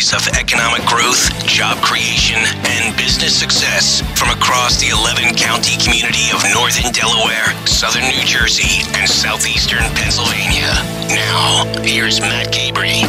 stories 0.00 0.28
of 0.28 0.36
economic 0.38 0.84
growth, 0.86 1.32
job 1.46 1.76
creation, 1.82 2.38
and 2.66 2.96
business 2.96 3.34
success 3.38 4.02
from 4.18 4.28
across 4.30 4.78
the 4.80 4.88
11 4.88 5.34
county 5.36 5.76
community 5.82 6.30
of 6.34 6.42
northern 6.52 6.92
Delaware, 6.92 7.54
southern 7.66 8.02
New 8.02 8.24
Jersey, 8.24 8.84
and 8.98 9.08
southeastern 9.08 9.84
Pennsylvania. 9.94 10.72
Now, 11.08 11.64
here's 11.82 12.20
Matt 12.20 12.52
Cabrey. 12.52 13.04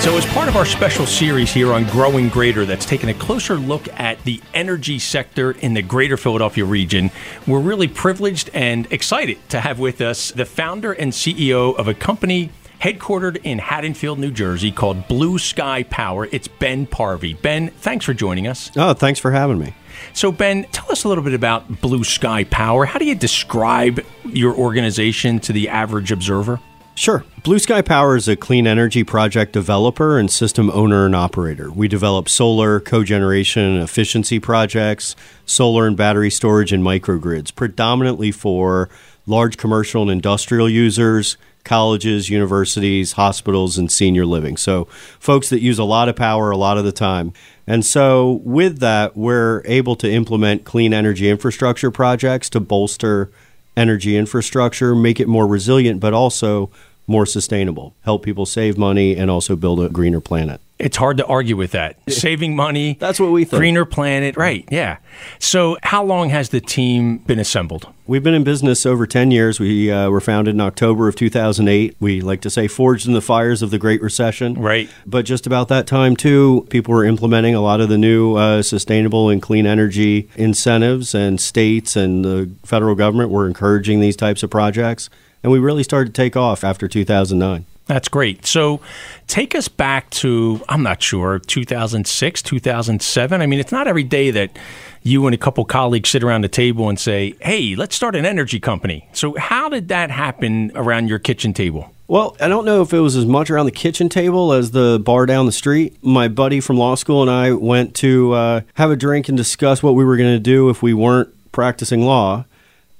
So, 0.00 0.16
as 0.16 0.24
part 0.26 0.48
of 0.48 0.56
our 0.56 0.64
special 0.64 1.06
series 1.06 1.52
here 1.52 1.72
on 1.72 1.84
Growing 1.86 2.28
Greater, 2.28 2.64
that's 2.64 2.86
taking 2.86 3.10
a 3.10 3.14
closer 3.14 3.56
look 3.56 3.88
at 3.98 4.22
the 4.22 4.40
energy 4.54 5.00
sector 5.00 5.50
in 5.50 5.74
the 5.74 5.82
greater 5.82 6.16
Philadelphia 6.16 6.64
region, 6.64 7.10
we're 7.48 7.60
really 7.60 7.88
privileged 7.88 8.48
and 8.54 8.90
excited 8.92 9.38
to 9.48 9.60
have 9.60 9.80
with 9.80 10.00
us 10.00 10.30
the 10.30 10.44
founder 10.44 10.92
and 10.92 11.12
CEO 11.12 11.76
of 11.76 11.88
a 11.88 11.94
company 11.94 12.52
headquartered 12.80 13.40
in 13.44 13.58
Haddonfield, 13.58 14.18
New 14.18 14.30
Jersey, 14.30 14.70
called 14.70 15.08
Blue 15.08 15.38
Sky 15.38 15.82
Power. 15.84 16.28
It's 16.30 16.48
Ben 16.48 16.86
Parvey. 16.86 17.34
Ben, 17.34 17.68
thanks 17.68 18.04
for 18.04 18.14
joining 18.14 18.46
us. 18.46 18.70
Oh, 18.76 18.94
thanks 18.94 19.20
for 19.20 19.30
having 19.30 19.58
me. 19.58 19.74
So, 20.12 20.30
Ben, 20.30 20.64
tell 20.70 20.90
us 20.92 21.04
a 21.04 21.08
little 21.08 21.24
bit 21.24 21.34
about 21.34 21.80
Blue 21.80 22.04
Sky 22.04 22.44
Power. 22.44 22.84
How 22.84 22.98
do 22.98 23.04
you 23.04 23.14
describe 23.14 24.00
your 24.24 24.54
organization 24.54 25.40
to 25.40 25.52
the 25.52 25.68
average 25.68 26.12
observer? 26.12 26.60
Sure. 26.94 27.24
Blue 27.44 27.60
Sky 27.60 27.80
Power 27.80 28.16
is 28.16 28.26
a 28.26 28.34
clean 28.34 28.66
energy 28.66 29.04
project 29.04 29.52
developer 29.52 30.18
and 30.18 30.28
system 30.28 30.68
owner 30.70 31.06
and 31.06 31.14
operator. 31.14 31.70
We 31.70 31.86
develop 31.86 32.28
solar, 32.28 32.80
cogeneration, 32.80 33.80
efficiency 33.80 34.40
projects, 34.40 35.14
solar 35.46 35.86
and 35.86 35.96
battery 35.96 36.28
storage, 36.28 36.72
and 36.72 36.82
microgrids, 36.82 37.54
predominantly 37.54 38.32
for 38.32 38.88
large 39.26 39.56
commercial 39.56 40.02
and 40.02 40.10
industrial 40.10 40.68
users, 40.68 41.36
colleges, 41.68 42.30
universities, 42.30 43.12
hospitals, 43.12 43.78
and 43.78 43.92
senior 43.92 44.26
living. 44.26 44.56
So, 44.56 44.86
folks 45.20 45.50
that 45.50 45.60
use 45.60 45.78
a 45.78 45.84
lot 45.84 46.08
of 46.08 46.16
power 46.16 46.50
a 46.50 46.56
lot 46.56 46.78
of 46.78 46.84
the 46.84 46.92
time. 46.92 47.32
And 47.66 47.84
so, 47.84 48.40
with 48.42 48.80
that, 48.80 49.16
we're 49.16 49.62
able 49.66 49.94
to 49.96 50.10
implement 50.10 50.64
clean 50.64 50.94
energy 50.94 51.28
infrastructure 51.28 51.90
projects 51.90 52.48
to 52.50 52.60
bolster 52.60 53.30
energy 53.76 54.16
infrastructure, 54.16 54.94
make 54.94 55.20
it 55.20 55.28
more 55.28 55.46
resilient, 55.46 56.00
but 56.00 56.12
also 56.12 56.70
more 57.06 57.26
sustainable, 57.26 57.94
help 58.02 58.24
people 58.24 58.46
save 58.46 58.76
money, 58.76 59.14
and 59.16 59.30
also 59.30 59.54
build 59.54 59.80
a 59.80 59.88
greener 59.88 60.20
planet. 60.20 60.60
It's 60.78 60.96
hard 60.96 61.16
to 61.16 61.26
argue 61.26 61.56
with 61.56 61.72
that. 61.72 61.96
Saving 62.08 62.54
money. 62.54 62.96
That's 63.00 63.18
what 63.18 63.32
we 63.32 63.44
think. 63.44 63.58
Greener 63.58 63.84
planet. 63.84 64.36
Right. 64.36 64.66
Yeah. 64.70 64.98
So, 65.40 65.76
how 65.82 66.04
long 66.04 66.30
has 66.30 66.50
the 66.50 66.60
team 66.60 67.18
been 67.18 67.40
assembled? 67.40 67.92
We've 68.06 68.22
been 68.22 68.34
in 68.34 68.44
business 68.44 68.86
over 68.86 69.06
10 69.06 69.30
years. 69.32 69.58
We 69.58 69.90
uh, 69.90 70.08
were 70.08 70.20
founded 70.20 70.54
in 70.54 70.60
October 70.60 71.08
of 71.08 71.16
2008. 71.16 71.96
We 71.98 72.20
like 72.20 72.40
to 72.42 72.50
say 72.50 72.68
forged 72.68 73.06
in 73.06 73.12
the 73.12 73.20
fires 73.20 73.60
of 73.60 73.70
the 73.70 73.78
Great 73.78 74.00
Recession. 74.00 74.54
Right. 74.54 74.88
But 75.04 75.24
just 75.24 75.46
about 75.46 75.68
that 75.68 75.86
time, 75.86 76.16
too, 76.16 76.66
people 76.70 76.94
were 76.94 77.04
implementing 77.04 77.54
a 77.54 77.60
lot 77.60 77.80
of 77.80 77.88
the 77.88 77.98
new 77.98 78.36
uh, 78.36 78.62
sustainable 78.62 79.28
and 79.28 79.42
clean 79.42 79.66
energy 79.66 80.28
incentives, 80.36 81.14
and 81.14 81.40
states 81.40 81.96
and 81.96 82.24
the 82.24 82.50
federal 82.64 82.94
government 82.94 83.30
were 83.30 83.46
encouraging 83.46 84.00
these 84.00 84.16
types 84.16 84.42
of 84.42 84.50
projects. 84.50 85.10
And 85.42 85.52
we 85.52 85.58
really 85.58 85.82
started 85.82 86.14
to 86.14 86.22
take 86.22 86.36
off 86.36 86.64
after 86.64 86.88
2009. 86.88 87.66
That's 87.88 88.08
great. 88.08 88.44
So 88.44 88.80
take 89.26 89.54
us 89.54 89.66
back 89.66 90.10
to, 90.10 90.60
I'm 90.68 90.82
not 90.82 91.02
sure, 91.02 91.38
2006, 91.38 92.42
2007. 92.42 93.40
I 93.40 93.46
mean, 93.46 93.58
it's 93.58 93.72
not 93.72 93.88
every 93.88 94.04
day 94.04 94.30
that 94.30 94.56
you 95.02 95.26
and 95.26 95.34
a 95.34 95.38
couple 95.38 95.64
colleagues 95.64 96.10
sit 96.10 96.22
around 96.22 96.42
the 96.42 96.48
table 96.48 96.90
and 96.90 97.00
say, 97.00 97.34
hey, 97.40 97.74
let's 97.76 97.96
start 97.96 98.14
an 98.14 98.26
energy 98.26 98.60
company. 98.60 99.08
So, 99.14 99.34
how 99.38 99.70
did 99.70 99.88
that 99.88 100.10
happen 100.10 100.70
around 100.74 101.08
your 101.08 101.18
kitchen 101.18 101.54
table? 101.54 101.90
Well, 102.08 102.36
I 102.40 102.48
don't 102.48 102.66
know 102.66 102.82
if 102.82 102.92
it 102.92 103.00
was 103.00 103.16
as 103.16 103.24
much 103.24 103.50
around 103.50 103.66
the 103.66 103.72
kitchen 103.72 104.10
table 104.10 104.52
as 104.52 104.70
the 104.72 105.00
bar 105.02 105.24
down 105.24 105.46
the 105.46 105.52
street. 105.52 105.96
My 106.02 106.28
buddy 106.28 106.60
from 106.60 106.76
law 106.76 106.94
school 106.94 107.22
and 107.22 107.30
I 107.30 107.52
went 107.52 107.94
to 107.96 108.32
uh, 108.32 108.60
have 108.74 108.90
a 108.90 108.96
drink 108.96 109.28
and 109.28 109.36
discuss 109.36 109.82
what 109.82 109.94
we 109.94 110.04
were 110.04 110.16
going 110.18 110.34
to 110.34 110.38
do 110.38 110.68
if 110.68 110.82
we 110.82 110.92
weren't 110.92 111.30
practicing 111.52 112.02
law 112.02 112.44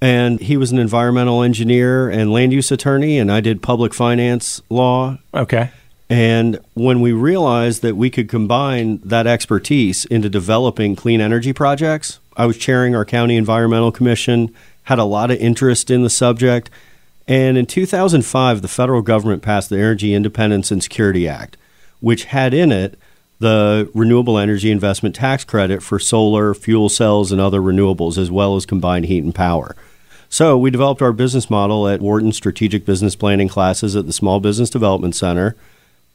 and 0.00 0.41
he 0.41 0.56
was 0.56 0.70
an 0.70 0.78
environmental 0.78 1.42
engineer 1.42 2.09
and 2.09 2.32
land 2.32 2.53
use 2.53 2.70
attorney, 2.70 3.19
and 3.19 3.32
I 3.32 3.41
did 3.41 3.62
public 3.62 3.92
finance 3.92 4.62
law. 4.69 5.19
Okay. 5.34 5.70
And 6.10 6.59
when 6.75 7.00
we 7.00 7.12
realized 7.12 7.82
that 7.82 7.97
we 7.97 8.09
could 8.09 8.28
combine 8.28 8.98
that 9.04 9.26
expertise 9.26 10.04
into 10.06 10.31
developing 10.31 10.97
clean 10.97 11.20
energy 11.20 11.53
projects, 11.53 12.19
I 12.36 12.47
was 12.47 12.56
chairing 12.56 12.94
our 12.94 13.04
county 13.04 13.36
environmental 13.36 13.92
commission, 13.92 14.54
had 14.84 14.98
a 14.98 15.04
lot 15.04 15.31
of 15.31 15.38
interest 15.38 15.91
in 15.91 16.03
the 16.03 16.10
subject. 16.10 16.70
And 17.26 17.59
in 17.59 17.66
2005, 17.66 18.62
the 18.62 18.69
federal 18.69 19.03
government 19.03 19.42
passed 19.42 19.69
the 19.69 19.76
Energy 19.76 20.15
Independence 20.15 20.70
and 20.70 20.82
Security 20.82 21.28
Act, 21.28 21.59
which 22.00 22.25
had 22.25 22.54
in 22.54 22.72
it 22.72 22.98
the 23.38 23.91
renewable 23.94 24.38
energy 24.38 24.70
investment 24.70 25.15
tax 25.15 25.44
credit 25.44 25.82
for 25.82 25.98
solar, 25.98 26.54
fuel 26.54 26.88
cells, 26.88 27.30
and 27.30 27.41
other 27.41 27.60
renewables, 27.60 28.16
as 28.16 28.30
well 28.30 28.56
as 28.56 28.65
combined 28.65 29.04
heat 29.04 29.22
and 29.22 29.34
power. 29.34 29.76
So 30.28 30.59
we 30.59 30.71
developed 30.71 31.00
our 31.00 31.12
business 31.12 31.49
model 31.49 31.89
at 31.89 32.00
Wharton 32.00 32.33
Strategic 32.33 32.84
Business 32.84 33.16
Planning 33.16 33.49
classes 33.49 33.97
at 33.97 34.06
the 34.06 34.12
Small 34.12 34.41
Business 34.41 34.69
Development 34.71 35.15
Center. 35.15 35.56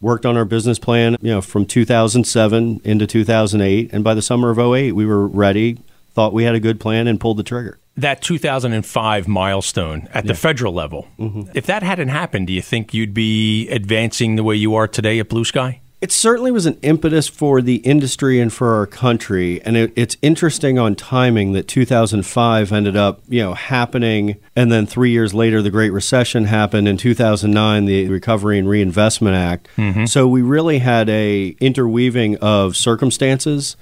Worked 0.01 0.25
on 0.25 0.35
our 0.35 0.45
business 0.45 0.79
plan, 0.79 1.15
you 1.21 1.31
know, 1.31 1.41
from 1.41 1.65
2007 1.65 2.81
into 2.83 3.07
2008, 3.07 3.93
and 3.93 4.03
by 4.03 4.13
the 4.13 4.21
summer 4.21 4.49
of 4.49 4.59
08, 4.59 4.91
we 4.91 5.05
were 5.05 5.25
ready. 5.25 5.79
Thought 6.13 6.33
we 6.33 6.43
had 6.43 6.55
a 6.55 6.59
good 6.59 6.79
plan 6.79 7.07
and 7.07 7.19
pulled 7.19 7.37
the 7.37 7.43
trigger. 7.43 7.79
That 7.95 8.21
2005 8.21 9.27
milestone 9.27 10.09
at 10.13 10.25
the 10.27 10.33
federal 10.33 10.73
level. 10.73 11.07
Mm-hmm. 11.17 11.51
If 11.55 11.67
that 11.67 11.83
hadn't 11.83 12.09
happened, 12.09 12.47
do 12.47 12.53
you 12.53 12.61
think 12.61 12.93
you'd 12.93 13.13
be 13.13 13.69
advancing 13.69 14.35
the 14.35 14.43
way 14.43 14.55
you 14.55 14.75
are 14.75 14.87
today 14.87 15.19
at 15.19 15.29
Blue 15.29 15.45
Sky? 15.45 15.79
It 16.03 16.11
certainly 16.11 16.51
was 16.51 16.65
an 16.65 16.77
impetus 16.81 17.29
for 17.29 17.61
the 17.61 17.77
industry 17.77 18.41
and 18.41 18.51
for 18.51 18.75
our 18.75 18.85
country, 18.85 19.61
and 19.61 19.77
it, 19.77 19.93
it's 19.95 20.17
interesting 20.21 20.77
on 20.77 20.95
timing 20.95 21.53
that 21.53 21.69
2005 21.69 22.73
ended 22.73 22.97
up, 22.97 23.21
you 23.29 23.41
know, 23.41 23.53
happening, 23.53 24.35
and 24.53 24.69
then 24.69 24.85
three 24.85 25.11
years 25.11 25.33
later, 25.33 25.61
the 25.61 25.71
Great 25.71 25.91
Recession 25.91 26.43
happened. 26.43 26.89
In 26.89 26.97
2009, 26.97 27.85
the 27.85 28.09
Recovery 28.09 28.59
and 28.59 28.67
Reinvestment 28.67 29.37
Act. 29.37 29.69
Mm-hmm. 29.77 30.03
So 30.03 30.27
we 30.27 30.41
really 30.41 30.79
had 30.79 31.07
a 31.07 31.55
interweaving 31.61 32.35
of 32.39 32.75
circumstances. 32.75 33.77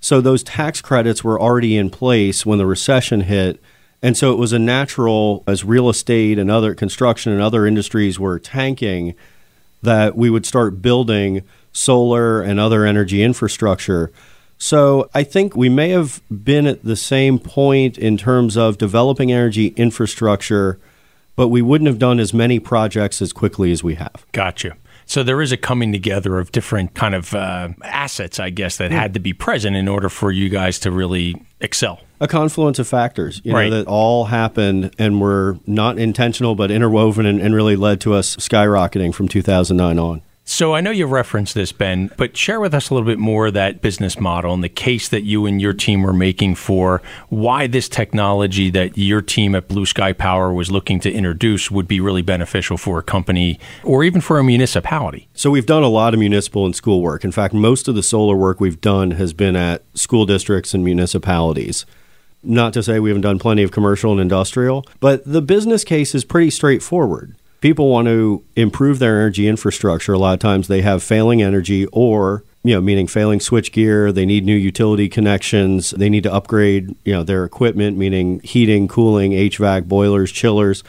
So 0.00 0.22
those 0.22 0.42
tax 0.42 0.80
credits 0.80 1.22
were 1.22 1.38
already 1.38 1.76
in 1.76 1.90
place 1.90 2.46
when 2.46 2.56
the 2.56 2.64
recession 2.64 3.20
hit. 3.20 3.60
And 4.00 4.16
so 4.16 4.32
it 4.32 4.38
was 4.38 4.54
a 4.54 4.58
natural, 4.58 5.44
as 5.46 5.66
real 5.66 5.90
estate 5.90 6.38
and 6.38 6.50
other 6.50 6.74
construction 6.74 7.30
and 7.30 7.42
other 7.42 7.66
industries 7.66 8.18
were 8.18 8.38
tanking, 8.38 9.14
that 9.82 10.16
we 10.16 10.30
would 10.30 10.46
start 10.46 10.80
building 10.80 11.42
solar 11.72 12.40
and 12.40 12.58
other 12.58 12.84
energy 12.84 13.22
infrastructure. 13.22 14.12
So 14.58 15.08
I 15.14 15.22
think 15.22 15.56
we 15.56 15.68
may 15.68 15.90
have 15.90 16.20
been 16.30 16.66
at 16.66 16.82
the 16.84 16.96
same 16.96 17.38
point 17.38 17.96
in 17.96 18.16
terms 18.16 18.56
of 18.56 18.76
developing 18.76 19.30
energy 19.30 19.68
infrastructure, 19.76 20.78
but 21.36 21.48
we 21.48 21.62
wouldn't 21.62 21.86
have 21.86 21.98
done 21.98 22.18
as 22.18 22.34
many 22.34 22.58
projects 22.58 23.22
as 23.22 23.32
quickly 23.32 23.70
as 23.70 23.84
we 23.84 23.94
have. 23.94 24.26
Gotcha. 24.32 24.76
So 25.08 25.22
there 25.22 25.40
is 25.40 25.52
a 25.52 25.56
coming 25.56 25.90
together 25.90 26.38
of 26.38 26.52
different 26.52 26.92
kind 26.92 27.14
of 27.14 27.34
uh, 27.34 27.70
assets, 27.82 28.38
I 28.38 28.50
guess, 28.50 28.76
that 28.76 28.90
yeah. 28.90 29.00
had 29.00 29.14
to 29.14 29.20
be 29.20 29.32
present 29.32 29.74
in 29.74 29.88
order 29.88 30.10
for 30.10 30.30
you 30.30 30.50
guys 30.50 30.78
to 30.80 30.90
really 30.90 31.40
excel. 31.60 32.00
A 32.20 32.28
confluence 32.28 32.78
of 32.78 32.88
factors, 32.88 33.40
you 33.42 33.54
right. 33.54 33.70
know, 33.70 33.78
that 33.78 33.86
all 33.86 34.26
happened 34.26 34.94
and 34.98 35.18
were 35.18 35.58
not 35.66 35.98
intentional 35.98 36.54
but 36.54 36.70
interwoven 36.70 37.24
and, 37.24 37.40
and 37.40 37.54
really 37.54 37.74
led 37.74 38.02
to 38.02 38.12
us 38.12 38.36
skyrocketing 38.36 39.14
from 39.14 39.28
2009 39.28 39.98
on. 39.98 40.20
So 40.50 40.74
I 40.74 40.80
know 40.80 40.90
you 40.90 41.04
referenced 41.04 41.54
this, 41.54 41.72
Ben, 41.72 42.10
but 42.16 42.34
share 42.34 42.58
with 42.58 42.72
us 42.72 42.88
a 42.88 42.94
little 42.94 43.06
bit 43.06 43.18
more 43.18 43.50
that 43.50 43.82
business 43.82 44.18
model 44.18 44.54
and 44.54 44.64
the 44.64 44.70
case 44.70 45.06
that 45.10 45.24
you 45.24 45.44
and 45.44 45.60
your 45.60 45.74
team 45.74 46.02
were 46.02 46.14
making 46.14 46.54
for 46.54 47.02
why 47.28 47.66
this 47.66 47.86
technology 47.86 48.70
that 48.70 48.96
your 48.96 49.20
team 49.20 49.54
at 49.54 49.68
Blue 49.68 49.84
Sky 49.84 50.14
Power 50.14 50.50
was 50.50 50.70
looking 50.70 51.00
to 51.00 51.12
introduce 51.12 51.70
would 51.70 51.86
be 51.86 52.00
really 52.00 52.22
beneficial 52.22 52.78
for 52.78 52.98
a 52.98 53.02
company 53.02 53.60
or 53.84 54.02
even 54.02 54.22
for 54.22 54.38
a 54.38 54.42
municipality. 54.42 55.28
So 55.34 55.50
we've 55.50 55.66
done 55.66 55.82
a 55.82 55.88
lot 55.88 56.14
of 56.14 56.18
municipal 56.18 56.64
and 56.64 56.74
school 56.74 57.02
work. 57.02 57.24
In 57.24 57.30
fact, 57.30 57.52
most 57.52 57.86
of 57.86 57.94
the 57.94 58.02
solar 58.02 58.34
work 58.34 58.58
we've 58.58 58.80
done 58.80 59.10
has 59.12 59.34
been 59.34 59.54
at 59.54 59.82
school 59.92 60.24
districts 60.24 60.72
and 60.72 60.82
municipalities. 60.82 61.84
Not 62.42 62.72
to 62.72 62.82
say 62.82 63.00
we 63.00 63.10
haven't 63.10 63.20
done 63.20 63.38
plenty 63.38 63.64
of 63.64 63.70
commercial 63.70 64.12
and 64.12 64.20
industrial, 64.20 64.86
but 64.98 65.30
the 65.30 65.42
business 65.42 65.84
case 65.84 66.14
is 66.14 66.24
pretty 66.24 66.48
straightforward 66.48 67.36
people 67.60 67.88
want 67.88 68.06
to 68.06 68.44
improve 68.56 68.98
their 68.98 69.16
energy 69.16 69.48
infrastructure. 69.48 70.12
A 70.12 70.18
lot 70.18 70.34
of 70.34 70.40
times 70.40 70.68
they 70.68 70.82
have 70.82 71.02
failing 71.02 71.42
energy 71.42 71.86
or 71.86 72.44
you 72.64 72.74
know, 72.74 72.80
meaning 72.80 73.06
failing 73.06 73.40
switch 73.40 73.72
gear, 73.72 74.10
they 74.12 74.26
need 74.26 74.44
new 74.44 74.54
utility 74.54 75.08
connections, 75.08 75.90
they 75.92 76.10
need 76.10 76.24
to 76.24 76.32
upgrade, 76.32 76.94
you 77.04 77.12
know, 77.12 77.22
their 77.22 77.44
equipment, 77.44 77.96
meaning 77.96 78.40
heating, 78.40 78.88
cooling, 78.88 79.32
HVAC, 79.32 79.86
boilers, 79.86 80.32
chillers. 80.32 80.82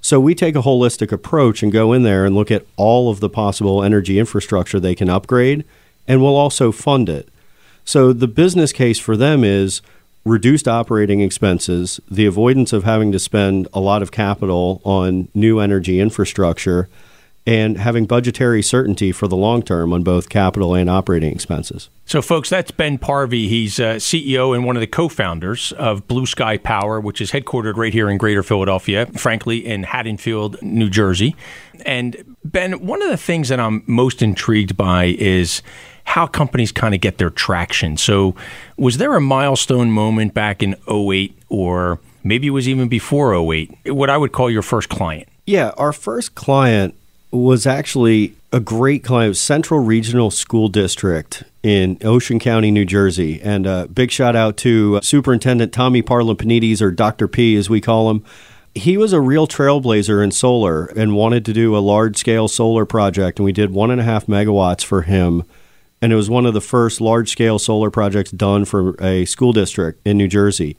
So 0.00 0.20
we 0.20 0.34
take 0.34 0.54
a 0.54 0.62
holistic 0.62 1.10
approach 1.10 1.62
and 1.62 1.72
go 1.72 1.92
in 1.92 2.04
there 2.04 2.24
and 2.24 2.34
look 2.34 2.50
at 2.50 2.64
all 2.76 3.10
of 3.10 3.20
the 3.20 3.28
possible 3.28 3.82
energy 3.82 4.18
infrastructure 4.18 4.78
they 4.78 4.94
can 4.94 5.10
upgrade, 5.10 5.64
and 6.06 6.22
we'll 6.22 6.36
also 6.36 6.70
fund 6.70 7.08
it. 7.08 7.28
So 7.84 8.12
the 8.12 8.28
business 8.28 8.72
case 8.72 8.98
for 8.98 9.16
them 9.16 9.42
is 9.42 9.82
reduced 10.26 10.66
operating 10.66 11.20
expenses, 11.20 12.00
the 12.10 12.26
avoidance 12.26 12.72
of 12.72 12.84
having 12.84 13.12
to 13.12 13.18
spend 13.18 13.68
a 13.72 13.80
lot 13.80 14.02
of 14.02 14.10
capital 14.10 14.82
on 14.84 15.28
new 15.34 15.60
energy 15.60 16.00
infrastructure, 16.00 16.88
and 17.46 17.78
having 17.78 18.06
budgetary 18.06 18.60
certainty 18.60 19.12
for 19.12 19.28
the 19.28 19.36
long 19.36 19.62
term 19.62 19.92
on 19.92 20.02
both 20.02 20.28
capital 20.28 20.74
and 20.74 20.90
operating 20.90 21.32
expenses. 21.32 21.88
So, 22.04 22.20
folks, 22.20 22.50
that's 22.50 22.72
Ben 22.72 22.98
Parvey. 22.98 23.46
He's 23.46 23.78
uh, 23.78 23.94
CEO 23.94 24.52
and 24.52 24.64
one 24.64 24.76
of 24.76 24.80
the 24.80 24.88
co 24.88 25.08
founders 25.08 25.70
of 25.72 26.08
Blue 26.08 26.26
Sky 26.26 26.56
Power, 26.56 27.00
which 27.00 27.20
is 27.20 27.30
headquartered 27.30 27.76
right 27.76 27.92
here 27.92 28.10
in 28.10 28.18
Greater 28.18 28.42
Philadelphia, 28.42 29.06
frankly, 29.06 29.64
in 29.64 29.84
Haddonfield, 29.84 30.60
New 30.60 30.90
Jersey. 30.90 31.36
And, 31.84 32.36
Ben, 32.44 32.84
one 32.84 33.00
of 33.00 33.10
the 33.10 33.16
things 33.16 33.48
that 33.48 33.60
I'm 33.60 33.84
most 33.86 34.22
intrigued 34.22 34.76
by 34.76 35.14
is 35.18 35.62
how 36.06 36.26
companies 36.26 36.72
kind 36.72 36.94
of 36.94 37.00
get 37.00 37.18
their 37.18 37.30
traction. 37.30 37.96
So, 37.96 38.34
was 38.76 38.96
there 38.98 39.14
a 39.16 39.20
milestone 39.20 39.90
moment 39.90 40.32
back 40.34 40.62
in 40.62 40.74
08 40.88 41.36
or 41.48 42.00
maybe 42.24 42.46
it 42.46 42.50
was 42.50 42.68
even 42.68 42.88
before 42.88 43.34
08, 43.34 43.92
what 43.92 44.10
I 44.10 44.16
would 44.16 44.32
call 44.32 44.50
your 44.50 44.62
first 44.62 44.88
client? 44.88 45.28
Yeah, 45.46 45.70
our 45.76 45.92
first 45.92 46.34
client 46.34 46.94
was 47.30 47.66
actually 47.66 48.34
a 48.52 48.60
great 48.60 49.04
client, 49.04 49.36
Central 49.36 49.80
Regional 49.80 50.30
School 50.30 50.68
District 50.68 51.44
in 51.62 51.98
Ocean 52.02 52.38
County, 52.38 52.70
New 52.70 52.84
Jersey. 52.84 53.40
And 53.42 53.66
a 53.66 53.86
big 53.88 54.10
shout 54.10 54.34
out 54.34 54.56
to 54.58 54.96
uh, 54.96 55.00
Superintendent 55.02 55.72
Tommy 55.72 56.02
Parlapanides, 56.02 56.80
or 56.80 56.90
Dr. 56.90 57.28
P 57.28 57.56
as 57.56 57.68
we 57.68 57.80
call 57.80 58.10
him. 58.10 58.24
He 58.74 58.96
was 58.96 59.12
a 59.12 59.20
real 59.20 59.46
trailblazer 59.46 60.22
in 60.22 60.30
solar 60.30 60.86
and 60.86 61.14
wanted 61.14 61.44
to 61.46 61.52
do 61.52 61.76
a 61.76 61.78
large 61.78 62.16
scale 62.16 62.46
solar 62.46 62.84
project. 62.84 63.38
And 63.38 63.44
we 63.44 63.52
did 63.52 63.70
one 63.70 63.90
and 63.90 64.00
a 64.00 64.04
half 64.04 64.26
megawatts 64.26 64.84
for 64.84 65.02
him. 65.02 65.44
And 66.02 66.12
it 66.12 66.16
was 66.16 66.28
one 66.28 66.46
of 66.46 66.54
the 66.54 66.60
first 66.60 67.00
large 67.00 67.30
scale 67.30 67.58
solar 67.58 67.90
projects 67.90 68.30
done 68.30 68.64
for 68.64 68.94
a 69.02 69.24
school 69.24 69.52
district 69.52 70.06
in 70.06 70.16
New 70.18 70.28
Jersey. 70.28 70.76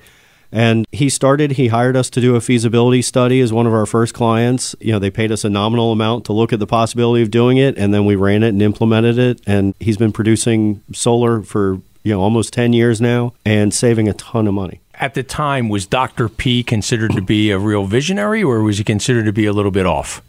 And 0.51 0.85
he 0.91 1.09
started, 1.09 1.51
he 1.51 1.67
hired 1.67 1.97
us 1.97 2.09
to 2.11 2.21
do 2.21 2.35
a 2.35 2.41
feasibility 2.41 3.01
study 3.01 3.41
as 3.41 3.51
one 3.51 3.67
of 3.67 3.73
our 3.73 3.85
first 3.85 4.13
clients. 4.13 4.75
You 4.79 4.93
know, 4.93 4.99
they 4.99 5.09
paid 5.09 5.31
us 5.31 5.43
a 5.43 5.49
nominal 5.49 5.91
amount 5.91 6.25
to 6.25 6.33
look 6.33 6.53
at 6.53 6.59
the 6.59 6.67
possibility 6.67 7.21
of 7.21 7.31
doing 7.31 7.57
it, 7.57 7.77
and 7.77 7.93
then 7.93 8.05
we 8.05 8.15
ran 8.15 8.43
it 8.43 8.49
and 8.49 8.61
implemented 8.61 9.17
it. 9.17 9.41
And 9.45 9.75
he's 9.79 9.97
been 9.97 10.13
producing 10.13 10.83
solar 10.93 11.41
for, 11.41 11.81
you 12.03 12.13
know, 12.13 12.21
almost 12.21 12.53
10 12.53 12.73
years 12.73 13.01
now 13.01 13.33
and 13.45 13.73
saving 13.73 14.07
a 14.07 14.13
ton 14.13 14.47
of 14.47 14.53
money. 14.53 14.79
At 14.95 15.13
the 15.13 15.23
time, 15.23 15.69
was 15.69 15.85
Dr. 15.85 16.29
P 16.29 16.63
considered 16.63 17.11
to 17.11 17.21
be 17.21 17.51
a 17.51 17.59
real 17.59 17.85
visionary, 17.85 18.41
or 18.41 18.63
was 18.63 18.77
he 18.77 18.83
considered 18.83 19.25
to 19.25 19.33
be 19.33 19.45
a 19.45 19.53
little 19.53 19.71
bit 19.71 19.85
off? 19.85 20.21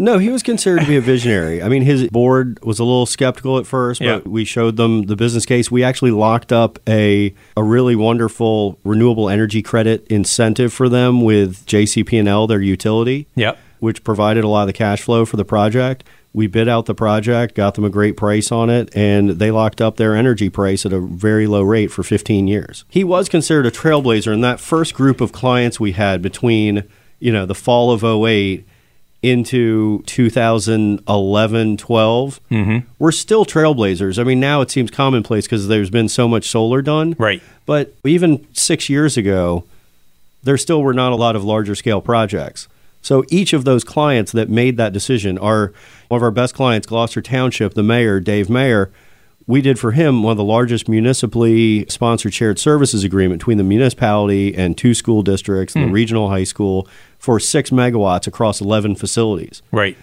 No, 0.00 0.18
he 0.18 0.28
was 0.28 0.44
considered 0.44 0.82
to 0.82 0.86
be 0.86 0.96
a 0.96 1.00
visionary. 1.00 1.60
I 1.60 1.68
mean, 1.68 1.82
his 1.82 2.06
board 2.08 2.62
was 2.62 2.78
a 2.78 2.84
little 2.84 3.04
skeptical 3.04 3.58
at 3.58 3.66
first, 3.66 3.98
but 3.98 4.06
yeah. 4.06 4.20
we 4.24 4.44
showed 4.44 4.76
them 4.76 5.02
the 5.06 5.16
business 5.16 5.44
case. 5.44 5.72
We 5.72 5.82
actually 5.82 6.12
locked 6.12 6.52
up 6.52 6.78
a 6.88 7.34
a 7.56 7.64
really 7.64 7.96
wonderful 7.96 8.78
renewable 8.84 9.28
energy 9.28 9.60
credit 9.60 10.06
incentive 10.06 10.72
for 10.72 10.88
them 10.88 11.22
with 11.22 11.66
JCP&L, 11.66 12.46
their 12.46 12.60
utility. 12.60 13.26
Yep. 13.34 13.58
Which 13.80 14.04
provided 14.04 14.44
a 14.44 14.48
lot 14.48 14.62
of 14.62 14.66
the 14.68 14.72
cash 14.72 15.02
flow 15.02 15.24
for 15.24 15.36
the 15.36 15.44
project. 15.44 16.04
We 16.32 16.46
bid 16.46 16.68
out 16.68 16.86
the 16.86 16.94
project, 16.94 17.54
got 17.54 17.74
them 17.74 17.84
a 17.84 17.90
great 17.90 18.16
price 18.16 18.52
on 18.52 18.70
it, 18.70 18.94
and 18.94 19.30
they 19.30 19.50
locked 19.50 19.80
up 19.80 19.96
their 19.96 20.14
energy 20.14 20.50
price 20.50 20.84
at 20.84 20.92
a 20.92 21.00
very 21.00 21.46
low 21.46 21.62
rate 21.62 21.88
for 21.88 22.02
15 22.02 22.46
years. 22.46 22.84
He 22.88 23.02
was 23.02 23.28
considered 23.28 23.66
a 23.66 23.70
trailblazer 23.70 24.32
in 24.32 24.40
that 24.42 24.60
first 24.60 24.94
group 24.94 25.20
of 25.20 25.32
clients 25.32 25.80
we 25.80 25.92
had 25.92 26.20
between, 26.20 26.84
you 27.18 27.32
know, 27.32 27.46
the 27.46 27.54
fall 27.54 27.90
of 27.90 28.04
08 28.04 28.67
into 29.20 30.02
2011 30.06 31.76
12 31.76 32.40
mm-hmm. 32.50 32.78
we're 33.00 33.10
still 33.10 33.44
trailblazers. 33.44 34.18
I 34.18 34.22
mean 34.22 34.38
now 34.38 34.60
it 34.60 34.70
seems 34.70 34.90
commonplace 34.90 35.46
because 35.46 35.66
there's 35.66 35.90
been 35.90 36.08
so 36.08 36.28
much 36.28 36.48
solar 36.48 36.82
done. 36.82 37.16
Right. 37.18 37.42
But 37.66 37.94
even 38.04 38.46
six 38.52 38.88
years 38.88 39.16
ago 39.16 39.64
there 40.44 40.56
still 40.56 40.82
were 40.82 40.94
not 40.94 41.12
a 41.12 41.16
lot 41.16 41.34
of 41.34 41.42
larger 41.42 41.74
scale 41.74 42.00
projects. 42.00 42.68
So 43.02 43.24
each 43.28 43.52
of 43.52 43.64
those 43.64 43.84
clients 43.84 44.32
that 44.32 44.48
made 44.48 44.76
that 44.76 44.92
decision 44.92 45.36
are 45.38 45.72
one 46.08 46.18
of 46.18 46.22
our 46.22 46.30
best 46.30 46.54
clients 46.54 46.86
gloucester 46.86 47.20
township 47.20 47.74
the 47.74 47.82
mayor 47.82 48.20
dave 48.20 48.48
mayer. 48.48 48.90
We 49.48 49.62
did 49.62 49.78
for 49.78 49.92
him 49.92 50.22
one 50.22 50.32
of 50.32 50.36
the 50.36 50.44
largest 50.44 50.88
municipally 50.88 51.86
sponsored 51.88 52.34
shared 52.34 52.58
services 52.58 53.02
agreement 53.02 53.40
between 53.40 53.58
the 53.58 53.64
municipality 53.64 54.54
and 54.54 54.76
two 54.76 54.94
school 54.94 55.22
districts 55.22 55.74
and 55.74 55.88
the 55.88 55.92
regional 55.92 56.28
high 56.28 56.44
school 56.44 56.86
for 57.18 57.40
six 57.40 57.70
megawatts 57.70 58.26
across 58.26 58.60
11 58.60 58.96
facilities. 58.96 59.62
Right. 59.72 59.96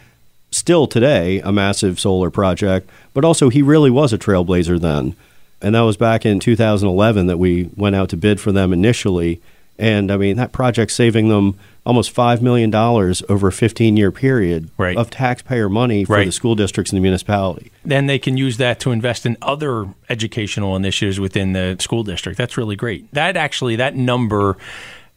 Still 0.52 0.88
today, 0.88 1.40
a 1.42 1.52
massive 1.52 2.00
solar 2.00 2.30
project, 2.30 2.90
but 3.14 3.26
also 3.26 3.50
he 3.50 3.62
really 3.62 3.90
was 3.90 4.14
a 4.14 4.18
trailblazer 4.18 4.80
then. 4.80 5.16
And 5.62 5.74
that 5.76 5.82
was 5.82 5.98
back 5.98 6.26
in 6.26 6.40
2011 6.40 7.28
that 7.28 7.38
we 7.38 7.70
went 7.76 7.96
out 7.96 8.10
to 8.10 8.18
bid 8.18 8.40
for 8.40 8.52
them 8.52 8.72
initially. 8.72 9.42
And 9.78 10.12
I 10.12 10.18
mean, 10.18 10.38
that 10.38 10.52
project 10.52 10.92
saving 10.92 11.30
them 11.30 11.58
almost 11.86 12.14
$5 12.16 12.42
million 12.42 12.74
over 12.74 13.48
a 13.48 13.52
15 13.52 13.98
year 13.98 14.12
period 14.12 14.70
right. 14.78 14.98
of 14.98 15.10
taxpayer 15.10 15.70
money 15.70 16.06
for 16.06 16.14
right. 16.14 16.26
the 16.26 16.32
school 16.32 16.56
districts 16.56 16.92
and 16.92 16.98
the 16.98 17.02
municipality. 17.02 17.72
Then 17.84 18.08
they 18.08 18.20
can 18.20 18.38
use 18.38 18.58
that 18.58 18.80
to 18.82 18.92
invest 18.92 19.26
in 19.26 19.38
other 19.42 19.88
educational 20.10 20.76
initiatives 20.76 21.20
within 21.20 21.54
the 21.54 21.78
school 21.80 22.04
district. 22.04 22.38
That's 22.38 22.58
really 22.58 22.76
great. 22.76 23.12
That 23.14 23.38
actually, 23.38 23.76
that 23.76 23.96
number 23.96 24.58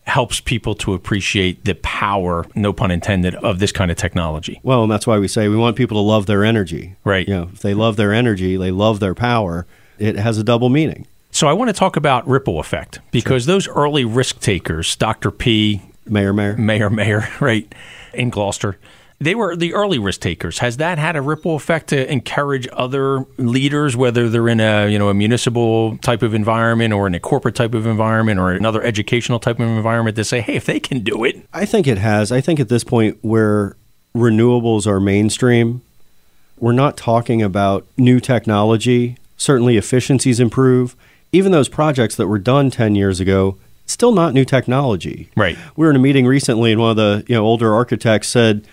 helps 0.08 0.40
people 0.40 0.74
to 0.74 0.94
appreciate 0.94 1.64
the 1.64 1.74
power, 1.76 2.46
no 2.54 2.72
pun 2.72 2.90
intended, 2.90 3.34
of 3.36 3.58
this 3.58 3.72
kind 3.72 3.90
of 3.90 3.96
technology. 3.96 4.58
Well, 4.62 4.82
and 4.82 4.90
that's 4.90 5.06
why 5.06 5.18
we 5.18 5.28
say 5.28 5.48
we 5.48 5.56
want 5.56 5.76
people 5.76 5.96
to 5.96 6.02
love 6.02 6.26
their 6.26 6.44
energy. 6.44 6.96
Right. 7.04 7.28
You 7.28 7.34
know, 7.34 7.50
if 7.52 7.60
they 7.60 7.74
love 7.74 7.96
their 7.96 8.12
energy, 8.12 8.56
they 8.56 8.70
love 8.70 9.00
their 9.00 9.14
power, 9.14 9.66
it 9.98 10.16
has 10.16 10.38
a 10.38 10.44
double 10.44 10.70
meaning. 10.70 11.06
So 11.30 11.46
I 11.46 11.52
want 11.52 11.68
to 11.68 11.74
talk 11.74 11.96
about 11.96 12.26
ripple 12.26 12.58
effect 12.58 13.00
because 13.10 13.44
sure. 13.44 13.54
those 13.54 13.68
early 13.68 14.04
risk 14.04 14.40
takers, 14.40 14.96
Dr. 14.96 15.30
P, 15.30 15.82
Mayor 16.06 16.32
Mayer, 16.32 16.56
Mayor 16.56 16.90
Mayer, 16.90 17.28
right, 17.40 17.72
in 18.14 18.30
Gloucester, 18.30 18.78
they 19.20 19.34
were 19.34 19.56
the 19.56 19.74
early 19.74 19.98
risk 19.98 20.20
takers. 20.20 20.58
Has 20.60 20.76
that 20.76 20.98
had 20.98 21.16
a 21.16 21.22
ripple 21.22 21.56
effect 21.56 21.88
to 21.88 22.10
encourage 22.10 22.68
other 22.72 23.24
leaders, 23.36 23.96
whether 23.96 24.28
they're 24.28 24.48
in 24.48 24.60
a 24.60 24.88
you 24.88 24.98
know 24.98 25.08
a 25.08 25.14
municipal 25.14 25.98
type 25.98 26.22
of 26.22 26.34
environment 26.34 26.92
or 26.92 27.06
in 27.06 27.14
a 27.14 27.20
corporate 27.20 27.54
type 27.54 27.74
of 27.74 27.86
environment 27.86 28.38
or 28.38 28.52
another 28.52 28.82
educational 28.82 29.40
type 29.40 29.58
of 29.58 29.68
environment, 29.68 30.16
to 30.16 30.24
say, 30.24 30.40
hey, 30.40 30.54
if 30.54 30.66
they 30.66 30.78
can 30.78 31.00
do 31.00 31.24
it? 31.24 31.46
I 31.52 31.64
think 31.64 31.86
it 31.86 31.98
has. 31.98 32.30
I 32.30 32.40
think 32.40 32.60
at 32.60 32.68
this 32.68 32.84
point 32.84 33.18
where 33.22 33.76
renewables 34.14 34.86
are 34.86 35.00
mainstream, 35.00 35.82
we're 36.58 36.72
not 36.72 36.96
talking 36.96 37.42
about 37.42 37.86
new 37.96 38.20
technology. 38.20 39.16
Certainly, 39.36 39.76
efficiencies 39.76 40.38
improve. 40.40 40.94
Even 41.30 41.52
those 41.52 41.68
projects 41.68 42.16
that 42.16 42.28
were 42.28 42.38
done 42.38 42.70
ten 42.70 42.94
years 42.94 43.20
ago 43.20 43.58
still 43.86 44.12
not 44.12 44.34
new 44.34 44.44
technology. 44.44 45.30
Right. 45.34 45.56
We 45.74 45.86
were 45.86 45.90
in 45.90 45.96
a 45.96 46.00
meeting 46.00 46.26
recently, 46.26 46.72
and 46.72 46.80
one 46.80 46.90
of 46.90 46.96
the 46.96 47.24
you 47.26 47.34
know 47.34 47.44
older 47.44 47.74
architects 47.74 48.28
said 48.28 48.64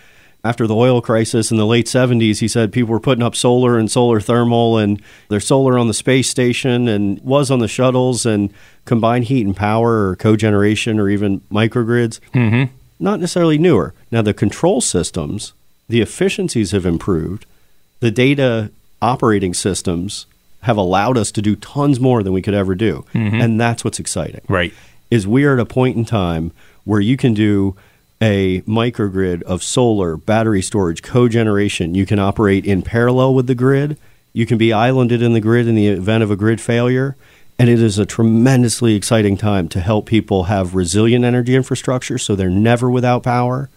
after 0.46 0.68
the 0.68 0.76
oil 0.76 1.02
crisis 1.02 1.50
in 1.50 1.58
the 1.58 1.66
late 1.66 1.88
70s, 1.88 2.38
he 2.38 2.48
said 2.48 2.72
people 2.72 2.92
were 2.92 3.00
putting 3.00 3.24
up 3.24 3.36
solar 3.36 3.80
and 3.80 3.90
solar 3.90 4.20
thermal, 4.20 4.78
and 4.78 5.02
there's 5.28 5.48
solar 5.48 5.76
on 5.76 5.88
the 5.88 5.94
space 5.94 6.30
station 6.30 6.88
and 6.88 7.20
was 7.22 7.50
on 7.50 7.60
the 7.60 7.68
shuttles, 7.68 8.28
and 8.28 8.54
combined 8.86 9.26
heat 9.26 9.44
and 9.44 9.58
power 9.58 10.10
or 10.10 10.16
cogeneration 10.16 11.00
or 11.00 11.10
even 11.10 11.40
microgrids. 11.52 12.20
Mm-hmm. 12.36 12.72
Not 13.00 13.20
necessarily 13.20 13.58
newer. 13.58 13.96
Now, 14.12 14.22
the 14.22 14.36
control 14.36 14.82
systems, 14.82 15.54
the 15.90 16.02
efficiencies 16.02 16.72
have 16.72 16.86
improved, 16.86 17.48
the 18.00 18.12
data 18.12 18.70
operating 19.02 19.56
systems 19.56 20.28
have 20.62 20.78
allowed 20.78 21.18
us 21.18 21.32
to 21.32 21.42
do 21.42 21.56
tons 21.56 22.00
more 22.00 22.22
than 22.22 22.34
we 22.34 22.42
could 22.44 22.54
ever 22.54 22.76
do. 22.76 23.04
Mm-hmm. 23.14 23.42
And 23.42 23.60
that's 23.60 23.84
what's 23.84 24.00
exciting. 24.00 24.42
Right. 24.48 24.74
Is 25.10 25.28
we 25.28 25.44
are 25.46 25.54
at 25.54 25.60
a 25.60 25.66
point 25.66 25.98
in 25.98 26.06
time 26.06 26.52
where 26.84 27.02
you 27.02 27.18
can 27.18 27.34
do 27.34 27.76
a 28.22 28.62
microgrid 28.62 29.44
of 29.44 29.64
solar, 29.64 30.18
battery 30.18 30.62
storage, 30.62 31.02
cogeneration. 31.02 31.96
You 31.96 32.06
can 32.06 32.20
operate 32.20 32.66
in 32.66 32.82
parallel 32.82 33.34
with 33.34 33.48
the 33.48 33.56
grid. 33.56 33.98
You 34.34 34.46
can 34.46 34.58
be 34.58 34.74
islanded 34.74 35.22
in 35.22 35.34
the 35.34 35.42
grid 35.42 35.68
in 35.68 35.76
the 35.76 35.88
event 35.88 36.24
of 36.24 36.32
a 36.32 36.36
grid 36.36 36.62
failure. 36.62 37.16
And 37.58 37.70
it 37.70 37.82
is 37.82 37.98
a 37.98 38.06
tremendously 38.06 38.96
exciting 38.96 39.38
time 39.38 39.70
to 39.70 39.80
help 39.80 40.06
people 40.06 40.46
have 40.46 40.76
resilient 40.76 41.24
energy 41.24 41.56
infrastructure 41.56 42.18
so 42.18 42.36
they're 42.36 42.50
never 42.50 42.90
without 42.90 43.24
power. 43.24 43.70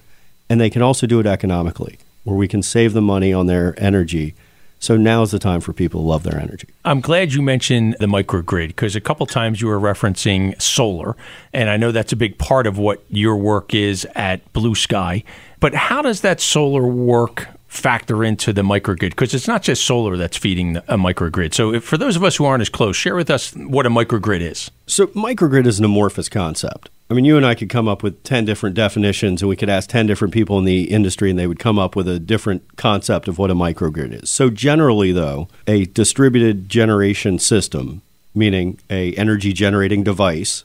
And 0.50 0.60
they 0.60 0.70
can 0.70 0.82
also 0.82 1.06
do 1.06 1.20
it 1.20 1.26
economically, 1.26 1.98
where 2.24 2.36
we 2.36 2.48
can 2.48 2.62
save 2.62 2.92
them 2.92 3.04
money 3.04 3.32
on 3.32 3.46
their 3.46 3.74
energy 3.78 4.34
so 4.78 4.96
now 4.96 5.22
is 5.22 5.30
the 5.30 5.38
time 5.38 5.60
for 5.60 5.72
people 5.72 6.00
to 6.02 6.06
love 6.06 6.22
their 6.22 6.38
energy. 6.38 6.68
I'm 6.84 7.00
glad 7.00 7.32
you 7.32 7.42
mentioned 7.42 7.96
the 8.00 8.06
microgrid 8.06 8.68
because 8.68 8.94
a 8.94 9.00
couple 9.00 9.26
times 9.26 9.60
you 9.60 9.68
were 9.68 9.80
referencing 9.80 10.60
solar, 10.60 11.16
and 11.52 11.68
I 11.68 11.76
know 11.76 11.92
that's 11.92 12.12
a 12.12 12.16
big 12.16 12.38
part 12.38 12.66
of 12.66 12.78
what 12.78 13.04
your 13.08 13.36
work 13.36 13.74
is 13.74 14.06
at 14.14 14.52
Blue 14.52 14.74
Sky. 14.74 15.24
But 15.60 15.74
how 15.74 16.02
does 16.02 16.20
that 16.20 16.40
solar 16.40 16.86
work 16.86 17.48
factor 17.68 18.24
into 18.24 18.52
the 18.52 18.62
microgrid? 18.62 19.10
Because 19.10 19.34
it's 19.34 19.48
not 19.48 19.62
just 19.62 19.84
solar 19.84 20.16
that's 20.16 20.36
feeding 20.36 20.78
a 20.88 20.98
microgrid. 20.98 21.54
So, 21.54 21.72
if, 21.74 21.84
for 21.84 21.96
those 21.96 22.16
of 22.16 22.24
us 22.24 22.36
who 22.36 22.44
aren't 22.44 22.62
as 22.62 22.68
close, 22.68 22.96
share 22.96 23.14
with 23.14 23.30
us 23.30 23.54
what 23.54 23.86
a 23.86 23.90
microgrid 23.90 24.40
is. 24.40 24.70
So, 24.86 25.06
microgrid 25.08 25.66
is 25.66 25.78
an 25.78 25.84
amorphous 25.84 26.28
concept. 26.28 26.90
I 27.10 27.14
mean, 27.14 27.24
you 27.24 27.38
and 27.38 27.46
I 27.46 27.54
could 27.54 27.70
come 27.70 27.88
up 27.88 28.02
with 28.02 28.22
10 28.24 28.44
different 28.44 28.76
definitions 28.76 29.40
and 29.40 29.48
we 29.48 29.56
could 29.56 29.70
ask 29.70 29.88
10 29.88 30.06
different 30.06 30.34
people 30.34 30.58
in 30.58 30.66
the 30.66 30.90
industry 30.90 31.30
and 31.30 31.38
they 31.38 31.46
would 31.46 31.58
come 31.58 31.78
up 31.78 31.96
with 31.96 32.06
a 32.06 32.18
different 32.18 32.76
concept 32.76 33.28
of 33.28 33.38
what 33.38 33.50
a 33.50 33.54
microgrid 33.54 34.22
is. 34.22 34.28
So 34.28 34.50
generally 34.50 35.10
though, 35.12 35.48
a 35.66 35.86
distributed 35.86 36.68
generation 36.68 37.38
system, 37.38 38.02
meaning 38.34 38.78
a 38.90 39.14
energy 39.14 39.54
generating 39.54 40.02
device 40.02 40.64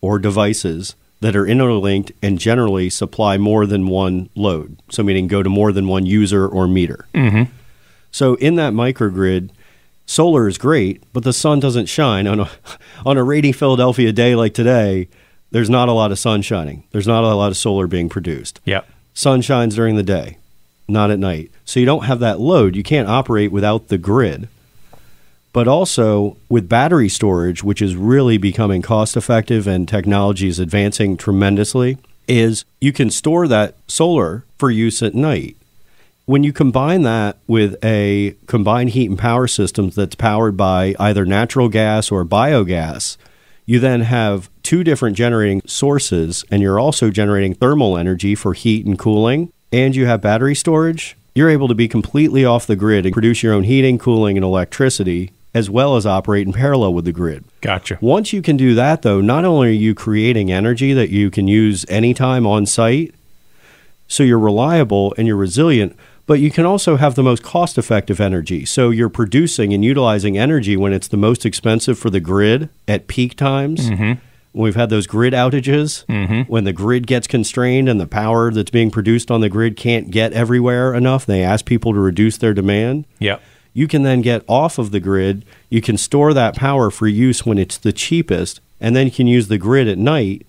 or 0.00 0.18
devices 0.18 0.96
that 1.20 1.36
are 1.36 1.46
interlinked 1.46 2.12
and 2.22 2.38
generally 2.38 2.90
supply 2.90 3.38
more 3.38 3.66
than 3.66 3.86
one 3.86 4.28
load. 4.34 4.78
So, 4.90 5.02
meaning 5.02 5.26
go 5.26 5.42
to 5.42 5.50
more 5.50 5.72
than 5.72 5.88
one 5.88 6.06
user 6.06 6.46
or 6.46 6.68
meter. 6.68 7.06
Mm-hmm. 7.14 7.50
So, 8.10 8.34
in 8.36 8.56
that 8.56 8.72
microgrid, 8.72 9.50
solar 10.06 10.48
is 10.48 10.58
great, 10.58 11.02
but 11.12 11.24
the 11.24 11.32
sun 11.32 11.60
doesn't 11.60 11.86
shine 11.86 12.26
on 12.26 12.40
a 12.40 12.50
on 13.06 13.16
a 13.16 13.24
rainy 13.24 13.52
Philadelphia 13.52 14.12
day 14.12 14.34
like 14.34 14.54
today. 14.54 15.08
There's 15.50 15.70
not 15.70 15.88
a 15.88 15.92
lot 15.92 16.10
of 16.10 16.18
sun 16.18 16.42
shining. 16.42 16.82
There's 16.90 17.06
not 17.06 17.22
a 17.22 17.34
lot 17.34 17.52
of 17.52 17.56
solar 17.56 17.86
being 17.86 18.08
produced. 18.08 18.60
Yep. 18.64 18.88
Sun 19.14 19.40
shines 19.42 19.76
during 19.76 19.94
the 19.94 20.02
day, 20.02 20.38
not 20.88 21.12
at 21.12 21.20
night. 21.20 21.52
So 21.64 21.78
you 21.78 21.86
don't 21.86 22.06
have 22.06 22.18
that 22.18 22.40
load. 22.40 22.74
You 22.74 22.82
can't 22.82 23.08
operate 23.08 23.52
without 23.52 23.86
the 23.86 23.98
grid. 23.98 24.48
But 25.54 25.68
also 25.68 26.36
with 26.48 26.68
battery 26.68 27.08
storage, 27.08 27.62
which 27.62 27.80
is 27.80 27.94
really 27.94 28.38
becoming 28.38 28.82
cost 28.82 29.16
effective 29.16 29.68
and 29.68 29.88
technology 29.88 30.48
is 30.48 30.58
advancing 30.58 31.16
tremendously, 31.16 31.96
is 32.26 32.64
you 32.80 32.92
can 32.92 33.08
store 33.08 33.46
that 33.46 33.76
solar 33.86 34.44
for 34.58 34.68
use 34.68 35.00
at 35.00 35.14
night. 35.14 35.56
When 36.26 36.42
you 36.42 36.52
combine 36.52 37.02
that 37.02 37.36
with 37.46 37.76
a 37.84 38.34
combined 38.46 38.90
heat 38.90 39.08
and 39.08 39.18
power 39.18 39.46
system 39.46 39.90
that's 39.90 40.16
powered 40.16 40.56
by 40.56 40.96
either 40.98 41.24
natural 41.24 41.68
gas 41.68 42.10
or 42.10 42.24
biogas, 42.24 43.16
you 43.64 43.78
then 43.78 44.00
have 44.00 44.50
two 44.64 44.82
different 44.82 45.16
generating 45.16 45.62
sources, 45.66 46.44
and 46.50 46.62
you're 46.62 46.80
also 46.80 47.10
generating 47.10 47.54
thermal 47.54 47.96
energy 47.96 48.34
for 48.34 48.54
heat 48.54 48.84
and 48.86 48.98
cooling, 48.98 49.52
and 49.72 49.94
you 49.94 50.06
have 50.06 50.20
battery 50.20 50.56
storage. 50.56 51.16
You're 51.36 51.50
able 51.50 51.68
to 51.68 51.74
be 51.76 51.86
completely 51.86 52.44
off 52.44 52.66
the 52.66 52.74
grid 52.74 53.06
and 53.06 53.12
produce 53.12 53.44
your 53.44 53.52
own 53.54 53.62
heating, 53.64 53.98
cooling, 53.98 54.36
and 54.36 54.44
electricity, 54.44 55.30
as 55.54 55.70
well 55.70 55.96
as 55.96 56.04
operate 56.04 56.46
in 56.46 56.52
parallel 56.52 56.92
with 56.92 57.04
the 57.04 57.12
grid. 57.12 57.44
Gotcha. 57.60 57.96
Once 58.00 58.32
you 58.32 58.42
can 58.42 58.56
do 58.56 58.74
that, 58.74 59.02
though, 59.02 59.20
not 59.20 59.44
only 59.44 59.68
are 59.68 59.70
you 59.70 59.94
creating 59.94 60.50
energy 60.50 60.92
that 60.92 61.10
you 61.10 61.30
can 61.30 61.46
use 61.48 61.86
anytime 61.88 62.46
on 62.46 62.66
site, 62.66 63.14
so 64.08 64.22
you're 64.22 64.38
reliable 64.38 65.14
and 65.16 65.26
you're 65.26 65.36
resilient, 65.36 65.96
but 66.26 66.40
you 66.40 66.50
can 66.50 66.64
also 66.66 66.96
have 66.96 67.14
the 67.14 67.22
most 67.22 67.42
cost 67.42 67.78
effective 67.78 68.20
energy. 68.20 68.64
So 68.64 68.90
you're 68.90 69.08
producing 69.08 69.72
and 69.72 69.84
utilizing 69.84 70.36
energy 70.36 70.76
when 70.76 70.92
it's 70.92 71.08
the 71.08 71.16
most 71.16 71.46
expensive 71.46 71.98
for 71.98 72.10
the 72.10 72.20
grid 72.20 72.68
at 72.88 73.06
peak 73.06 73.36
times. 73.36 73.88
Mm-hmm. 73.90 74.12
We've 74.56 74.76
had 74.76 74.88
those 74.88 75.06
grid 75.08 75.32
outages 75.34 76.04
Mhm. 76.06 76.48
when 76.48 76.62
the 76.64 76.72
grid 76.72 77.06
gets 77.08 77.26
constrained 77.26 77.88
and 77.88 78.00
the 78.00 78.06
power 78.06 78.52
that's 78.52 78.70
being 78.70 78.90
produced 78.90 79.30
on 79.30 79.40
the 79.40 79.48
grid 79.48 79.76
can't 79.76 80.10
get 80.10 80.32
everywhere 80.32 80.94
enough. 80.94 81.26
They 81.26 81.42
ask 81.42 81.64
people 81.64 81.92
to 81.92 81.98
reduce 81.98 82.36
their 82.38 82.54
demand. 82.54 83.04
Yep. 83.18 83.42
You 83.74 83.88
can 83.88 84.04
then 84.04 84.22
get 84.22 84.44
off 84.48 84.78
of 84.78 84.92
the 84.92 85.00
grid. 85.00 85.44
You 85.68 85.82
can 85.82 85.98
store 85.98 86.32
that 86.32 86.56
power 86.56 86.90
for 86.90 87.06
use 87.06 87.44
when 87.44 87.58
it's 87.58 87.76
the 87.76 87.92
cheapest, 87.92 88.60
and 88.80 88.96
then 88.96 89.06
you 89.06 89.12
can 89.12 89.26
use 89.26 89.48
the 89.48 89.58
grid 89.58 89.88
at 89.88 89.98
night. 89.98 90.46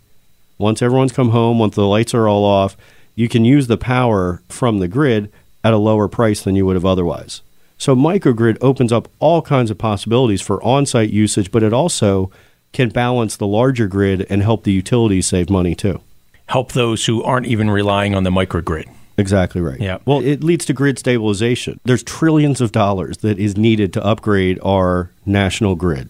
Once 0.57 0.81
everyone's 0.81 1.11
come 1.11 1.31
home, 1.31 1.59
once 1.59 1.75
the 1.75 1.85
lights 1.85 2.13
are 2.13 2.29
all 2.29 2.45
off, 2.45 2.77
you 3.15 3.27
can 3.27 3.43
use 3.43 3.67
the 3.67 3.77
power 3.77 4.41
from 4.47 4.77
the 4.77 4.87
grid 4.87 5.31
at 5.63 5.73
a 5.73 5.77
lower 5.77 6.07
price 6.07 6.41
than 6.43 6.55
you 6.55 6.65
would 6.65 6.75
have 6.75 6.85
otherwise. 6.85 7.41
So 7.77 7.95
microgrid 7.95 8.57
opens 8.61 8.93
up 8.93 9.09
all 9.19 9.41
kinds 9.41 9.71
of 9.71 9.77
possibilities 9.77 10.41
for 10.41 10.63
on-site 10.63 11.09
usage, 11.09 11.51
but 11.51 11.63
it 11.63 11.73
also 11.73 12.31
can 12.71 12.89
balance 12.89 13.35
the 13.35 13.47
larger 13.47 13.87
grid 13.87 14.25
and 14.29 14.43
help 14.43 14.63
the 14.63 14.71
utilities 14.71 15.27
save 15.27 15.49
money 15.49 15.75
too. 15.75 16.01
Help 16.47 16.73
those 16.73 17.05
who 17.05 17.23
aren't 17.23 17.47
even 17.47 17.69
relying 17.69 18.13
on 18.13 18.23
the 18.23 18.29
microgrid. 18.29 18.87
Exactly 19.17 19.61
right. 19.61 19.79
Yeah. 19.79 19.99
Well, 20.05 20.19
it 20.19 20.43
leads 20.43 20.65
to 20.65 20.73
grid 20.73 20.99
stabilization. 20.99 21.79
There's 21.85 22.03
trillions 22.03 22.59
of 22.59 22.71
dollars 22.71 23.17
that 23.17 23.39
is 23.39 23.55
needed 23.55 23.93
to 23.93 24.05
upgrade 24.05 24.59
our 24.61 25.09
national 25.25 25.75
grid. 25.75 26.09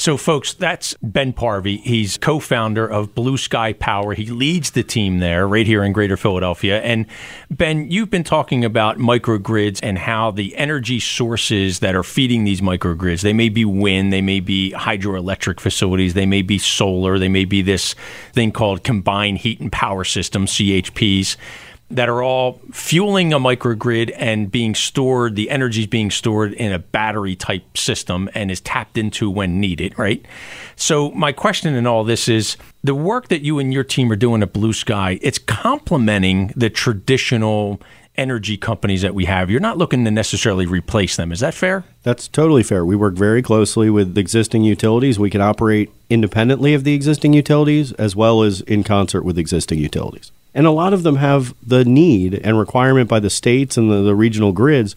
So, 0.00 0.16
folks, 0.16 0.54
that's 0.54 0.94
Ben 1.02 1.34
Parvey. 1.34 1.76
He's 1.76 2.16
co 2.16 2.38
founder 2.38 2.86
of 2.86 3.14
Blue 3.14 3.36
Sky 3.36 3.74
Power. 3.74 4.14
He 4.14 4.24
leads 4.24 4.70
the 4.70 4.82
team 4.82 5.18
there 5.18 5.46
right 5.46 5.66
here 5.66 5.84
in 5.84 5.92
Greater 5.92 6.16
Philadelphia. 6.16 6.80
And, 6.80 7.04
Ben, 7.50 7.90
you've 7.90 8.08
been 8.08 8.24
talking 8.24 8.64
about 8.64 8.96
microgrids 8.96 9.78
and 9.82 9.98
how 9.98 10.30
the 10.30 10.56
energy 10.56 11.00
sources 11.00 11.80
that 11.80 11.94
are 11.94 12.02
feeding 12.02 12.44
these 12.44 12.62
microgrids, 12.62 13.20
they 13.20 13.34
may 13.34 13.50
be 13.50 13.66
wind, 13.66 14.10
they 14.10 14.22
may 14.22 14.40
be 14.40 14.72
hydroelectric 14.74 15.60
facilities, 15.60 16.14
they 16.14 16.24
may 16.24 16.40
be 16.40 16.56
solar, 16.56 17.18
they 17.18 17.28
may 17.28 17.44
be 17.44 17.60
this 17.60 17.94
thing 18.32 18.52
called 18.52 18.82
combined 18.82 19.36
heat 19.36 19.60
and 19.60 19.70
power 19.70 20.04
systems, 20.04 20.50
CHPs 20.52 21.36
that 21.90 22.08
are 22.08 22.22
all 22.22 22.60
fueling 22.72 23.32
a 23.32 23.38
microgrid 23.38 24.12
and 24.16 24.50
being 24.50 24.74
stored, 24.74 25.34
the 25.34 25.50
energy 25.50 25.80
is 25.80 25.86
being 25.86 26.10
stored 26.10 26.52
in 26.52 26.72
a 26.72 26.78
battery 26.78 27.34
type 27.34 27.76
system 27.76 28.30
and 28.34 28.50
is 28.50 28.60
tapped 28.60 28.96
into 28.96 29.28
when 29.28 29.60
needed, 29.60 29.98
right? 29.98 30.24
So, 30.76 31.10
my 31.10 31.32
question 31.32 31.74
in 31.74 31.86
all 31.86 32.04
this 32.04 32.28
is 32.28 32.56
the 32.84 32.94
work 32.94 33.28
that 33.28 33.42
you 33.42 33.58
and 33.58 33.72
your 33.72 33.84
team 33.84 34.10
are 34.12 34.16
doing 34.16 34.42
at 34.42 34.52
Blue 34.52 34.72
Sky, 34.72 35.18
it's 35.20 35.38
complementing 35.38 36.52
the 36.56 36.70
traditional 36.70 37.80
energy 38.16 38.56
companies 38.56 39.02
that 39.02 39.14
we 39.14 39.24
have. 39.24 39.50
You're 39.50 39.60
not 39.60 39.78
looking 39.78 40.04
to 40.04 40.10
necessarily 40.10 40.66
replace 40.66 41.16
them. 41.16 41.32
Is 41.32 41.40
that 41.40 41.54
fair? 41.54 41.84
That's 42.02 42.28
totally 42.28 42.62
fair. 42.62 42.84
We 42.84 42.96
work 42.96 43.14
very 43.14 43.42
closely 43.42 43.88
with 43.88 44.16
existing 44.18 44.62
utilities. 44.62 45.18
We 45.18 45.30
can 45.30 45.40
operate 45.40 45.90
independently 46.08 46.74
of 46.74 46.84
the 46.84 46.94
existing 46.94 47.32
utilities 47.32 47.92
as 47.92 48.14
well 48.14 48.42
as 48.42 48.60
in 48.62 48.84
concert 48.84 49.22
with 49.22 49.38
existing 49.38 49.78
utilities. 49.78 50.32
And 50.54 50.66
a 50.66 50.70
lot 50.70 50.92
of 50.92 51.02
them 51.02 51.16
have 51.16 51.54
the 51.64 51.84
need 51.84 52.34
and 52.34 52.58
requirement 52.58 53.08
by 53.08 53.20
the 53.20 53.30
states 53.30 53.76
and 53.76 53.90
the, 53.90 54.02
the 54.02 54.14
regional 54.14 54.52
grids 54.52 54.96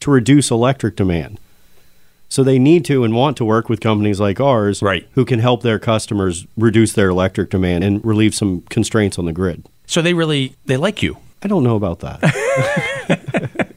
to 0.00 0.10
reduce 0.10 0.50
electric 0.50 0.96
demand. 0.96 1.38
So 2.28 2.42
they 2.42 2.58
need 2.58 2.84
to 2.86 3.04
and 3.04 3.14
want 3.14 3.36
to 3.36 3.44
work 3.44 3.68
with 3.68 3.80
companies 3.80 4.18
like 4.18 4.40
ours 4.40 4.82
Right. 4.82 5.06
who 5.12 5.24
can 5.24 5.38
help 5.38 5.62
their 5.62 5.78
customers 5.78 6.46
reduce 6.56 6.92
their 6.92 7.08
electric 7.10 7.50
demand 7.50 7.84
and 7.84 8.04
relieve 8.04 8.34
some 8.34 8.62
constraints 8.62 9.18
on 9.18 9.26
the 9.26 9.32
grid. 9.32 9.64
So 9.86 10.02
they 10.02 10.14
really 10.14 10.56
they 10.64 10.76
like 10.76 11.02
you. 11.02 11.18
I 11.42 11.48
don't 11.48 11.62
know 11.62 11.76
about 11.76 12.00
that. 12.00 13.62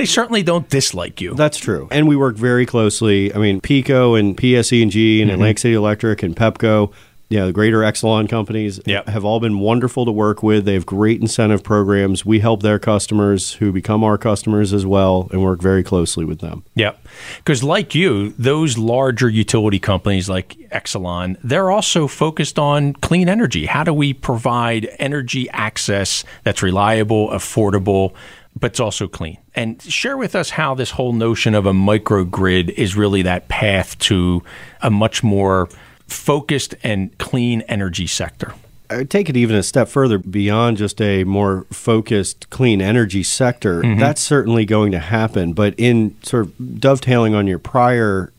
They 0.00 0.06
certainly 0.06 0.42
don't 0.42 0.66
dislike 0.70 1.20
you. 1.20 1.34
That's 1.34 1.58
true. 1.58 1.86
And 1.90 2.08
we 2.08 2.16
work 2.16 2.36
very 2.36 2.64
closely. 2.64 3.34
I 3.34 3.38
mean, 3.38 3.60
PECO 3.60 4.18
and 4.18 4.34
PSE&G 4.34 5.20
and 5.20 5.30
mm-hmm. 5.30 5.34
Atlantic 5.34 5.58
City 5.58 5.74
Electric 5.74 6.22
and 6.22 6.34
Pepco, 6.34 6.90
know, 7.38 7.46
the 7.46 7.52
greater 7.52 7.78
Exelon 7.78 8.28
companies 8.28 8.80
Yep. 8.86 9.08
have 9.08 9.24
all 9.24 9.38
been 9.38 9.60
wonderful 9.60 10.04
to 10.04 10.10
work 10.10 10.42
with. 10.42 10.64
They 10.64 10.74
have 10.74 10.84
great 10.86 11.20
incentive 11.20 11.62
programs. 11.62 12.26
We 12.26 12.40
help 12.40 12.62
their 12.62 12.78
customers 12.78 13.52
who 13.54 13.70
become 13.72 14.02
our 14.02 14.18
customers 14.18 14.72
as 14.72 14.84
well 14.84 15.28
and 15.30 15.42
work 15.42 15.62
very 15.62 15.82
closely 15.84 16.24
with 16.24 16.40
them. 16.40 16.64
Yep. 16.74 17.06
Because, 17.38 17.62
like 17.62 17.94
you, 17.94 18.30
those 18.38 18.76
larger 18.76 19.28
utility 19.28 19.78
companies 19.78 20.28
like 20.28 20.56
Exelon, 20.72 21.36
they're 21.44 21.70
also 21.70 22.08
focused 22.08 22.58
on 22.58 22.94
clean 22.94 23.28
energy. 23.28 23.66
How 23.66 23.84
do 23.84 23.92
we 23.92 24.12
provide 24.12 24.88
energy 24.98 25.48
access 25.50 26.24
that's 26.42 26.62
reliable, 26.62 27.28
affordable, 27.28 28.12
but 28.58 28.72
it's 28.72 28.80
also 28.80 29.06
clean? 29.06 29.38
And 29.54 29.80
share 29.82 30.16
with 30.16 30.34
us 30.34 30.50
how 30.50 30.74
this 30.74 30.90
whole 30.92 31.12
notion 31.12 31.54
of 31.54 31.66
a 31.66 31.72
microgrid 31.72 32.70
is 32.70 32.96
really 32.96 33.22
that 33.22 33.48
path 33.48 33.98
to 34.00 34.42
a 34.82 34.90
much 34.90 35.22
more 35.22 35.68
focused 36.12 36.74
and 36.82 37.16
clean 37.18 37.62
energy 37.62 38.06
sector. 38.06 38.54
I 38.88 38.96
would 38.96 39.10
take 39.10 39.28
it 39.28 39.36
even 39.36 39.54
a 39.54 39.62
step 39.62 39.88
further 39.88 40.18
beyond 40.18 40.76
just 40.76 41.00
a 41.00 41.22
more 41.22 41.64
focused 41.70 42.50
clean 42.50 42.80
energy 42.82 43.22
sector. 43.22 43.82
Mm-hmm. 43.82 44.00
That's 44.00 44.20
certainly 44.20 44.64
going 44.64 44.90
to 44.92 44.98
happen. 44.98 45.52
But 45.52 45.74
in 45.78 46.16
sort 46.24 46.46
of 46.46 46.80
dovetailing 46.80 47.34
on 47.34 47.46
your 47.46 47.60
prior 47.60 48.32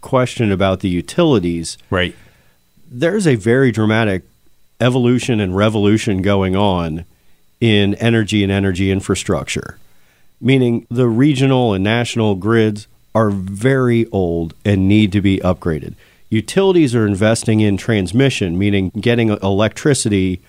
question 0.00 0.50
about 0.50 0.80
the 0.80 0.88
utilities, 0.88 1.78
Right. 1.88 2.16
there's 2.90 3.28
a 3.28 3.36
very 3.36 3.70
dramatic 3.70 4.24
evolution 4.80 5.38
and 5.38 5.56
revolution 5.56 6.20
going 6.22 6.56
on 6.56 7.04
in 7.60 7.94
energy 7.94 8.42
and 8.42 8.50
energy 8.50 8.90
infrastructure, 8.90 9.78
meaning 10.40 10.84
the 10.90 11.06
regional 11.06 11.74
and 11.74 11.84
national 11.84 12.34
grids 12.34 12.88
are 13.14 13.30
very 13.30 14.06
old 14.10 14.54
and 14.64 14.88
need 14.88 15.12
to 15.12 15.20
be 15.20 15.38
upgraded. 15.38 15.94
Utilities 16.32 16.94
are 16.94 17.06
investing 17.06 17.60
in 17.60 17.76
transmission, 17.76 18.58
meaning 18.58 18.88
getting 18.98 19.28
electricity 19.28 20.40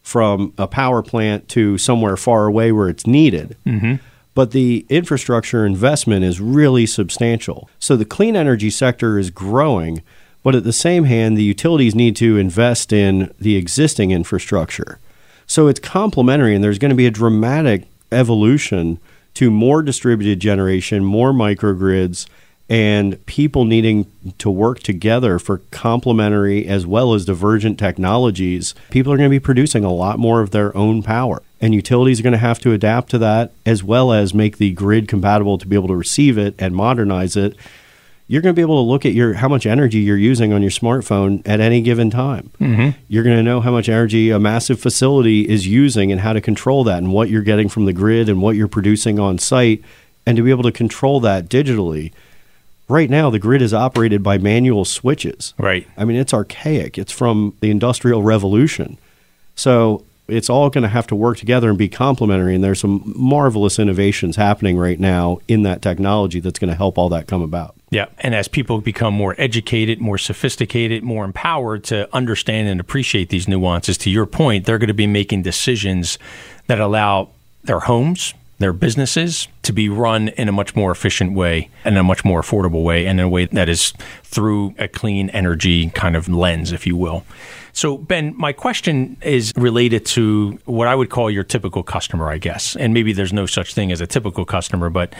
from 0.00 0.54
a 0.56 0.68
power 0.68 1.02
plant 1.02 1.48
to 1.48 1.76
somewhere 1.76 2.16
far 2.16 2.46
away 2.46 2.70
where 2.70 2.88
it's 2.88 3.04
needed. 3.04 3.56
Mm-hmm. 3.66 3.94
But 4.34 4.52
the 4.52 4.86
infrastructure 4.88 5.66
investment 5.66 6.24
is 6.24 6.40
really 6.40 6.86
substantial. 6.86 7.68
So 7.80 7.96
the 7.96 8.04
clean 8.04 8.36
energy 8.36 8.70
sector 8.70 9.18
is 9.18 9.30
growing, 9.30 10.02
but 10.44 10.54
at 10.54 10.62
the 10.62 10.72
same 10.72 11.02
hand, 11.02 11.36
the 11.36 11.42
utilities 11.42 11.96
need 11.96 12.14
to 12.16 12.38
invest 12.38 12.92
in 12.92 13.34
the 13.40 13.56
existing 13.56 14.12
infrastructure. 14.12 15.00
So 15.48 15.66
it's 15.66 15.80
complementary, 15.80 16.54
and 16.54 16.62
there's 16.62 16.78
going 16.78 16.90
to 16.90 16.94
be 16.94 17.06
a 17.06 17.10
dramatic 17.10 17.88
evolution 18.12 19.00
to 19.34 19.50
more 19.50 19.82
distributed 19.82 20.38
generation, 20.38 21.04
more 21.04 21.32
microgrids, 21.32 22.28
and 22.68 23.24
people 23.26 23.64
needing 23.64 24.10
to 24.38 24.50
work 24.50 24.80
together 24.80 25.38
for 25.38 25.58
complementary 25.70 26.66
as 26.66 26.86
well 26.86 27.12
as 27.12 27.24
divergent 27.24 27.78
technologies. 27.78 28.74
People 28.90 29.12
are 29.12 29.16
going 29.16 29.28
to 29.28 29.34
be 29.34 29.40
producing 29.40 29.84
a 29.84 29.92
lot 29.92 30.18
more 30.18 30.40
of 30.40 30.50
their 30.50 30.74
own 30.76 31.02
power. 31.02 31.42
And 31.60 31.74
utilities 31.74 32.20
are 32.20 32.22
going 32.22 32.32
to 32.32 32.38
have 32.38 32.58
to 32.60 32.72
adapt 32.72 33.10
to 33.10 33.18
that 33.18 33.52
as 33.64 33.82
well 33.82 34.12
as 34.12 34.34
make 34.34 34.58
the 34.58 34.72
grid 34.72 35.08
compatible 35.08 35.58
to 35.58 35.66
be 35.66 35.76
able 35.76 35.88
to 35.88 35.96
receive 35.96 36.36
it 36.38 36.54
and 36.58 36.74
modernize 36.74 37.36
it 37.36 37.56
you're 38.26 38.40
going 38.40 38.54
to 38.54 38.58
be 38.58 38.62
able 38.62 38.82
to 38.82 38.90
look 38.90 39.04
at 39.04 39.12
your 39.12 39.34
how 39.34 39.48
much 39.48 39.66
energy 39.66 39.98
you're 39.98 40.16
using 40.16 40.52
on 40.52 40.62
your 40.62 40.70
smartphone 40.70 41.42
at 41.46 41.60
any 41.60 41.82
given 41.82 42.10
time. 42.10 42.50
Mm-hmm. 42.58 42.98
You're 43.08 43.24
going 43.24 43.36
to 43.36 43.42
know 43.42 43.60
how 43.60 43.70
much 43.70 43.88
energy 43.88 44.30
a 44.30 44.38
massive 44.38 44.80
facility 44.80 45.48
is 45.48 45.66
using 45.66 46.10
and 46.10 46.20
how 46.20 46.32
to 46.32 46.40
control 46.40 46.84
that 46.84 46.98
and 46.98 47.12
what 47.12 47.28
you're 47.28 47.42
getting 47.42 47.68
from 47.68 47.84
the 47.84 47.92
grid 47.92 48.28
and 48.28 48.40
what 48.40 48.56
you're 48.56 48.68
producing 48.68 49.18
on 49.18 49.38
site 49.38 49.82
and 50.26 50.36
to 50.36 50.42
be 50.42 50.50
able 50.50 50.62
to 50.62 50.72
control 50.72 51.20
that 51.20 51.48
digitally. 51.48 52.12
Right 52.88 53.08
now 53.08 53.30
the 53.30 53.38
grid 53.38 53.62
is 53.62 53.72
operated 53.72 54.22
by 54.22 54.38
manual 54.38 54.84
switches. 54.84 55.54
Right. 55.58 55.86
I 55.96 56.04
mean 56.04 56.16
it's 56.16 56.34
archaic. 56.34 56.98
It's 56.98 57.12
from 57.12 57.56
the 57.60 57.70
industrial 57.70 58.22
revolution. 58.22 58.98
So 59.54 60.04
it's 60.26 60.48
all 60.48 60.70
going 60.70 60.82
to 60.82 60.88
have 60.88 61.06
to 61.08 61.14
work 61.14 61.36
together 61.36 61.68
and 61.68 61.76
be 61.76 61.88
complementary. 61.88 62.54
And 62.54 62.64
there's 62.64 62.80
some 62.80 63.12
marvelous 63.14 63.78
innovations 63.78 64.36
happening 64.36 64.78
right 64.78 64.98
now 64.98 65.38
in 65.48 65.62
that 65.64 65.82
technology 65.82 66.40
that's 66.40 66.58
going 66.58 66.70
to 66.70 66.74
help 66.74 66.96
all 66.96 67.08
that 67.10 67.26
come 67.26 67.42
about. 67.42 67.74
Yeah. 67.90 68.06
And 68.18 68.34
as 68.34 68.48
people 68.48 68.80
become 68.80 69.14
more 69.14 69.34
educated, 69.38 70.00
more 70.00 70.18
sophisticated, 70.18 71.02
more 71.02 71.24
empowered 71.24 71.84
to 71.84 72.08
understand 72.14 72.68
and 72.68 72.80
appreciate 72.80 73.28
these 73.28 73.46
nuances, 73.46 73.98
to 73.98 74.10
your 74.10 74.26
point, 74.26 74.64
they're 74.64 74.78
going 74.78 74.88
to 74.88 74.94
be 74.94 75.06
making 75.06 75.42
decisions 75.42 76.18
that 76.66 76.80
allow 76.80 77.28
their 77.62 77.80
homes, 77.80 78.34
their 78.58 78.72
businesses 78.72 79.48
to 79.62 79.72
be 79.72 79.88
run 79.88 80.28
in 80.28 80.48
a 80.48 80.52
much 80.52 80.76
more 80.76 80.90
efficient 80.90 81.32
way 81.34 81.70
and 81.84 81.98
a 81.98 82.02
much 82.02 82.24
more 82.24 82.40
affordable 82.40 82.82
way 82.82 83.06
and 83.06 83.18
in 83.18 83.26
a 83.26 83.28
way 83.28 83.46
that 83.46 83.68
is 83.68 83.92
through 84.22 84.74
a 84.78 84.88
clean 84.88 85.30
energy 85.30 85.90
kind 85.90 86.16
of 86.16 86.28
lens, 86.28 86.72
if 86.72 86.86
you 86.86 86.96
will. 86.96 87.24
So, 87.72 87.98
Ben, 87.98 88.34
my 88.36 88.52
question 88.52 89.16
is 89.20 89.52
related 89.56 90.06
to 90.06 90.60
what 90.64 90.86
I 90.86 90.94
would 90.94 91.10
call 91.10 91.28
your 91.28 91.42
typical 91.42 91.82
customer, 91.82 92.30
I 92.30 92.38
guess. 92.38 92.76
And 92.76 92.94
maybe 92.94 93.12
there's 93.12 93.32
no 93.32 93.46
such 93.46 93.74
thing 93.74 93.90
as 93.90 94.00
a 94.00 94.06
typical 94.06 94.44
customer, 94.44 94.90
but 94.90 95.12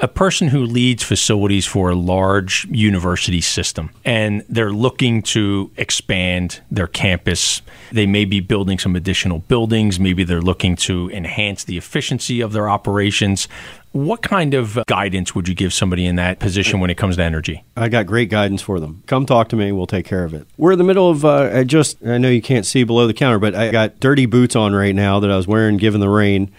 a 0.00 0.08
person 0.08 0.48
who 0.48 0.64
leads 0.64 1.02
facilities 1.02 1.66
for 1.66 1.90
a 1.90 1.94
large 1.94 2.66
university 2.70 3.40
system 3.40 3.90
and 4.04 4.42
they're 4.48 4.72
looking 4.72 5.22
to 5.22 5.70
expand 5.76 6.60
their 6.70 6.86
campus. 6.86 7.60
They 7.92 8.06
may 8.06 8.24
be 8.24 8.40
building 8.40 8.78
some 8.78 8.96
additional 8.96 9.40
buildings, 9.40 10.00
maybe 10.00 10.24
they're 10.24 10.40
looking 10.40 10.74
to 10.76 11.10
enhance 11.10 11.64
the 11.64 11.76
efficiency 11.76 12.40
of 12.40 12.52
their 12.52 12.68
operations. 12.68 13.46
What 13.92 14.22
kind 14.22 14.54
of 14.54 14.78
guidance 14.86 15.34
would 15.34 15.48
you 15.48 15.54
give 15.54 15.74
somebody 15.74 16.06
in 16.06 16.16
that 16.16 16.38
position 16.38 16.80
when 16.80 16.90
it 16.90 16.96
comes 16.96 17.16
to 17.16 17.22
energy? 17.22 17.64
I 17.76 17.88
got 17.88 18.06
great 18.06 18.30
guidance 18.30 18.62
for 18.62 18.78
them. 18.78 19.02
Come 19.06 19.26
talk 19.26 19.48
to 19.48 19.56
me. 19.56 19.72
We'll 19.72 19.88
take 19.88 20.06
care 20.06 20.24
of 20.24 20.32
it. 20.32 20.46
We're 20.56 20.72
in 20.72 20.78
the 20.78 20.84
middle 20.84 21.10
of, 21.10 21.24
uh, 21.24 21.50
I 21.52 21.64
just, 21.64 21.98
I 22.06 22.16
know 22.16 22.28
you 22.30 22.40
can't 22.40 22.64
see 22.64 22.84
below 22.84 23.08
the 23.08 23.14
counter, 23.14 23.40
but 23.40 23.54
I 23.54 23.70
got 23.70 23.98
dirty 23.98 24.26
boots 24.26 24.54
on 24.54 24.74
right 24.74 24.94
now 24.94 25.18
that 25.20 25.30
I 25.30 25.36
was 25.36 25.48
wearing 25.48 25.76
given 25.76 26.00
the 26.00 26.08
rain. 26.08 26.52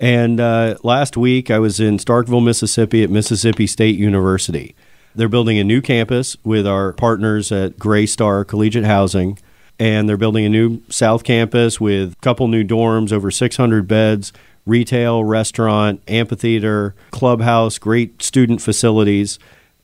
And 0.00 0.40
uh, 0.40 0.76
last 0.82 1.16
week 1.16 1.50
I 1.50 1.58
was 1.58 1.80
in 1.80 1.98
Starkville, 1.98 2.44
Mississippi 2.44 3.02
at 3.02 3.10
Mississippi 3.10 3.66
State 3.66 3.96
University. 3.96 4.74
They're 5.14 5.28
building 5.28 5.58
a 5.58 5.64
new 5.64 5.80
campus 5.80 6.36
with 6.44 6.66
our 6.66 6.92
partners 6.92 7.52
at 7.52 7.76
Greystar 7.76 8.46
Collegiate 8.46 8.84
Housing. 8.84 9.38
And 9.78 10.08
they're 10.08 10.16
building 10.16 10.44
a 10.44 10.48
new 10.48 10.82
South 10.88 11.24
Campus 11.24 11.80
with 11.80 12.12
a 12.12 12.16
couple 12.16 12.46
new 12.46 12.62
dorms, 12.62 13.12
over 13.12 13.30
600 13.30 13.88
beds 13.88 14.32
retail, 14.66 15.24
restaurant, 15.24 16.02
amphitheater, 16.08 16.94
clubhouse, 17.10 17.78
great 17.78 18.22
student 18.22 18.62
facilities. 18.62 19.38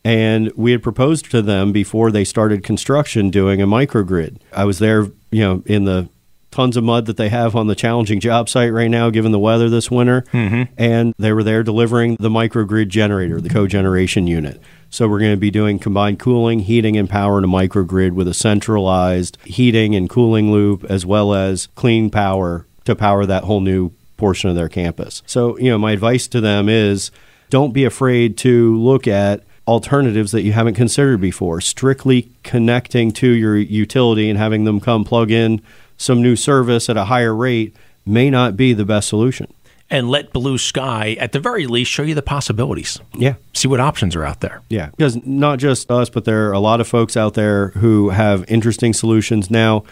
And 0.05 0.51
we 0.57 0.73
had 0.73 0.83
proposed 0.83 1.31
to 1.31 1.43
them 1.43 1.73
before 1.73 2.11
they 2.11 2.25
started 2.25 2.65
construction 2.65 3.31
doing 3.31 3.61
a 3.61 3.67
microgrid. 3.67 4.39
I 4.53 4.65
was 4.65 4.79
there, 4.79 5.09
you 5.31 5.41
know, 5.41 5.63
in 5.67 5.85
the 5.85 6.09
tons 6.51 6.77
of 6.77 6.85
mud 6.85 7.07
that 7.07 7.17
they 7.17 7.29
have 7.29 7.55
on 7.55 7.67
the 7.67 7.75
challenging 7.75 8.21
job 8.21 8.49
site 8.49 8.73
right 8.73 8.91
now, 8.91 9.11
given 9.11 9.33
the 9.33 9.39
weather 9.39 9.69
this 9.69 9.91
winter. 9.91 10.23
Mm-hmm. 10.33 10.73
And 10.77 11.15
they 11.19 11.33
were 11.33 11.45
there 11.45 11.63
delivering 11.63 12.17
the 12.19 12.29
microgrid 12.29 12.89
generator, 12.89 13.41
the 13.41 13.49
cogeneration 13.49 14.27
unit. 14.27 14.61
So 14.91 15.09
we're 15.09 15.21
going 15.21 15.33
to 15.33 15.37
be 15.37 15.53
doing 15.53 15.79
combined 15.79 16.19
cooling, 16.19 16.61
heating, 16.61 16.97
and 16.97 17.09
power 17.09 17.39
in 17.39 17.45
a 17.45 17.49
microgrid 17.49 18.13
with 18.13 18.27
a 18.27 18.35
centralized 18.35 19.39
heating 19.45 19.95
and 19.95 20.11
cooling 20.11 20.51
loop, 20.51 20.85
as 20.85 21.07
well 21.07 21.33
as 21.33 21.69
clean 21.77 22.11
power 22.11 22.67
to 22.85 22.97
power 22.97 23.25
that 23.25 23.45
whole 23.45 23.61
new 23.61 23.93
portion 24.17 24.51
of 24.51 24.57
their 24.57 24.69
campus. 24.69 25.23
So, 25.27 25.57
you 25.59 25.71
know, 25.71 25.79
my 25.79 25.93
advice 25.93 26.27
to 26.29 26.41
them 26.41 26.69
is 26.69 27.13
don't 27.51 27.73
be 27.73 27.85
afraid 27.85 28.37
to 28.39 28.77
look 28.77 29.07
at 29.07 29.45
alternatives 29.69 30.33
that 30.33 30.43
you 30.43 30.53
haven't 30.53 30.75
considered 30.75 31.21
before. 31.21 31.61
Strictly 31.61 32.29
connecting 32.43 33.13
to 33.13 33.29
your 33.29 33.57
utility 33.57 34.29
and 34.29 34.37
having 34.37 34.65
them 34.65 34.81
come 34.81 35.05
plug 35.05 35.31
in 35.31 35.63
some 36.01 36.23
new 36.23 36.35
service 36.35 36.89
at 36.89 36.97
a 36.97 37.05
higher 37.05 37.35
rate 37.35 37.77
may 38.07 38.31
not 38.31 38.57
be 38.57 38.73
the 38.73 38.87
best 38.87 39.09
solution. 39.09 39.53
And 39.91 40.09
let 40.09 40.33
Blue 40.33 40.57
Sky, 40.57 41.17
at 41.21 41.33
the 41.33 41.41
very 41.41 41.67
least, 41.67 41.91
show 41.91 42.03
you 42.03 42.15
the 42.15 42.23
possibilities. 42.23 42.99
Yeah. 43.15 43.35
See 43.53 43.69
what 43.69 43.81
options 43.81 44.17
are 44.17 44.25
out 44.25 44.41
there. 44.41 44.63
Yeah. 44.71 44.91
Because 44.91 45.25
not 45.27 45.59
just 45.59 45.91
us, 45.91 46.09
but 46.09 46.25
there 46.25 46.49
are 46.49 46.53
a 46.53 46.61
lot 46.61 46.81
of 46.81 46.89
folks 46.89 47.17
out 47.17 47.35
there 47.35 47.69
who 47.71 48.11
have 48.11 48.45
interesting 48.49 48.95
solutions. 48.95 49.51
Now, 49.51 49.85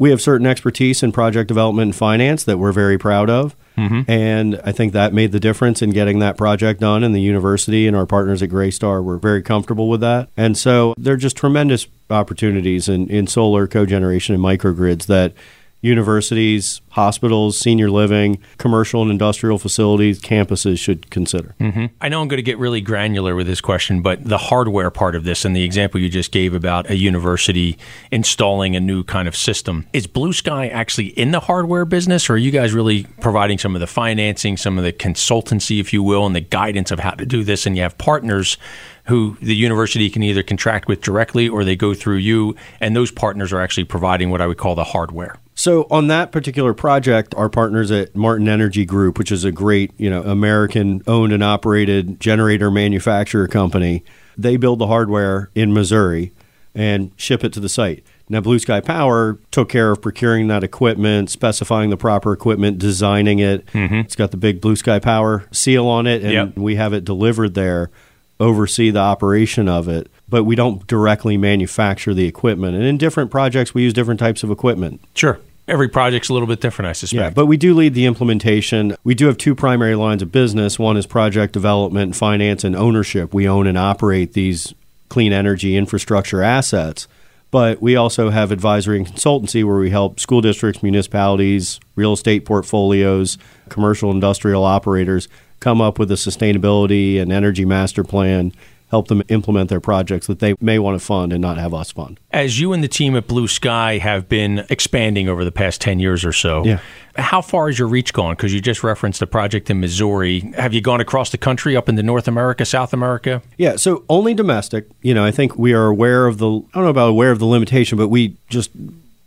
we 0.00 0.08
have 0.08 0.20
certain 0.22 0.46
expertise 0.46 1.02
in 1.02 1.12
project 1.12 1.46
development 1.46 1.88
and 1.88 1.94
finance 1.94 2.42
that 2.44 2.56
we're 2.56 2.72
very 2.72 2.96
proud 2.96 3.28
of. 3.28 3.54
Mm-hmm. 3.76 4.10
And 4.10 4.58
I 4.64 4.72
think 4.72 4.94
that 4.94 5.12
made 5.12 5.30
the 5.30 5.38
difference 5.38 5.82
in 5.82 5.90
getting 5.90 6.20
that 6.20 6.38
project 6.38 6.80
done. 6.80 7.04
And 7.04 7.14
the 7.14 7.20
university 7.20 7.86
and 7.86 7.94
our 7.94 8.06
partners 8.06 8.42
at 8.42 8.48
Greystar 8.48 9.04
were 9.04 9.18
very 9.18 9.42
comfortable 9.42 9.90
with 9.90 10.00
that. 10.00 10.30
And 10.38 10.56
so 10.56 10.94
they're 10.96 11.18
just 11.18 11.36
tremendous 11.36 11.86
opportunities 12.08 12.88
in, 12.88 13.10
in 13.10 13.26
solar 13.26 13.66
cogeneration 13.66 14.34
and 14.34 14.42
microgrids 14.42 15.04
that 15.04 15.34
universities, 15.82 16.80
hospitals, 16.90 17.58
senior 17.58 17.90
living, 17.90 18.38
commercial 18.58 19.02
and 19.02 19.10
industrial 19.10 19.58
facilities, 19.58 20.20
campuses 20.20 20.78
should 20.78 21.10
consider. 21.10 21.54
Mm-hmm. 21.60 21.86
I 22.00 22.08
know 22.08 22.20
I'm 22.20 22.28
going 22.28 22.38
to 22.38 22.42
get 22.42 22.58
really 22.58 22.80
granular 22.80 23.34
with 23.34 23.46
this 23.46 23.60
question, 23.60 24.02
but 24.02 24.22
the 24.24 24.38
hardware 24.38 24.90
part 24.90 25.14
of 25.14 25.24
this 25.24 25.44
and 25.44 25.56
the 25.56 25.62
example 25.62 26.00
you 26.00 26.08
just 26.08 26.32
gave 26.32 26.52
about 26.52 26.90
a 26.90 26.96
university 26.96 27.78
installing 28.10 28.76
a 28.76 28.80
new 28.80 29.02
kind 29.04 29.26
of 29.26 29.36
system, 29.36 29.86
is 29.92 30.06
Blue 30.06 30.32
Sky 30.32 30.68
actually 30.68 31.08
in 31.18 31.30
the 31.30 31.40
hardware 31.40 31.84
business, 31.84 32.28
or 32.28 32.34
are 32.34 32.38
you 32.38 32.50
guys 32.50 32.74
really 32.74 33.04
providing 33.20 33.56
some 33.56 33.74
of 33.74 33.80
the 33.80 33.86
financing, 33.86 34.56
some 34.56 34.76
of 34.76 34.84
the 34.84 34.92
consultancy, 34.92 35.80
if 35.80 35.92
you 35.92 36.02
will, 36.02 36.26
and 36.26 36.36
the 36.36 36.40
guidance 36.40 36.90
of 36.90 36.98
how 36.98 37.12
to 37.12 37.24
do 37.24 37.42
this? 37.42 37.64
And 37.64 37.76
you 37.76 37.82
have 37.82 37.96
partners 37.96 38.58
who 39.06 39.36
the 39.40 39.56
university 39.56 40.10
can 40.10 40.22
either 40.22 40.42
contract 40.42 40.86
with 40.86 41.00
directly 41.00 41.48
or 41.48 41.64
they 41.64 41.74
go 41.74 41.94
through 41.94 42.16
you, 42.16 42.54
and 42.80 42.94
those 42.94 43.10
partners 43.10 43.52
are 43.52 43.60
actually 43.60 43.84
providing 43.84 44.30
what 44.30 44.40
I 44.40 44.46
would 44.46 44.58
call 44.58 44.74
the 44.74 44.84
hardware. 44.84 45.36
So 45.60 45.86
on 45.90 46.06
that 46.06 46.32
particular 46.32 46.72
project, 46.72 47.34
our 47.34 47.50
partners 47.50 47.90
at 47.90 48.16
Martin 48.16 48.48
Energy 48.48 48.86
Group, 48.86 49.18
which 49.18 49.30
is 49.30 49.44
a 49.44 49.52
great, 49.52 49.92
you 49.98 50.08
know, 50.08 50.22
American 50.22 51.02
owned 51.06 51.34
and 51.34 51.44
operated 51.44 52.18
generator 52.18 52.70
manufacturer 52.70 53.46
company, 53.46 54.02
they 54.38 54.56
build 54.56 54.78
the 54.78 54.86
hardware 54.86 55.50
in 55.54 55.74
Missouri 55.74 56.32
and 56.74 57.12
ship 57.16 57.44
it 57.44 57.52
to 57.52 57.60
the 57.60 57.68
site. 57.68 58.02
Now, 58.26 58.40
Blue 58.40 58.58
Sky 58.58 58.80
Power 58.80 59.38
took 59.50 59.68
care 59.68 59.90
of 59.90 60.00
procuring 60.00 60.48
that 60.48 60.64
equipment, 60.64 61.28
specifying 61.28 61.90
the 61.90 61.98
proper 61.98 62.32
equipment, 62.32 62.78
designing 62.78 63.38
it. 63.38 63.66
Mm-hmm. 63.66 63.96
It's 63.96 64.16
got 64.16 64.30
the 64.30 64.38
big 64.38 64.62
Blue 64.62 64.76
Sky 64.76 64.98
Power 64.98 65.44
seal 65.52 65.86
on 65.86 66.06
it, 66.06 66.22
and 66.22 66.32
yep. 66.32 66.56
we 66.56 66.76
have 66.76 66.94
it 66.94 67.04
delivered 67.04 67.52
there, 67.52 67.90
oversee 68.38 68.88
the 68.88 69.00
operation 69.00 69.68
of 69.68 69.88
it 69.88 70.10
but 70.30 70.44
we 70.44 70.54
don't 70.54 70.86
directly 70.86 71.36
manufacture 71.36 72.14
the 72.14 72.24
equipment. 72.24 72.76
And 72.76 72.84
in 72.84 72.98
different 72.98 73.32
projects, 73.32 73.74
we 73.74 73.82
use 73.82 73.92
different 73.92 74.20
types 74.20 74.44
of 74.44 74.50
equipment. 74.52 75.00
Sure 75.12 75.40
every 75.68 75.88
project's 75.88 76.28
a 76.28 76.32
little 76.32 76.48
bit 76.48 76.60
different, 76.60 76.88
I 76.88 76.92
suspect. 76.92 77.20
Yeah, 77.20 77.30
but 77.30 77.46
we 77.46 77.56
do 77.56 77.74
lead 77.74 77.94
the 77.94 78.06
implementation. 78.06 78.96
We 79.04 79.14
do 79.14 79.26
have 79.26 79.38
two 79.38 79.54
primary 79.54 79.94
lines 79.94 80.22
of 80.22 80.32
business. 80.32 80.78
One 80.78 80.96
is 80.96 81.06
project 81.06 81.52
development, 81.52 82.16
finance, 82.16 82.64
and 82.64 82.74
ownership. 82.76 83.32
We 83.32 83.48
own 83.48 83.66
and 83.66 83.78
operate 83.78 84.32
these 84.32 84.74
clean 85.08 85.32
energy 85.32 85.76
infrastructure 85.76 86.42
assets. 86.42 87.08
But 87.50 87.82
we 87.82 87.96
also 87.96 88.30
have 88.30 88.52
advisory 88.52 88.98
and 88.98 89.06
consultancy 89.06 89.64
where 89.64 89.78
we 89.78 89.90
help 89.90 90.20
school 90.20 90.40
districts, 90.40 90.84
municipalities, 90.84 91.80
real 91.96 92.12
estate 92.12 92.44
portfolios, 92.44 93.38
commercial 93.68 94.12
industrial 94.12 94.62
operators 94.64 95.26
come 95.58 95.80
up 95.80 95.98
with 95.98 96.10
a 96.10 96.14
sustainability 96.14 97.20
and 97.20 97.30
energy 97.30 97.64
master 97.64 98.02
plan 98.02 98.52
help 98.90 99.08
them 99.08 99.22
implement 99.28 99.70
their 99.70 99.80
projects 99.80 100.26
that 100.26 100.40
they 100.40 100.54
may 100.60 100.78
want 100.78 100.98
to 100.98 101.04
fund 101.04 101.32
and 101.32 101.40
not 101.40 101.56
have 101.58 101.72
us 101.72 101.92
fund. 101.92 102.18
As 102.32 102.58
you 102.58 102.72
and 102.72 102.82
the 102.82 102.88
team 102.88 103.16
at 103.16 103.26
Blue 103.26 103.46
Sky 103.46 103.98
have 103.98 104.28
been 104.28 104.66
expanding 104.68 105.28
over 105.28 105.44
the 105.44 105.52
past 105.52 105.80
10 105.80 106.00
years 106.00 106.24
or 106.24 106.32
so, 106.32 106.64
yeah. 106.64 106.80
how 107.16 107.40
far 107.40 107.68
has 107.68 107.78
your 107.78 107.88
reach 107.88 108.12
gone? 108.12 108.34
Because 108.34 108.52
you 108.52 108.60
just 108.60 108.82
referenced 108.82 109.22
a 109.22 109.26
project 109.26 109.70
in 109.70 109.80
Missouri. 109.80 110.40
Have 110.56 110.74
you 110.74 110.80
gone 110.80 111.00
across 111.00 111.30
the 111.30 111.38
country, 111.38 111.76
up 111.76 111.88
into 111.88 112.02
North 112.02 112.26
America, 112.26 112.64
South 112.64 112.92
America? 112.92 113.42
Yeah, 113.56 113.76
so 113.76 114.04
only 114.08 114.34
domestic. 114.34 114.86
You 115.02 115.14
know, 115.14 115.24
I 115.24 115.30
think 115.30 115.56
we 115.56 115.72
are 115.72 115.86
aware 115.86 116.26
of 116.26 116.38
the, 116.38 116.50
I 116.50 116.74
don't 116.74 116.84
know 116.84 116.88
about 116.88 117.10
aware 117.10 117.30
of 117.30 117.38
the 117.38 117.46
limitation, 117.46 117.96
but 117.96 118.08
we 118.08 118.36
just, 118.48 118.70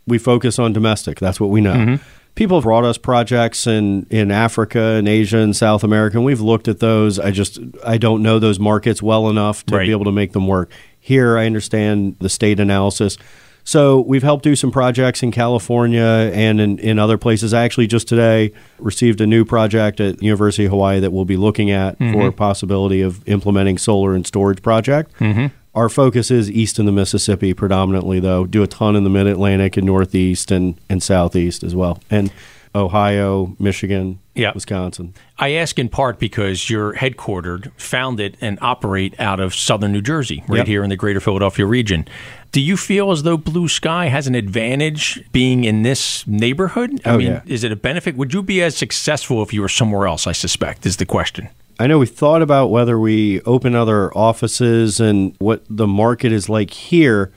we 0.06 0.18
focus 0.18 0.58
on 0.58 0.74
domestic. 0.74 1.18
That's 1.18 1.40
what 1.40 1.50
we 1.50 1.60
know. 1.60 1.74
Mm-hmm 1.74 2.20
people 2.34 2.56
have 2.58 2.64
brought 2.64 2.84
us 2.84 2.98
projects 2.98 3.66
in, 3.66 4.06
in 4.10 4.30
Africa 4.30 4.80
and 4.80 5.08
Asia 5.08 5.38
and 5.38 5.54
South 5.54 5.84
America, 5.84 6.16
and 6.16 6.24
we've 6.24 6.40
looked 6.40 6.68
at 6.68 6.80
those. 6.80 7.18
I 7.18 7.30
just 7.30 7.58
I 7.84 7.98
don't 7.98 8.22
know 8.22 8.38
those 8.38 8.58
markets 8.58 9.02
well 9.02 9.28
enough 9.28 9.64
to 9.66 9.76
right. 9.76 9.86
be 9.86 9.92
able 9.92 10.04
to 10.04 10.12
make 10.12 10.32
them 10.32 10.46
work. 10.46 10.70
Here, 10.98 11.36
I 11.36 11.46
understand 11.46 12.16
the 12.20 12.28
state 12.28 12.60
analysis. 12.60 13.18
So 13.66 14.00
we've 14.00 14.22
helped 14.22 14.44
do 14.44 14.54
some 14.56 14.70
projects 14.70 15.22
in 15.22 15.32
California 15.32 16.02
and 16.02 16.60
in, 16.60 16.78
in 16.78 16.98
other 16.98 17.16
places. 17.16 17.54
I 17.54 17.64
actually 17.64 17.86
just 17.86 18.06
today 18.06 18.52
received 18.78 19.22
a 19.22 19.26
new 19.26 19.46
project 19.46 20.00
at 20.00 20.22
University 20.22 20.66
of 20.66 20.70
Hawaii 20.70 21.00
that 21.00 21.12
we'll 21.12 21.24
be 21.24 21.38
looking 21.38 21.70
at 21.70 21.98
mm-hmm. 21.98 22.12
for 22.12 22.26
a 22.28 22.32
possibility 22.32 23.00
of 23.00 23.26
implementing 23.26 23.78
solar 23.78 24.14
and 24.14 24.26
storage 24.26 24.60
project. 24.62 25.14
Mm-hmm. 25.14 25.46
Our 25.74 25.88
focus 25.88 26.30
is 26.30 26.50
east 26.50 26.78
in 26.78 26.86
the 26.86 26.92
Mississippi 26.92 27.52
predominantly, 27.52 28.20
though. 28.20 28.46
Do 28.46 28.62
a 28.62 28.66
ton 28.66 28.94
in 28.94 29.02
the 29.04 29.10
Mid 29.10 29.26
Atlantic 29.26 29.76
and 29.76 29.84
Northeast 29.86 30.50
and, 30.50 30.76
and 30.88 31.02
Southeast 31.02 31.64
as 31.64 31.74
well. 31.74 31.98
And 32.10 32.30
Ohio, 32.74 33.54
Michigan, 33.58 34.18
Yep. 34.36 34.54
Wisconsin. 34.56 35.14
I 35.38 35.50
ask 35.52 35.78
in 35.78 35.88
part 35.88 36.18
because 36.18 36.68
you're 36.68 36.94
headquartered, 36.94 37.70
founded, 37.76 38.36
and 38.40 38.58
operate 38.60 39.14
out 39.20 39.38
of 39.38 39.54
southern 39.54 39.92
New 39.92 40.02
Jersey, 40.02 40.42
right 40.48 40.58
Yep. 40.58 40.66
here 40.66 40.82
in 40.82 40.90
the 40.90 40.96
greater 40.96 41.20
Philadelphia 41.20 41.66
region. 41.66 42.06
Do 42.50 42.60
you 42.60 42.76
feel 42.76 43.12
as 43.12 43.22
though 43.22 43.36
Blue 43.36 43.68
Sky 43.68 44.06
has 44.06 44.26
an 44.26 44.34
advantage 44.34 45.22
being 45.30 45.62
in 45.64 45.82
this 45.82 46.26
neighborhood? 46.26 47.00
I 47.04 47.10
Oh, 47.10 47.18
mean, 47.18 47.26
yeah. 47.28 47.40
is 47.46 47.62
it 47.62 47.70
a 47.70 47.76
benefit? 47.76 48.16
Would 48.16 48.34
you 48.34 48.42
be 48.42 48.60
as 48.60 48.76
successful 48.76 49.40
if 49.42 49.52
you 49.52 49.60
were 49.60 49.68
somewhere 49.68 50.08
else, 50.08 50.26
I 50.26 50.32
suspect, 50.32 50.84
is 50.84 50.96
the 50.96 51.06
question. 51.06 51.48
I 51.78 51.88
know 51.88 51.98
we 51.98 52.06
thought 52.06 52.40
about 52.40 52.68
whether 52.68 52.98
we 52.98 53.40
open 53.42 53.74
other 53.74 54.16
offices 54.16 55.00
and 55.00 55.34
what 55.38 55.64
the 55.68 55.88
market 55.88 56.30
is 56.30 56.48
like 56.48 56.70
here. 56.70 57.32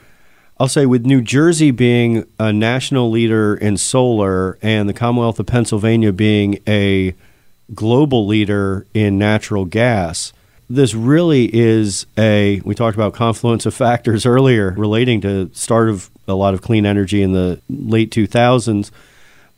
I'll 0.60 0.67
say 0.67 0.86
with 0.86 1.06
New 1.06 1.21
Jersey 1.21 1.71
being 1.71 2.26
a 2.39 2.54
national 2.54 3.10
leader 3.10 3.56
in 3.56 3.78
solar 3.78 4.60
and 4.62 4.88
the 4.88 4.93
Commonwealth 4.93 5.39
of 5.39 5.47
Pennsylvania 5.47 6.12
being 6.12 6.60
a 6.67 7.15
global 7.73 8.28
leader 8.28 8.86
in 8.93 9.17
natural 9.17 9.65
gas, 9.65 10.34
this 10.69 10.93
really 10.93 11.50
is 11.56 12.06
a 12.15 12.62
we 12.63 12.76
talked 12.76 12.95
about 12.95 13.13
confluence 13.13 13.65
of 13.65 13.73
factors 13.73 14.26
earlier 14.28 14.71
relating 14.78 15.19
to 15.21 15.50
start 15.54 15.89
of 15.89 16.12
a 16.28 16.36
lot 16.36 16.54
of 16.54 16.62
clean 16.62 16.86
energy 16.86 17.23
in 17.23 17.32
the 17.32 17.60
late 17.69 18.12
2000s 18.12 18.91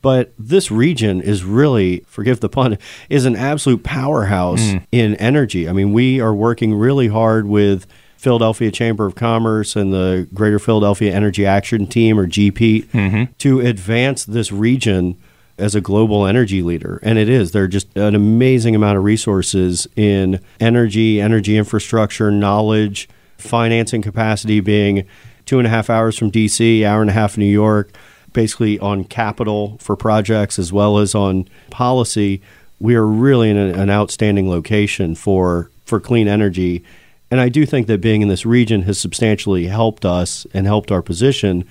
but 0.01 0.33
this 0.38 0.71
region 0.71 1.21
is 1.21 1.43
really, 1.43 2.05
forgive 2.07 2.39
the 2.39 2.49
pun, 2.49 2.77
is 3.09 3.25
an 3.25 3.35
absolute 3.35 3.83
powerhouse 3.83 4.62
mm. 4.62 4.85
in 4.91 5.15
energy. 5.15 5.67
I 5.67 5.73
mean, 5.73 5.91
we 5.91 6.21
are 6.21 6.33
working 6.33 6.73
really 6.73 7.09
hard 7.09 7.47
with 7.47 7.85
Philadelphia 8.17 8.71
Chamber 8.71 9.05
of 9.05 9.15
Commerce 9.15 9.75
and 9.75 9.93
the 9.93 10.27
Greater 10.33 10.59
Philadelphia 10.59 11.13
Energy 11.13 11.45
Action 11.45 11.88
Team, 11.88 12.19
or 12.19 12.27
GP, 12.27 12.85
mm-hmm. 12.88 13.31
to 13.39 13.59
advance 13.62 14.25
this 14.25 14.51
region 14.51 15.17
as 15.57 15.75
a 15.75 15.81
global 15.81 16.25
energy 16.25 16.62
leader. 16.62 16.99
And 17.03 17.17
it 17.17 17.27
is. 17.27 17.51
There 17.51 17.63
are 17.63 17.67
just 17.67 17.95
an 17.97 18.15
amazing 18.15 18.75
amount 18.75 18.97
of 18.97 19.03
resources 19.03 19.88
in 19.95 20.39
energy, 20.59 21.19
energy 21.19 21.57
infrastructure, 21.57 22.31
knowledge, 22.31 23.09
financing 23.38 24.01
capacity 24.01 24.59
being 24.59 25.05
two 25.45 25.57
and 25.57 25.67
a 25.67 25.69
half 25.69 25.89
hours 25.89 26.17
from 26.17 26.31
DC, 26.31 26.83
hour 26.83 27.01
and 27.01 27.09
a 27.09 27.13
half 27.13 27.35
in 27.35 27.43
New 27.43 27.49
York 27.49 27.91
basically 28.34 28.80
on 28.80 29.04
capital 29.04 29.78
for 29.80 29.96
projects 29.96 30.60
as 30.60 30.72
well 30.72 30.98
as 30.98 31.15
on 31.15 31.48
policy, 31.70 32.42
we 32.80 32.96
are 32.96 33.06
really 33.06 33.50
in 33.50 33.58
an 33.58 33.89
outstanding 33.89 34.50
location 34.50 35.15
for 35.15 35.70
for 35.86 36.00
clean 36.00 36.28
energy. 36.28 36.84
And 37.32 37.39
I 37.39 37.50
do 37.50 37.65
think 37.65 37.88
that 37.88 38.02
being 38.02 38.22
in 38.22 38.28
this 38.28 38.46
region 38.46 38.84
has 38.84 39.00
substantially 39.00 39.68
helped 39.68 40.06
us 40.06 40.46
and 40.54 40.65
helped 40.65 40.92
our 40.92 41.02
position 41.02 41.65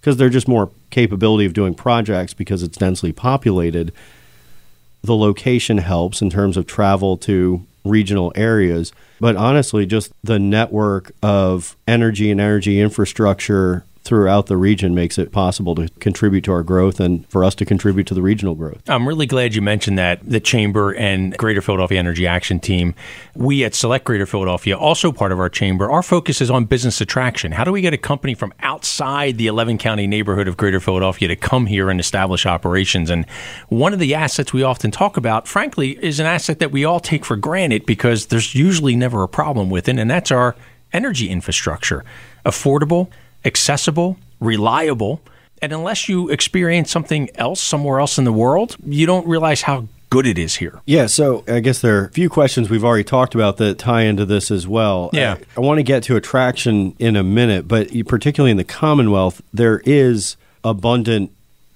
because 0.00 0.16
there's 0.16 0.32
just 0.32 0.48
more 0.48 0.70
capability 0.90 1.46
of 1.46 1.54
doing 1.54 1.74
projects 1.74 2.34
because 2.34 2.62
it's 2.62 2.76
densely 2.76 3.12
populated. 3.12 3.92
The 5.02 5.16
location 5.16 5.78
helps 5.78 6.22
in 6.22 6.30
terms 6.30 6.56
of 6.56 6.66
travel 6.66 7.16
to 7.18 7.64
regional 7.84 8.32
areas, 8.34 8.92
but 9.20 9.36
honestly, 9.36 9.86
just 9.86 10.12
the 10.22 10.38
network 10.38 11.12
of 11.22 11.76
energy 11.86 12.30
and 12.30 12.40
energy 12.40 12.80
infrastructure 12.80 13.84
throughout 14.04 14.46
the 14.46 14.56
region 14.56 14.94
makes 14.94 15.16
it 15.16 15.30
possible 15.30 15.74
to 15.76 15.88
contribute 16.00 16.42
to 16.42 16.52
our 16.52 16.62
growth 16.62 16.98
and 16.98 17.28
for 17.28 17.44
us 17.44 17.54
to 17.54 17.64
contribute 17.64 18.06
to 18.08 18.14
the 18.14 18.22
regional 18.22 18.54
growth. 18.54 18.82
I'm 18.88 19.06
really 19.06 19.26
glad 19.26 19.54
you 19.54 19.62
mentioned 19.62 19.96
that 19.98 20.20
the 20.28 20.40
Chamber 20.40 20.92
and 20.94 21.36
Greater 21.36 21.62
Philadelphia 21.62 21.98
Energy 21.98 22.26
Action 22.26 22.58
Team. 22.58 22.94
We 23.36 23.64
at 23.64 23.74
Select 23.74 24.04
Greater 24.04 24.26
Philadelphia, 24.26 24.76
also 24.76 25.12
part 25.12 25.30
of 25.30 25.38
our 25.38 25.48
chamber, 25.48 25.90
our 25.90 26.02
focus 26.02 26.40
is 26.40 26.50
on 26.50 26.64
business 26.64 27.00
attraction. 27.00 27.52
How 27.52 27.64
do 27.64 27.70
we 27.70 27.80
get 27.80 27.94
a 27.94 27.98
company 27.98 28.34
from 28.34 28.52
outside 28.60 29.38
the 29.38 29.46
11 29.46 29.78
county 29.78 30.06
neighborhood 30.06 30.48
of 30.48 30.56
Greater 30.56 30.80
Philadelphia 30.80 31.28
to 31.28 31.36
come 31.36 31.66
here 31.66 31.88
and 31.88 32.00
establish 32.00 32.44
operations? 32.44 33.08
And 33.08 33.28
one 33.68 33.92
of 33.92 34.00
the 34.00 34.14
assets 34.14 34.52
we 34.52 34.64
often 34.64 34.90
talk 34.90 35.16
about, 35.16 35.46
frankly, 35.46 35.92
is 36.04 36.18
an 36.18 36.26
asset 36.26 36.58
that 36.58 36.72
we 36.72 36.84
all 36.84 37.00
take 37.00 37.24
for 37.24 37.36
granted 37.36 37.86
because 37.86 38.26
there's 38.26 38.54
usually 38.54 38.96
never 38.96 39.22
a 39.22 39.28
problem 39.28 39.70
with 39.70 39.88
it, 39.88 39.98
and 39.98 40.10
that's 40.10 40.32
our 40.32 40.56
energy 40.92 41.28
infrastructure. 41.28 42.04
Affordable, 42.44 43.08
accessible, 43.44 44.16
reliable, 44.40 45.20
and 45.60 45.72
unless 45.72 46.08
you 46.08 46.28
experience 46.28 46.90
something 46.90 47.30
else 47.36 47.60
somewhere 47.60 48.00
else 48.00 48.18
in 48.18 48.24
the 48.24 48.32
world, 48.32 48.76
you 48.84 49.06
don't 49.06 49.26
realize 49.26 49.62
how 49.62 49.86
good 50.10 50.26
it 50.26 50.36
is 50.36 50.56
here. 50.56 50.82
Yeah, 50.84 51.06
so 51.06 51.42
I 51.48 51.60
guess 51.60 51.80
there 51.80 52.02
are 52.02 52.04
a 52.04 52.10
few 52.10 52.28
questions 52.28 52.68
we've 52.68 52.84
already 52.84 53.04
talked 53.04 53.34
about 53.34 53.56
that 53.56 53.78
tie 53.78 54.02
into 54.02 54.26
this 54.26 54.50
as 54.50 54.68
well. 54.68 55.08
Yeah. 55.12 55.36
I, 55.56 55.58
I 55.58 55.60
want 55.60 55.78
to 55.78 55.82
get 55.82 56.02
to 56.04 56.16
attraction 56.16 56.94
in 56.98 57.16
a 57.16 57.22
minute, 57.22 57.66
but 57.66 57.88
particularly 58.06 58.50
in 58.50 58.58
the 58.58 58.64
Commonwealth, 58.64 59.40
there 59.54 59.80
is 59.86 60.36
abundant, 60.64 61.30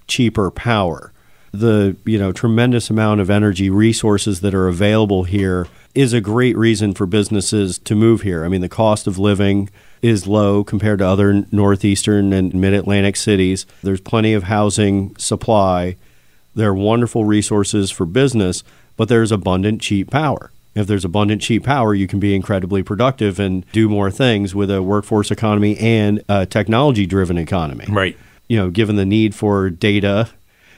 cheaper 0.07 0.51
power. 0.51 1.11
The 1.51 1.95
you 2.05 2.19
know 2.19 2.31
tremendous 2.31 2.89
amount 2.91 3.21
of 3.21 3.29
energy 3.31 3.69
resources 3.69 4.41
that 4.41 4.53
are 4.53 4.67
available 4.67 5.23
here 5.23 5.67
is 5.95 6.13
a 6.13 6.21
great 6.21 6.55
reason 6.55 6.93
for 6.93 7.07
businesses 7.07 7.79
to 7.79 7.95
move 7.95 8.21
here. 8.21 8.45
I 8.45 8.49
mean, 8.49 8.61
the 8.61 8.69
cost 8.69 9.07
of 9.07 9.17
living 9.17 9.69
is 10.01 10.27
low 10.27 10.63
compared 10.63 10.99
to 10.99 11.07
other 11.07 11.45
northeastern 11.51 12.33
and 12.33 12.53
mid-Atlantic 12.53 13.15
cities. 13.15 13.65
There's 13.83 14.01
plenty 14.01 14.33
of 14.33 14.43
housing 14.43 15.15
supply. 15.17 15.95
There 16.55 16.69
are 16.69 16.75
wonderful 16.75 17.25
resources 17.25 17.91
for 17.91 18.05
business, 18.05 18.63
but 18.95 19.09
there's 19.09 19.31
abundant 19.31 19.81
cheap 19.81 20.09
power. 20.09 20.51
If 20.75 20.85
there's 20.85 21.05
abundant 21.05 21.41
cheap 21.41 21.63
power, 21.63 21.95
you 21.95 22.07
can 22.07 22.19
be 22.19 22.35
incredibly 22.35 22.83
productive 22.83 23.39
and 23.39 23.65
do 23.71 23.89
more 23.89 24.11
things 24.11 24.53
with 24.53 24.69
a 24.69 24.83
workforce 24.83 25.31
economy 25.31 25.75
and 25.77 26.23
a 26.29 26.45
technology 26.45 27.07
driven 27.07 27.37
economy. 27.37 27.85
Right. 27.89 28.15
You 28.47 28.57
know, 28.57 28.69
given 28.69 28.95
the 28.95 29.05
need 29.05 29.33
for 29.33 29.71
data 29.71 30.29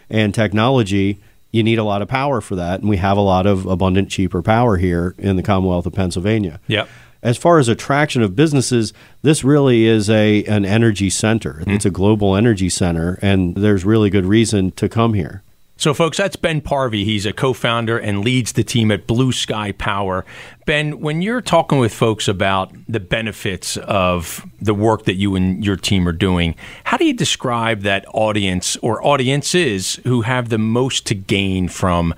and 0.09 0.33
technology, 0.33 1.19
you 1.51 1.63
need 1.63 1.79
a 1.79 1.83
lot 1.83 2.01
of 2.01 2.07
power 2.07 2.39
for 2.39 2.55
that. 2.55 2.79
And 2.79 2.89
we 2.89 2.97
have 2.97 3.17
a 3.17 3.21
lot 3.21 3.45
of 3.45 3.65
abundant 3.65 4.09
cheaper 4.09 4.41
power 4.41 4.77
here 4.77 5.15
in 5.17 5.35
the 5.35 5.43
Commonwealth 5.43 5.85
of 5.85 5.93
Pennsylvania. 5.93 6.59
Yep. 6.67 6.87
As 7.21 7.37
far 7.37 7.59
as 7.59 7.67
attraction 7.67 8.21
of 8.21 8.35
businesses, 8.35 8.93
this 9.21 9.43
really 9.43 9.85
is 9.85 10.09
a 10.09 10.43
an 10.45 10.65
energy 10.65 11.09
center. 11.09 11.61
Hmm. 11.63 11.71
It's 11.71 11.85
a 11.85 11.91
global 11.91 12.35
energy 12.35 12.69
center, 12.69 13.19
and 13.21 13.55
there's 13.55 13.83
really 13.85 14.09
good 14.09 14.25
reason 14.25 14.71
to 14.71 14.87
come 14.87 15.13
here. 15.13 15.43
So, 15.79 15.93
folks, 15.93 16.17
that's 16.17 16.35
Ben 16.35 16.59
Parvey. 16.59 17.05
He's 17.05 17.25
a 17.25 17.31
co 17.31 17.53
founder 17.53 17.97
and 17.97 18.19
leads 18.19 18.51
the 18.51 18.65
team 18.65 18.91
at 18.91 19.07
Blue 19.07 19.31
Sky 19.31 19.71
Power. 19.71 20.25
Ben, 20.65 20.99
when 20.99 21.21
you're 21.21 21.39
talking 21.39 21.79
with 21.79 21.93
folks 21.93 22.27
about 22.27 22.73
the 22.89 22.99
benefits 22.99 23.77
of 23.77 24.45
the 24.59 24.73
work 24.73 25.05
that 25.05 25.13
you 25.13 25.37
and 25.37 25.63
your 25.63 25.77
team 25.77 26.05
are 26.05 26.11
doing, 26.11 26.55
how 26.83 26.97
do 26.97 27.05
you 27.05 27.13
describe 27.13 27.83
that 27.83 28.03
audience 28.13 28.75
or 28.81 29.01
audiences 29.05 30.01
who 30.03 30.23
have 30.23 30.49
the 30.49 30.57
most 30.57 31.07
to 31.07 31.15
gain 31.15 31.69
from 31.69 32.13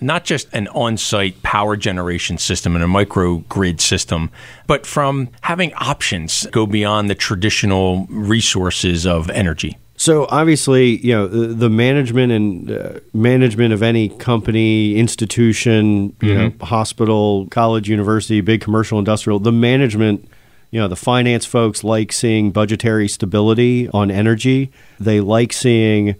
not 0.00 0.24
just 0.24 0.52
an 0.52 0.68
on 0.68 0.96
site 0.96 1.42
power 1.42 1.76
generation 1.76 2.38
system 2.38 2.74
and 2.74 2.84
a 2.84 2.86
microgrid 2.86 3.80
system, 3.80 4.30
but 4.66 4.86
from 4.86 5.28
having 5.42 5.72
options 5.74 6.46
go 6.52 6.66
beyond 6.66 7.08
the 7.08 7.14
traditional 7.14 8.06
resources 8.10 9.06
of 9.06 9.30
energy? 9.30 9.76
So 9.98 10.26
obviously, 10.28 10.98
you 10.98 11.14
know, 11.14 11.26
the, 11.26 11.70
management 11.70 12.30
and 12.30 12.70
uh, 12.70 13.00
management 13.14 13.72
of 13.72 13.82
any 13.82 14.10
company, 14.10 14.96
institution, 14.96 16.14
you 16.20 16.34
know, 16.34 16.52
hospital, 16.60 17.46
college, 17.50 17.88
university, 17.88 18.42
big 18.42 18.60
commercial, 18.60 18.98
industrial, 18.98 19.38
the 19.38 19.52
management, 19.52 20.28
you 20.70 20.78
know, 20.78 20.86
the 20.86 20.96
finance 20.96 21.46
folks 21.46 21.82
like 21.82 22.12
seeing 22.12 22.50
budgetary 22.50 23.08
stability 23.08 23.88
on 23.88 24.10
energy. 24.10 24.70
They 25.00 25.20
like 25.20 25.54
seeing 25.54 26.16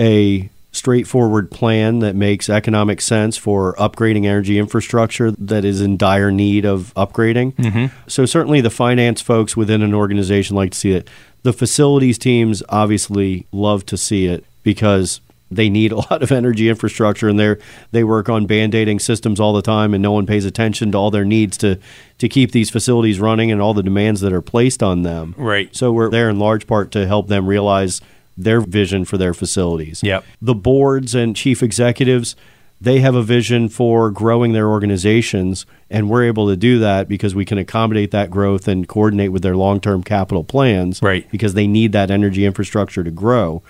a 0.00 0.50
straightforward 0.72 1.50
plan 1.50 1.98
that 1.98 2.14
makes 2.14 2.48
economic 2.48 3.00
sense 3.00 3.36
for 3.36 3.74
upgrading 3.74 4.24
energy 4.24 4.58
infrastructure 4.58 5.32
that 5.32 5.64
is 5.64 5.80
in 5.80 5.96
dire 5.96 6.30
need 6.30 6.64
of 6.64 6.92
upgrading. 6.96 7.52
Mm-hmm. 7.54 8.08
So 8.08 8.24
certainly 8.24 8.60
the 8.60 8.70
finance 8.70 9.20
folks 9.20 9.56
within 9.56 9.82
an 9.82 9.94
organization 9.94 10.56
like 10.56 10.72
to 10.72 10.78
see 10.78 10.92
it. 10.92 11.08
The 11.42 11.52
facilities 11.52 12.18
teams 12.18 12.62
obviously 12.68 13.46
love 13.50 13.84
to 13.86 13.96
see 13.96 14.26
it 14.26 14.44
because 14.62 15.20
they 15.50 15.68
need 15.68 15.90
a 15.90 15.96
lot 16.10 16.22
of 16.22 16.30
energy 16.30 16.68
infrastructure 16.68 17.28
and 17.28 17.38
they 17.38 17.56
they 17.90 18.04
work 18.04 18.28
on 18.28 18.46
band-aiding 18.46 19.00
systems 19.00 19.40
all 19.40 19.52
the 19.52 19.62
time 19.62 19.92
and 19.92 20.02
no 20.02 20.12
one 20.12 20.26
pays 20.26 20.44
attention 20.44 20.92
to 20.92 20.98
all 20.98 21.10
their 21.10 21.24
needs 21.24 21.56
to 21.58 21.78
to 22.18 22.28
keep 22.28 22.52
these 22.52 22.70
facilities 22.70 23.18
running 23.18 23.50
and 23.50 23.60
all 23.60 23.74
the 23.74 23.82
demands 23.82 24.20
that 24.20 24.32
are 24.32 24.42
placed 24.42 24.82
on 24.82 25.02
them. 25.02 25.34
Right. 25.36 25.74
So 25.74 25.90
we're 25.90 26.10
there 26.10 26.30
in 26.30 26.38
large 26.38 26.66
part 26.66 26.92
to 26.92 27.06
help 27.06 27.28
them 27.28 27.46
realize 27.46 28.00
their 28.44 28.60
vision 28.60 29.04
for 29.04 29.18
their 29.18 29.34
facilities. 29.34 30.02
Yep. 30.02 30.24
The 30.40 30.54
boards 30.54 31.14
and 31.14 31.34
chief 31.36 31.62
executives, 31.62 32.36
they 32.80 33.00
have 33.00 33.14
a 33.14 33.22
vision 33.22 33.68
for 33.68 34.10
growing 34.10 34.52
their 34.52 34.68
organizations, 34.68 35.66
and 35.90 36.08
we're 36.08 36.24
able 36.24 36.48
to 36.48 36.56
do 36.56 36.78
that 36.78 37.08
because 37.08 37.34
we 37.34 37.44
can 37.44 37.58
accommodate 37.58 38.10
that 38.10 38.30
growth 38.30 38.68
and 38.68 38.88
coordinate 38.88 39.32
with 39.32 39.42
their 39.42 39.56
long-term 39.56 40.02
capital 40.02 40.44
plans. 40.44 41.02
Right. 41.02 41.30
Because 41.30 41.54
they 41.54 41.66
need 41.66 41.92
that 41.92 42.10
energy 42.10 42.44
infrastructure 42.44 43.04
to 43.04 43.10
grow. 43.10 43.62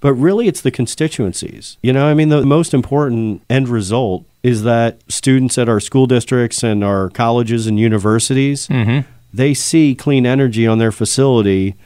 But 0.00 0.14
really, 0.14 0.48
it's 0.48 0.60
the 0.60 0.72
constituencies. 0.72 1.76
You 1.80 1.92
know, 1.92 2.06
I 2.06 2.14
mean, 2.14 2.28
the 2.28 2.44
most 2.44 2.74
important 2.74 3.42
end 3.48 3.68
result 3.68 4.24
is 4.42 4.64
that 4.64 5.00
students 5.08 5.56
at 5.58 5.68
our 5.68 5.80
school 5.80 6.06
districts 6.06 6.62
and 6.62 6.82
our 6.82 7.08
colleges 7.10 7.66
and 7.66 7.78
universities 7.78 8.66
mm-hmm. 8.66 9.08
they 9.32 9.54
see 9.54 9.94
clean 9.94 10.26
energy 10.26 10.66
on 10.66 10.78
their 10.78 10.92
facility 10.92 11.76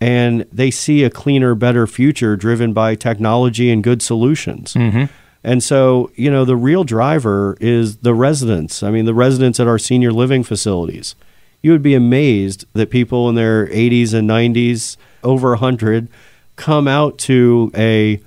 and 0.00 0.46
they 0.52 0.70
see 0.70 1.04
a 1.04 1.10
cleaner, 1.10 1.54
better 1.54 1.86
future 1.86 2.36
driven 2.36 2.72
by 2.72 2.94
technology 2.94 3.70
and 3.70 3.82
good 3.82 4.02
solutions. 4.02 4.74
Mm-hmm. 4.74 5.04
And 5.42 5.62
so, 5.62 6.10
you 6.14 6.30
know, 6.30 6.44
the 6.44 6.56
real 6.56 6.84
driver 6.84 7.56
is 7.60 7.98
the 7.98 8.14
residents. 8.14 8.82
I 8.82 8.90
mean, 8.90 9.04
the 9.04 9.14
residents 9.14 9.60
at 9.60 9.68
our 9.68 9.78
senior 9.78 10.10
living 10.10 10.42
facilities. 10.42 11.14
You 11.60 11.72
would 11.72 11.82
be 11.82 11.94
amazed 11.94 12.64
that 12.72 12.90
people 12.90 13.28
in 13.28 13.34
their 13.34 13.66
80s 13.66 14.14
and 14.14 14.28
90s, 14.28 14.96
over 15.22 15.50
100, 15.50 16.08
come 16.56 16.88
out 16.88 17.18
to 17.18 17.70
a 17.74 18.20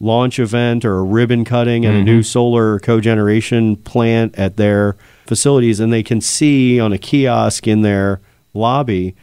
launch 0.00 0.38
event 0.38 0.84
or 0.84 0.98
a 0.98 1.02
ribbon 1.02 1.44
cutting 1.44 1.86
at 1.86 1.94
a 1.94 2.02
new 2.02 2.22
solar 2.22 2.78
cogeneration 2.80 3.76
plant 3.84 4.36
at 4.36 4.56
their 4.56 4.96
facilities 5.26 5.80
and 5.80 5.92
they 5.92 6.02
can 6.02 6.20
see 6.20 6.78
on 6.78 6.92
a 6.92 6.98
kiosk 6.98 7.66
in 7.66 7.82
their 7.82 8.20
lobby 8.52 9.14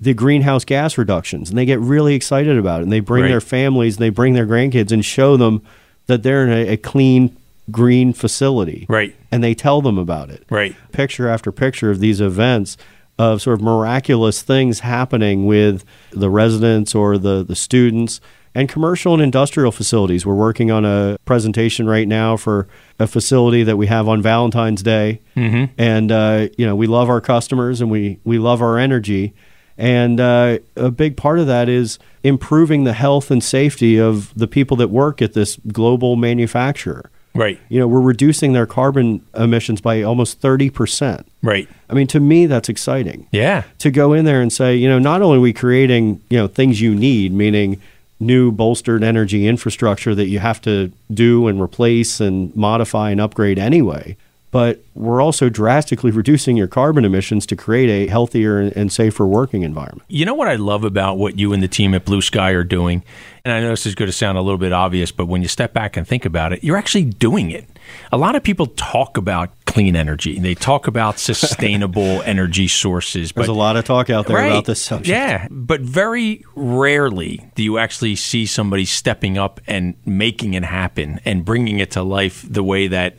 the 0.00 0.14
greenhouse 0.14 0.64
gas 0.64 0.96
reductions 0.96 1.50
and 1.50 1.58
they 1.58 1.66
get 1.66 1.78
really 1.80 2.14
excited 2.14 2.56
about 2.56 2.80
it 2.80 2.84
and 2.84 2.92
they 2.92 3.00
bring 3.00 3.22
Right. 3.24 3.28
their 3.28 3.40
families 3.40 3.96
and 3.96 4.02
they 4.02 4.08
bring 4.10 4.32
their 4.34 4.46
grandkids 4.46 4.92
and 4.92 5.04
show 5.04 5.36
them 5.36 5.60
that 6.06 6.22
they're 6.22 6.44
in 6.46 6.50
a, 6.52 6.72
a 6.72 6.76
clean 6.76 7.36
green 7.70 8.12
facility 8.12 8.86
Right. 8.88 9.14
and 9.30 9.44
they 9.44 9.54
tell 9.54 9.82
them 9.82 9.98
about 9.98 10.30
it 10.30 10.44
Right. 10.50 10.74
picture 10.92 11.28
after 11.28 11.52
picture 11.52 11.90
of 11.90 12.00
these 12.00 12.20
events 12.20 12.76
of 13.18 13.42
sort 13.42 13.58
of 13.58 13.62
miraculous 13.62 14.40
things 14.42 14.80
happening 14.80 15.44
with 15.44 15.84
the 16.12 16.30
residents 16.30 16.94
or 16.94 17.18
the, 17.18 17.44
the 17.44 17.54
students 17.54 18.20
and 18.54 18.68
commercial 18.68 19.12
and 19.14 19.22
industrial 19.22 19.70
facilities. 19.70 20.24
We're 20.26 20.34
working 20.34 20.70
on 20.72 20.84
a 20.86 21.18
presentation 21.26 21.86
right 21.86 22.08
now 22.08 22.36
for 22.38 22.66
a 22.98 23.06
facility 23.06 23.62
that 23.62 23.76
we 23.76 23.86
have 23.88 24.08
on 24.08 24.22
Valentine's 24.22 24.82
Day. 24.82 25.20
Mm-hmm. 25.36 25.72
And, 25.78 26.10
uh, 26.10 26.48
you 26.58 26.66
know, 26.66 26.74
we 26.74 26.86
love 26.88 27.08
our 27.10 27.20
customers 27.20 27.80
and 27.80 27.90
we, 27.90 28.18
we 28.24 28.38
love 28.38 28.60
our 28.62 28.78
energy. 28.78 29.34
And 29.80 30.20
uh, 30.20 30.58
a 30.76 30.90
big 30.90 31.16
part 31.16 31.38
of 31.38 31.46
that 31.46 31.70
is 31.70 31.98
improving 32.22 32.84
the 32.84 32.92
health 32.92 33.30
and 33.30 33.42
safety 33.42 33.98
of 33.98 34.30
the 34.34 34.46
people 34.46 34.76
that 34.76 34.88
work 34.88 35.22
at 35.22 35.32
this 35.32 35.56
global 35.72 36.16
manufacturer. 36.16 37.10
Right. 37.34 37.58
You 37.70 37.80
know, 37.80 37.88
we're 37.88 38.02
reducing 38.02 38.52
their 38.52 38.66
carbon 38.66 39.24
emissions 39.34 39.80
by 39.80 40.02
almost 40.02 40.42
30%. 40.42 41.24
Right. 41.42 41.66
I 41.88 41.94
mean, 41.94 42.06
to 42.08 42.20
me, 42.20 42.44
that's 42.44 42.68
exciting. 42.68 43.26
Yeah. 43.32 43.62
To 43.78 43.90
go 43.90 44.12
in 44.12 44.26
there 44.26 44.42
and 44.42 44.52
say, 44.52 44.76
you 44.76 44.86
know, 44.86 44.98
not 44.98 45.22
only 45.22 45.38
are 45.38 45.40
we 45.40 45.54
creating, 45.54 46.20
you 46.28 46.36
know, 46.36 46.46
things 46.46 46.82
you 46.82 46.94
need, 46.94 47.32
meaning 47.32 47.80
new 48.18 48.52
bolstered 48.52 49.02
energy 49.02 49.46
infrastructure 49.46 50.14
that 50.14 50.26
you 50.26 50.40
have 50.40 50.60
to 50.60 50.92
do 51.14 51.46
and 51.46 51.58
replace 51.58 52.20
and 52.20 52.54
modify 52.54 53.12
and 53.12 53.20
upgrade 53.20 53.58
anyway, 53.58 54.14
but 54.50 54.82
we're 54.94 55.20
also 55.22 55.48
drastically 55.48 56.10
reducing 56.10 56.56
your 56.56 56.66
carbon 56.66 57.04
emissions 57.04 57.46
to 57.46 57.56
create 57.56 57.88
a 57.88 58.10
healthier 58.10 58.58
and 58.60 58.92
safer 58.92 59.24
working 59.26 59.62
environment. 59.62 60.02
You 60.08 60.24
know 60.24 60.34
what 60.34 60.48
I 60.48 60.56
love 60.56 60.82
about 60.84 61.18
what 61.18 61.38
you 61.38 61.52
and 61.52 61.62
the 61.62 61.68
team 61.68 61.94
at 61.94 62.04
Blue 62.04 62.20
Sky 62.20 62.50
are 62.50 62.64
doing? 62.64 63.04
And 63.44 63.52
I 63.54 63.60
know 63.60 63.70
this 63.70 63.86
is 63.86 63.94
going 63.94 64.08
to 64.08 64.12
sound 64.12 64.36
a 64.36 64.42
little 64.42 64.58
bit 64.58 64.72
obvious, 64.72 65.12
but 65.12 65.26
when 65.26 65.40
you 65.40 65.48
step 65.48 65.72
back 65.72 65.96
and 65.96 66.06
think 66.06 66.24
about 66.24 66.52
it, 66.52 66.62
you're 66.64 66.76
actually 66.76 67.04
doing 67.04 67.50
it. 67.50 67.64
A 68.12 68.18
lot 68.18 68.34
of 68.36 68.42
people 68.42 68.66
talk 68.66 69.16
about 69.16 69.50
clean 69.66 69.94
energy. 69.96 70.38
They 70.38 70.54
talk 70.54 70.86
about 70.88 71.18
sustainable 71.54 72.20
energy 72.22 72.66
sources. 72.68 73.32
There's 73.32 73.46
a 73.48 73.52
lot 73.52 73.76
of 73.76 73.84
talk 73.84 74.10
out 74.10 74.26
there 74.26 74.36
Right. 74.36 74.50
about 74.50 74.64
this 74.66 74.82
subject. 74.82 75.08
Yeah, 75.08 75.46
but 75.50 75.80
very 75.80 76.44
rarely 76.56 77.40
do 77.54 77.62
you 77.62 77.78
actually 77.78 78.16
see 78.16 78.46
somebody 78.46 78.84
stepping 78.84 79.38
up 79.38 79.60
and 79.66 79.94
making 80.04 80.54
it 80.54 80.64
happen 80.64 81.20
and 81.24 81.44
bringing 81.44 81.78
it 81.78 81.92
to 81.92 82.02
life 82.02 82.44
the 82.48 82.62
way 82.64 82.88
that 82.88 83.16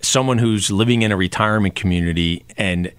someone 0.00 0.38
who's 0.38 0.70
living 0.70 1.02
in 1.02 1.12
a 1.12 1.16
retirement 1.16 1.74
community 1.74 2.44
and 2.56 2.92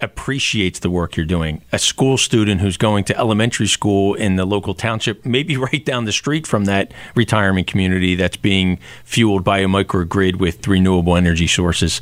appreciates 0.00 0.78
the 0.80 0.90
work 0.90 1.16
you're 1.16 1.24
doing. 1.24 1.62
A 1.72 1.78
school 1.78 2.18
student 2.18 2.60
who's 2.60 2.76
going 2.76 3.04
to 3.04 3.16
elementary 3.18 3.66
school 3.66 4.14
in 4.14 4.36
the 4.36 4.44
local 4.44 4.74
township, 4.74 5.24
maybe 5.24 5.56
right 5.70 5.84
down 5.84 6.04
the 6.04 6.12
street 6.12 6.46
from 6.46 6.66
that 6.66 6.92
retirement 7.14 7.66
community 7.66 8.14
that's 8.14 8.36
being 8.36 8.78
fueled 9.04 9.42
by 9.42 9.58
a 9.60 9.66
microgrid 9.66 10.36
with 10.36 10.66
renewable 10.68 11.16
energy 11.16 11.46
sources. 11.46 12.00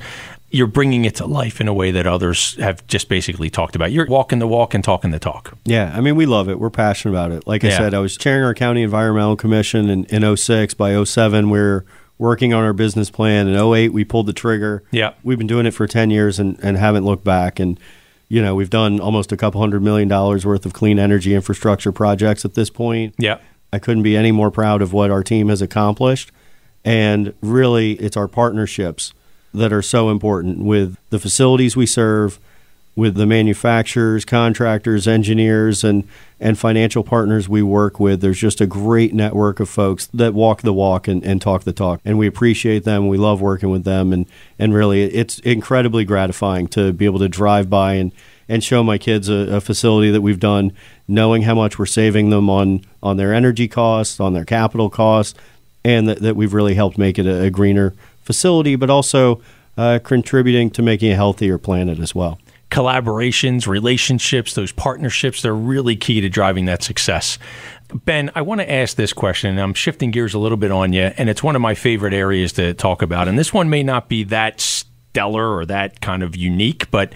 You're 0.51 0.67
bringing 0.69 1.05
it 1.05 1.17
to 1.17 1.27
life 1.27 1.61
in 1.61 1.67
a 1.69 1.75
way 1.75 1.91
that 1.93 2.07
others 2.07 2.55
have 2.57 2.87
just 2.87 3.09
basically 3.09 3.51
talked 3.51 3.75
about. 3.75 3.91
You're 3.91 4.07
walking 4.07 4.39
the 4.39 4.47
walk 4.47 4.73
and 4.75 4.85
talking 4.85 5.11
the 5.11 5.19
talk. 5.19 5.57
Yeah, 5.65 5.93
I 5.97 6.01
mean, 6.01 6.15
we 6.15 6.27
love 6.27 6.49
it. 6.49 6.61
We're 6.61 6.71
passionate 6.71 7.13
about 7.13 7.33
it. 7.33 7.47
Like 7.47 7.65
I 7.65 7.69
Yeah. 7.69 7.79
said, 7.79 7.95
I 7.95 7.99
was 7.99 8.17
chairing 8.17 8.45
our 8.45 8.55
county 8.55 8.83
environmental 8.83 9.35
commission 9.37 9.89
in, 9.89 10.05
in 10.07 10.23
06. 10.37 10.75
By 10.75 10.93
07, 11.03 11.51
we 11.51 11.59
are 11.59 11.85
working 12.19 12.53
on 12.55 12.63
our 12.65 12.73
business 12.73 13.11
plan. 13.11 13.49
In 13.49 13.57
08, 13.57 13.93
we 13.93 14.05
pulled 14.05 14.27
the 14.27 14.33
trigger. 14.33 14.83
Yeah. 14.91 15.15
We've 15.23 15.39
been 15.39 15.47
doing 15.47 15.67
it 15.67 15.73
for 15.73 15.87
10 15.87 16.11
years 16.11 16.39
and, 16.39 16.59
and 16.63 16.77
haven't 16.77 17.05
looked 17.05 17.25
back. 17.25 17.59
And, 17.59 17.79
you 18.29 18.41
know, 18.41 18.55
we've 18.55 18.71
done 18.71 19.01
almost 19.01 19.33
a 19.33 19.37
couple 19.37 19.61
hundred 19.61 19.83
million 19.83 20.09
dollars 20.09 20.47
worth 20.47 20.65
of 20.65 20.73
clean 20.73 20.99
energy 20.99 21.35
infrastructure 21.35 21.93
projects 21.93 22.45
at 22.45 22.55
this 22.55 22.71
point. 22.71 23.15
Yeah. 23.19 23.39
I 23.73 23.79
couldn't 23.79 24.05
be 24.05 24.17
any 24.17 24.31
more 24.31 24.51
proud 24.51 24.83
of 24.83 24.93
what 24.93 25.11
our 25.11 25.25
team 25.25 25.49
has 25.49 25.61
accomplished. 25.61 26.31
And 26.85 27.35
really, 27.41 27.93
it's 27.95 28.17
our 28.17 28.29
partnerships 28.29 29.13
that 29.53 29.73
are 29.73 29.83
so 29.83 30.11
important 30.11 30.59
with 30.59 30.97
the 31.11 31.19
facilities 31.19 31.77
we 31.77 31.87
serve, 31.87 32.39
with 32.97 33.17
the 33.17 33.27
manufacturers, 33.27 34.25
contractors, 34.25 35.09
engineers, 35.09 35.83
and, 35.83 36.07
and 36.39 36.59
financial 36.59 37.03
partners 37.03 37.49
we 37.49 37.63
work 37.63 37.99
with. 37.99 38.21
There's 38.21 38.39
just 38.39 38.61
a 38.61 38.67
great 38.67 39.13
network 39.13 39.59
of 39.59 39.69
folks 39.69 40.07
that 40.15 40.33
walk 40.33 40.63
the 40.63 40.73
walk 40.73 41.09
and, 41.09 41.25
and 41.25 41.43
talk 41.43 41.65
the 41.65 41.73
talk. 41.73 42.01
And 42.05 42.19
we 42.19 42.27
appreciate 42.27 42.85
them. 42.85 43.09
We 43.09 43.19
love 43.19 43.41
working 43.41 43.71
with 43.71 43.85
them. 43.85 44.13
And, 44.13 44.27
and 44.59 44.73
really, 44.73 45.03
it's 45.03 45.41
incredibly 45.41 46.05
gratifying 46.05 46.69
to 46.69 46.93
be 46.93 47.05
able 47.05 47.19
to 47.19 47.29
drive 47.29 47.69
by 47.69 47.95
and, 47.95 48.13
and 48.49 48.63
show 48.63 48.85
my 48.85 48.99
kids 48.99 49.29
a, 49.29 49.57
a 49.57 49.61
facility 49.61 50.11
that 50.13 50.21
we've 50.21 50.41
done, 50.41 50.73
knowing 51.09 51.43
how 51.43 51.55
much 51.55 51.79
we're 51.79 51.87
saving 51.87 52.31
them 52.31 52.49
on, 52.49 52.83
on 53.03 53.17
their 53.17 53.35
energy 53.35 53.67
costs, 53.67 54.21
on 54.21 54.35
their 54.35 54.45
capital 54.45 54.89
costs, 54.89 55.39
and 55.85 56.09
that, 56.09 56.21
that 56.21 56.37
we've 56.37 56.55
really 56.55 56.75
helped 56.75 56.97
make 56.97 57.19
it 57.19 57.27
a, 57.27 57.43
a 57.43 57.51
greener 57.51 57.93
facility, 58.23 58.77
but 58.77 58.89
also 58.89 59.43
uh, 59.77 59.99
contributing 60.03 60.71
to 60.71 60.83
making 60.83 61.11
a 61.11 61.17
healthier 61.17 61.59
planet 61.59 61.99
as 61.99 62.15
well. 62.15 62.39
Collaborations, 62.75 63.69
relationships, 63.69 64.55
those 64.55 64.73
partnerships, 64.73 65.43
they're 65.43 65.55
really 65.55 65.95
key 65.95 66.21
to 66.21 66.29
driving 66.29 66.65
that 66.65 66.83
success. 66.83 67.39
Ben, 68.05 68.33
I 68.35 68.43
want 68.43 68.63
to 68.63 68.71
ask 68.71 68.97
this 68.97 69.13
question, 69.13 69.51
and 69.51 69.61
I'm 69.61 69.75
shifting 69.75 70.11
gears 70.11 70.35
a 70.35 70.41
little 70.41 70.59
bit 70.59 70.73
on 70.73 70.93
you, 70.93 71.13
and 71.17 71.31
it's 71.31 71.41
one 71.41 71.55
of 71.55 71.63
my 71.63 71.77
favorite 71.77 72.13
areas 72.13 72.53
to 72.55 72.75
talk 72.75 73.01
about. 73.01 73.29
And 73.29 73.39
this 73.39 73.55
one 73.55 73.71
may 73.71 73.85
not 73.85 74.09
be 74.09 74.25
that 74.25 74.61
stellar 74.61 75.57
or 75.57 75.65
that 75.67 76.01
kind 76.01 76.25
of 76.25 76.35
unique, 76.35 76.91
but 76.91 77.13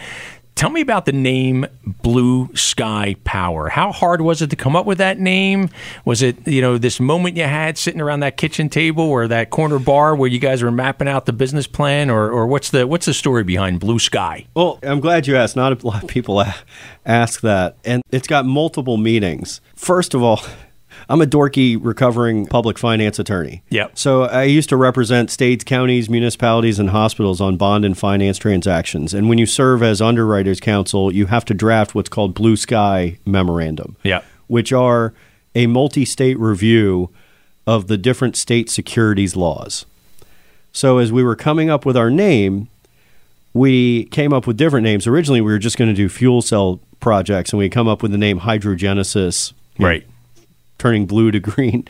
tell 0.59 0.71
me 0.71 0.81
about 0.81 1.07
the 1.07 1.13
name 1.13 1.65
Blue 2.03 2.51
Sky 2.55 3.15
Power. 3.23 3.69
How 3.69 3.93
hard 3.93 4.21
was 4.21 4.43
it 4.43 4.51
to 4.51 4.57
come 4.57 4.75
up 4.75 4.87
with 4.87 4.99
that 4.99 5.21
name? 5.21 5.71
Was 6.05 6.21
it, 6.21 6.49
you 6.49 6.61
know, 6.61 6.79
this 6.79 6.99
moment 6.99 7.37
you 7.37 7.45
had 7.45 7.79
sitting 7.79 8.01
around 8.01 8.21
that 8.21 8.37
kitchen 8.37 8.69
table 8.69 9.05
or 9.05 9.29
that 9.29 9.51
corner 9.51 9.79
bar 9.79 10.17
where 10.17 10.29
you 10.29 10.41
guys 10.41 10.61
were 10.61 10.73
mapping 10.73 11.07
out 11.07 11.27
the 11.27 11.33
business 11.33 11.69
plan, 11.69 12.11
or, 12.11 12.29
or 12.29 12.49
what's 12.49 12.71
the 12.71 12.89
what's 12.89 13.07
the 13.07 13.15
story 13.15 13.45
behind 13.45 13.79
Blue 13.79 14.01
Sky? 14.01 14.47
Well, 14.55 14.81
I'm 14.83 14.99
glad 14.99 15.29
you 15.29 15.37
asked. 15.37 15.55
Not 15.55 15.81
a 15.81 15.87
lot 15.87 16.03
of 16.03 16.09
people 16.09 16.45
ask 17.07 17.41
that. 17.43 17.77
And 17.85 18.03
it's 18.11 18.27
got 18.27 18.45
multiple 18.45 18.97
meanings. 18.97 19.61
First 19.77 20.13
of 20.13 20.25
all, 20.25 20.43
I'm 21.09 21.23
a 21.23 21.27
dorky 21.27 21.79
recovering 21.81 22.47
public 22.47 22.79
finance 22.79 23.19
attorney. 23.19 23.63
Yep. 23.71 23.99
So 23.99 24.25
I 24.25 24.45
used 24.45 24.69
to 24.69 24.77
represent 24.77 25.31
states, 25.31 25.65
counties, 25.65 26.11
municipalities, 26.11 26.79
and 26.79 26.91
hospitals 26.91 27.41
on 27.41 27.57
bond 27.57 27.85
and 27.85 27.97
finance 27.97 28.37
transactions. 28.37 29.15
And 29.15 29.29
when 29.29 29.39
you 29.39 29.47
serve 29.47 29.83
as 29.83 30.03
underwriters 30.03 30.61
counsel, 30.61 31.13
you 31.13 31.27
have 31.27 31.45
to 31.47 31.55
draft 31.55 31.95
what's 31.95 32.11
called 32.11 32.35
Blue 32.35 32.57
Sky 32.57 33.19
Memorandum. 33.25 33.97
Yep. 34.03 34.25
Which 34.49 34.73
are 34.73 35.15
a 35.55 35.67
multi 35.67 36.05
state 36.05 36.39
review 36.39 37.11
of 37.67 37.87
the 37.87 37.97
different 37.97 38.37
state 38.37 38.71
securities 38.71 39.35
laws. 39.37 39.87
So 40.73 40.99
as 40.99 41.11
we 41.11 41.23
were 41.23 41.37
coming 41.37 41.71
up 41.71 41.87
with 41.87 41.97
our 41.97 42.11
name, 42.11 42.69
we 43.53 44.05
came 44.07 44.33
up 44.33 44.47
with 44.47 44.57
different 44.57 44.85
names. 44.85 45.07
Originally, 45.07 45.41
we 45.41 45.51
were 45.51 45.59
just 45.59 45.77
going 45.77 45.89
to 45.89 45.95
do 45.95 46.09
fuel 46.09 46.43
cell 46.43 46.81
projects, 47.01 47.53
and 47.53 47.59
we 47.59 47.69
come 47.69 47.89
up 47.89 48.03
with 48.03 48.13
the 48.13 48.19
name 48.19 48.41
Hydrogenesis, 48.41 49.53
Right. 49.79 50.05
Turning 50.79 51.07
blue 51.07 51.31
to 51.31 51.41
green. 51.51 51.87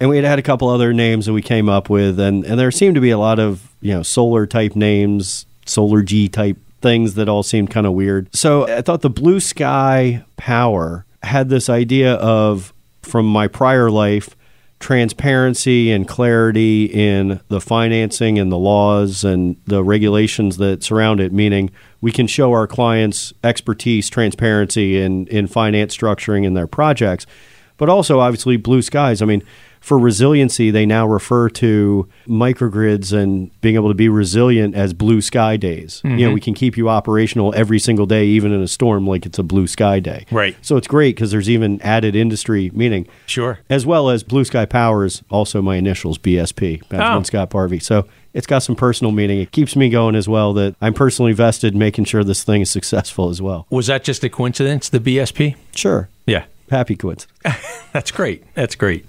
And 0.00 0.10
we 0.10 0.16
had 0.16 0.24
had 0.24 0.38
a 0.38 0.42
couple 0.42 0.68
other 0.68 0.92
names 0.92 1.26
that 1.26 1.32
we 1.32 1.42
came 1.42 1.68
up 1.68 1.88
with, 1.88 2.18
and, 2.18 2.44
and 2.44 2.58
there 2.58 2.70
seemed 2.70 2.94
to 2.96 3.00
be 3.00 3.10
a 3.10 3.18
lot 3.18 3.38
of 3.38 3.72
you 3.80 3.94
know 3.94 4.02
solar 4.02 4.46
type 4.46 4.74
names, 4.74 5.46
solar 5.66 6.02
G 6.02 6.28
type 6.28 6.58
things 6.80 7.14
that 7.14 7.28
all 7.28 7.42
seemed 7.42 7.70
kind 7.70 7.86
of 7.86 7.92
weird. 7.92 8.34
So 8.34 8.66
I 8.66 8.82
thought 8.82 9.02
the 9.02 9.10
blue 9.10 9.40
sky 9.40 10.24
power 10.36 11.04
had 11.22 11.50
this 11.50 11.68
idea 11.68 12.14
of 12.14 12.72
from 13.02 13.26
my 13.26 13.48
prior 13.48 13.90
life 13.90 14.34
transparency 14.80 15.92
and 15.92 16.08
clarity 16.08 16.86
in 16.86 17.38
the 17.48 17.60
financing 17.60 18.38
and 18.38 18.50
the 18.50 18.58
laws 18.58 19.22
and 19.24 19.56
the 19.66 19.84
regulations 19.84 20.56
that 20.56 20.82
surround 20.82 21.20
it, 21.20 21.32
meaning 21.32 21.70
we 22.00 22.10
can 22.10 22.26
show 22.26 22.52
our 22.52 22.66
clients 22.66 23.34
expertise, 23.44 24.08
transparency 24.08 24.98
in, 24.98 25.26
in 25.26 25.46
finance 25.46 25.94
structuring 25.94 26.46
in 26.46 26.54
their 26.54 26.66
projects. 26.66 27.26
But 27.80 27.88
also 27.88 28.20
obviously 28.20 28.58
blue 28.58 28.82
skies. 28.82 29.22
I 29.22 29.24
mean, 29.24 29.42
for 29.80 29.98
resiliency, 29.98 30.70
they 30.70 30.84
now 30.84 31.06
refer 31.06 31.48
to 31.48 32.06
microgrids 32.26 33.10
and 33.16 33.50
being 33.62 33.74
able 33.74 33.88
to 33.88 33.94
be 33.94 34.10
resilient 34.10 34.74
as 34.74 34.92
blue 34.92 35.22
sky 35.22 35.56
days. 35.56 36.02
You 36.04 36.10
know, 36.10 36.16
mm-hmm. 36.16 36.34
we 36.34 36.40
can 36.40 36.52
keep 36.52 36.76
you 36.76 36.90
operational 36.90 37.54
every 37.56 37.78
single 37.78 38.04
day, 38.04 38.26
even 38.26 38.52
in 38.52 38.60
a 38.60 38.68
storm, 38.68 39.06
like 39.06 39.24
it's 39.24 39.38
a 39.38 39.42
blue 39.42 39.66
sky 39.66 39.98
day. 39.98 40.26
Right. 40.30 40.54
So 40.60 40.76
it's 40.76 40.86
great 40.86 41.16
because 41.16 41.30
there's 41.30 41.48
even 41.48 41.80
added 41.80 42.14
industry 42.14 42.70
meaning. 42.74 43.08
Sure. 43.24 43.60
As 43.70 43.86
well 43.86 44.10
as 44.10 44.22
Blue 44.22 44.44
Sky 44.44 44.66
Powers, 44.66 45.22
also 45.30 45.62
my 45.62 45.76
initials, 45.76 46.18
BSP, 46.18 46.86
Benjamin 46.90 47.20
Oh. 47.20 47.22
Scott 47.22 47.48
Parvey. 47.48 47.78
So 47.78 48.06
it's 48.34 48.46
got 48.46 48.58
some 48.58 48.76
personal 48.76 49.12
meaning. 49.12 49.40
It 49.40 49.50
keeps 49.50 49.74
me 49.74 49.88
going 49.88 50.14
as 50.14 50.28
well 50.28 50.52
that 50.52 50.76
I'm 50.82 50.92
personally 50.92 51.32
vested 51.32 51.74
making 51.74 52.04
sure 52.04 52.22
this 52.22 52.44
thing 52.44 52.60
is 52.60 52.70
successful 52.70 53.30
as 53.30 53.40
well. 53.40 53.66
Was 53.70 53.86
that 53.86 54.04
just 54.04 54.22
a 54.24 54.28
coincidence, 54.28 54.90
the 54.90 55.00
BSP? 55.00 55.56
Sure. 55.74 56.10
Yeah. 56.26 56.44
Happy 56.70 56.96
coincidence. 56.96 57.26
That's 57.92 58.10
great. 58.10 58.44
That's 58.54 58.74
great. 58.74 59.04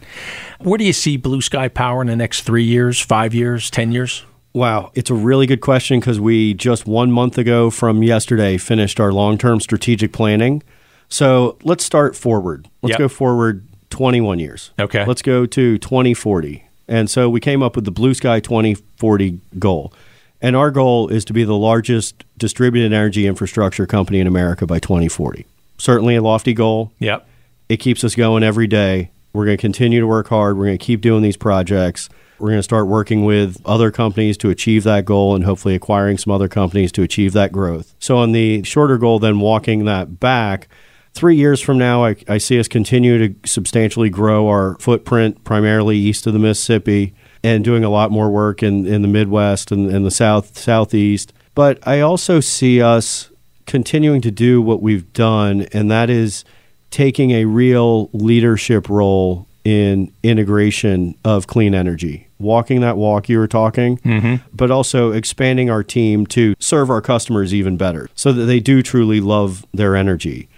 Where 0.59 0.77
do 0.77 0.83
you 0.83 0.93
see 0.93 1.15
Blue 1.17 1.41
Sky 1.41 1.67
Power 1.67 2.01
in 2.01 2.07
the 2.07 2.15
next 2.15 2.41
three 2.41 2.63
years, 2.63 2.99
five 2.99 3.33
years, 3.33 3.69
10 3.69 3.91
years? 3.91 4.25
Wow, 4.53 4.91
it's 4.95 5.09
a 5.09 5.13
really 5.13 5.45
good 5.45 5.61
question 5.61 5.99
because 5.99 6.19
we 6.19 6.53
just 6.55 6.85
one 6.85 7.11
month 7.11 7.37
ago 7.37 7.69
from 7.69 8.03
yesterday 8.03 8.57
finished 8.57 8.99
our 8.99 9.13
long 9.13 9.37
term 9.37 9.61
strategic 9.61 10.11
planning. 10.11 10.61
So 11.07 11.57
let's 11.63 11.85
start 11.85 12.15
forward. 12.15 12.67
Let's 12.81 12.91
Yep. 12.91 12.99
go 12.99 13.07
forward 13.07 13.63
21 13.91 14.39
years. 14.39 14.71
Okay. 14.79 15.05
Let's 15.05 15.21
go 15.21 15.45
to 15.45 15.77
2040. 15.77 16.63
And 16.87 17.09
so 17.09 17.29
we 17.29 17.39
came 17.39 17.61
up 17.63 17.75
with 17.75 17.85
the 17.85 17.91
Blue 17.91 18.13
Sky 18.13 18.39
2040 18.39 19.39
goal. 19.59 19.93
And 20.41 20.55
our 20.55 20.71
goal 20.71 21.07
is 21.09 21.23
to 21.25 21.33
be 21.33 21.43
the 21.43 21.55
largest 21.55 22.23
distributed 22.37 22.91
energy 22.91 23.27
infrastructure 23.27 23.85
company 23.85 24.19
in 24.19 24.27
America 24.27 24.65
by 24.65 24.79
2040. 24.79 25.45
Certainly 25.77 26.15
a 26.15 26.21
lofty 26.21 26.53
goal 26.53 26.91
Yep. 26.99 27.27
It 27.71 27.77
keeps 27.77 28.03
us 28.03 28.15
going 28.15 28.43
every 28.43 28.67
day. 28.67 29.11
We're 29.31 29.45
going 29.45 29.55
to 29.55 29.61
continue 29.61 30.01
to 30.01 30.07
work 30.07 30.27
hard. 30.27 30.57
We're 30.57 30.65
going 30.65 30.77
to 30.77 30.85
keep 30.85 30.99
doing 30.99 31.21
these 31.21 31.37
projects. 31.37 32.09
We're 32.37 32.49
going 32.49 32.59
to 32.59 32.63
start 32.63 32.87
working 32.87 33.23
with 33.23 33.61
other 33.65 33.91
companies 33.91 34.35
to 34.39 34.49
achieve 34.49 34.83
that 34.83 35.05
goal 35.05 35.35
and 35.35 35.45
hopefully 35.45 35.73
acquiring 35.73 36.17
some 36.17 36.33
other 36.33 36.49
companies 36.49 36.91
to 36.91 37.01
achieve 37.01 37.31
that 37.31 37.53
growth. 37.53 37.95
So, 37.97 38.17
on 38.17 38.33
the 38.33 38.63
shorter 38.63 38.97
goal, 38.97 39.19
then 39.19 39.39
walking 39.39 39.85
that 39.85 40.19
back, 40.19 40.67
three 41.13 41.37
years 41.37 41.61
from 41.61 41.77
now, 41.77 42.03
I, 42.03 42.17
I 42.27 42.39
see 42.39 42.59
us 42.59 42.67
continue 42.67 43.29
to 43.29 43.47
substantially 43.47 44.09
grow 44.09 44.49
our 44.49 44.77
footprint, 44.79 45.45
primarily 45.45 45.95
east 45.95 46.27
of 46.27 46.33
the 46.33 46.39
Mississippi, 46.39 47.13
and 47.41 47.63
doing 47.63 47.85
a 47.85 47.89
lot 47.89 48.11
more 48.11 48.29
work 48.29 48.61
in, 48.61 48.85
in 48.85 49.01
the 49.01 49.07
Midwest 49.07 49.71
and, 49.71 49.89
and 49.89 50.05
the 50.05 50.11
South, 50.11 50.57
Southeast. 50.57 51.31
But 51.55 51.79
I 51.87 52.01
also 52.01 52.41
see 52.41 52.81
us 52.81 53.29
continuing 53.65 54.19
to 54.19 54.31
do 54.31 54.61
what 54.61 54.81
we've 54.81 55.13
done, 55.13 55.67
and 55.71 55.89
that 55.89 56.09
is 56.09 56.43
taking 56.91 57.31
a 57.31 57.45
real 57.45 58.09
leadership 58.13 58.89
role 58.89 59.47
in 59.63 60.11
integration 60.23 61.15
of 61.23 61.47
clean 61.47 61.73
energy, 61.73 62.27
walking 62.39 62.81
that 62.81 62.97
walk 62.97 63.29
you 63.29 63.37
were 63.37 63.47
talking, 63.47 63.97
mm-hmm. 63.99 64.35
but 64.53 64.71
also 64.71 65.11
expanding 65.11 65.69
our 65.69 65.83
team 65.83 66.25
to 66.25 66.55
serve 66.59 66.89
our 66.89 67.01
customers 67.01 67.53
even 67.53 67.77
better 67.77 68.09
so 68.15 68.31
that 68.33 68.45
they 68.45 68.59
do 68.59 68.81
truly 68.81 69.19
love 69.19 69.65
their 69.73 69.95
energy. 69.95 70.49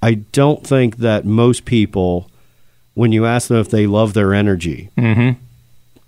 I 0.00 0.14
don't 0.14 0.66
think 0.66 0.98
that 0.98 1.24
most 1.24 1.64
people, 1.64 2.30
when 2.94 3.12
you 3.12 3.26
ask 3.26 3.48
them 3.48 3.58
if 3.58 3.70
they 3.70 3.86
love 3.86 4.14
their 4.14 4.32
energy, 4.34 4.90
mm-hmm. 4.96 5.40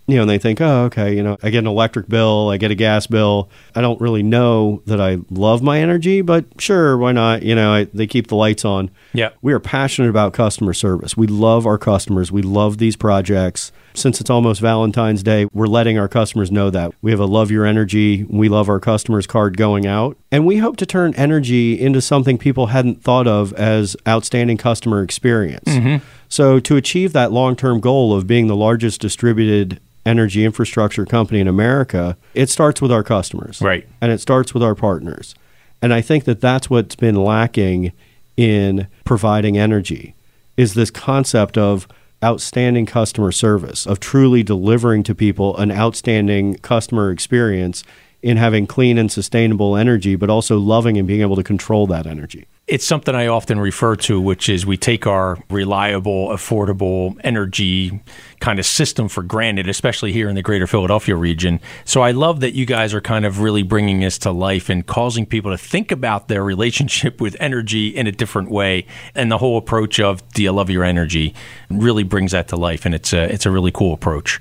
You 0.06 0.16
know, 0.16 0.22
and 0.22 0.30
they 0.30 0.38
think, 0.38 0.60
oh, 0.60 0.84
okay, 0.84 1.16
you 1.16 1.22
know, 1.22 1.38
I 1.42 1.50
get 1.50 1.60
an 1.60 1.66
electric 1.66 2.08
bill, 2.08 2.50
I 2.50 2.58
get 2.58 2.70
a 2.70 2.74
gas 2.74 3.06
bill. 3.06 3.48
I 3.74 3.80
don't 3.80 4.00
really 4.00 4.22
know 4.22 4.82
that 4.86 5.00
I 5.00 5.18
love 5.30 5.62
my 5.62 5.80
energy, 5.80 6.20
but 6.20 6.44
sure, 6.58 6.98
why 6.98 7.12
not? 7.12 7.42
You 7.42 7.54
know, 7.54 7.72
I, 7.72 7.84
they 7.84 8.06
keep 8.06 8.26
the 8.26 8.36
lights 8.36 8.64
on. 8.64 8.90
Yeah. 9.14 9.30
We 9.40 9.52
are 9.54 9.60
passionate 9.60 10.10
about 10.10 10.34
customer 10.34 10.74
service. 10.74 11.16
We 11.16 11.26
love 11.26 11.66
our 11.66 11.78
customers. 11.78 12.30
We 12.30 12.42
love 12.42 12.78
these 12.78 12.96
projects. 12.96 13.72
Since 13.96 14.20
it's 14.20 14.28
almost 14.28 14.60
Valentine's 14.60 15.22
Day, 15.22 15.46
we're 15.52 15.68
letting 15.68 15.98
our 15.98 16.08
customers 16.08 16.50
know 16.50 16.68
that. 16.68 16.92
We 17.00 17.12
have 17.12 17.20
a 17.20 17.26
Love 17.26 17.52
Your 17.52 17.64
Energy, 17.64 18.24
We 18.24 18.48
Love 18.48 18.68
Our 18.68 18.80
Customers 18.80 19.26
card 19.26 19.56
going 19.56 19.86
out. 19.86 20.18
And 20.32 20.44
we 20.44 20.56
hope 20.56 20.76
to 20.78 20.86
turn 20.86 21.14
energy 21.14 21.80
into 21.80 22.00
something 22.00 22.36
people 22.36 22.66
hadn't 22.66 23.04
thought 23.04 23.28
of 23.28 23.52
as 23.52 23.96
outstanding 24.06 24.56
customer 24.56 25.00
experience. 25.02 25.68
Mm-hmm. 25.68 26.04
So, 26.28 26.58
to 26.60 26.76
achieve 26.76 27.12
that 27.12 27.32
long 27.32 27.56
term 27.56 27.80
goal 27.80 28.14
of 28.14 28.26
being 28.26 28.46
the 28.46 28.56
largest 28.56 29.00
distributed 29.00 29.80
energy 30.06 30.44
infrastructure 30.44 31.06
company 31.06 31.40
in 31.40 31.48
America, 31.48 32.16
it 32.34 32.50
starts 32.50 32.82
with 32.82 32.92
our 32.92 33.02
customers. 33.02 33.60
Right. 33.60 33.86
And 34.00 34.12
it 34.12 34.20
starts 34.20 34.52
with 34.52 34.62
our 34.62 34.74
partners. 34.74 35.34
And 35.80 35.92
I 35.92 36.00
think 36.00 36.24
that 36.24 36.40
that's 36.40 36.68
what's 36.70 36.96
been 36.96 37.16
lacking 37.16 37.92
in 38.36 38.88
providing 39.04 39.56
energy 39.56 40.14
is 40.56 40.74
this 40.74 40.90
concept 40.90 41.58
of 41.58 41.86
outstanding 42.22 42.86
customer 42.86 43.32
service, 43.32 43.86
of 43.86 44.00
truly 44.00 44.42
delivering 44.42 45.02
to 45.02 45.14
people 45.14 45.56
an 45.58 45.70
outstanding 45.70 46.54
customer 46.56 47.10
experience 47.10 47.84
in 48.22 48.38
having 48.38 48.66
clean 48.66 48.96
and 48.96 49.12
sustainable 49.12 49.76
energy, 49.76 50.16
but 50.16 50.30
also 50.30 50.58
loving 50.58 50.96
and 50.96 51.06
being 51.06 51.20
able 51.20 51.36
to 51.36 51.42
control 51.42 51.86
that 51.86 52.06
energy. 52.06 52.46
It's 52.66 52.86
something 52.86 53.14
I 53.14 53.26
often 53.26 53.60
refer 53.60 53.94
to, 53.96 54.18
which 54.18 54.48
is 54.48 54.64
we 54.64 54.78
take 54.78 55.06
our 55.06 55.36
reliable, 55.50 56.28
affordable 56.28 57.14
energy 57.22 58.00
kind 58.40 58.58
of 58.58 58.64
system 58.64 59.08
for 59.08 59.22
granted, 59.22 59.68
especially 59.68 60.12
here 60.12 60.30
in 60.30 60.34
the 60.34 60.40
greater 60.40 60.66
Philadelphia 60.66 61.14
region. 61.14 61.60
So 61.84 62.00
I 62.00 62.12
love 62.12 62.40
that 62.40 62.54
you 62.54 62.64
guys 62.64 62.94
are 62.94 63.02
kind 63.02 63.26
of 63.26 63.40
really 63.40 63.62
bringing 63.62 64.00
this 64.00 64.16
to 64.20 64.30
life 64.30 64.70
and 64.70 64.86
causing 64.86 65.26
people 65.26 65.50
to 65.50 65.58
think 65.58 65.92
about 65.92 66.28
their 66.28 66.42
relationship 66.42 67.20
with 67.20 67.36
energy 67.38 67.88
in 67.88 68.06
a 68.06 68.12
different 68.12 68.50
way. 68.50 68.86
And 69.14 69.30
the 69.30 69.38
whole 69.38 69.58
approach 69.58 70.00
of 70.00 70.26
Do 70.30 70.42
you 70.42 70.52
love 70.52 70.70
your 70.70 70.84
energy 70.84 71.34
really 71.68 72.02
brings 72.02 72.32
that 72.32 72.48
to 72.48 72.56
life. 72.56 72.86
And 72.86 72.94
it's 72.94 73.12
a, 73.12 73.30
it's 73.30 73.44
a 73.44 73.50
really 73.50 73.72
cool 73.72 73.92
approach. 73.92 74.40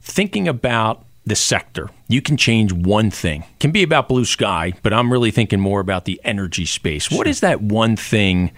Thinking 0.00 0.48
about 0.48 1.04
the 1.30 1.36
sector. 1.36 1.88
You 2.08 2.20
can 2.20 2.36
change 2.36 2.72
one 2.72 3.10
thing. 3.10 3.42
It 3.42 3.60
can 3.60 3.70
be 3.70 3.84
about 3.84 4.08
blue 4.08 4.24
sky, 4.24 4.74
but 4.82 4.92
I'm 4.92 5.12
really 5.12 5.30
thinking 5.30 5.60
more 5.60 5.78
about 5.78 6.04
the 6.04 6.20
energy 6.24 6.66
space. 6.66 7.08
What 7.08 7.28
is 7.28 7.38
that 7.40 7.62
one 7.62 7.94
thing 7.96 8.50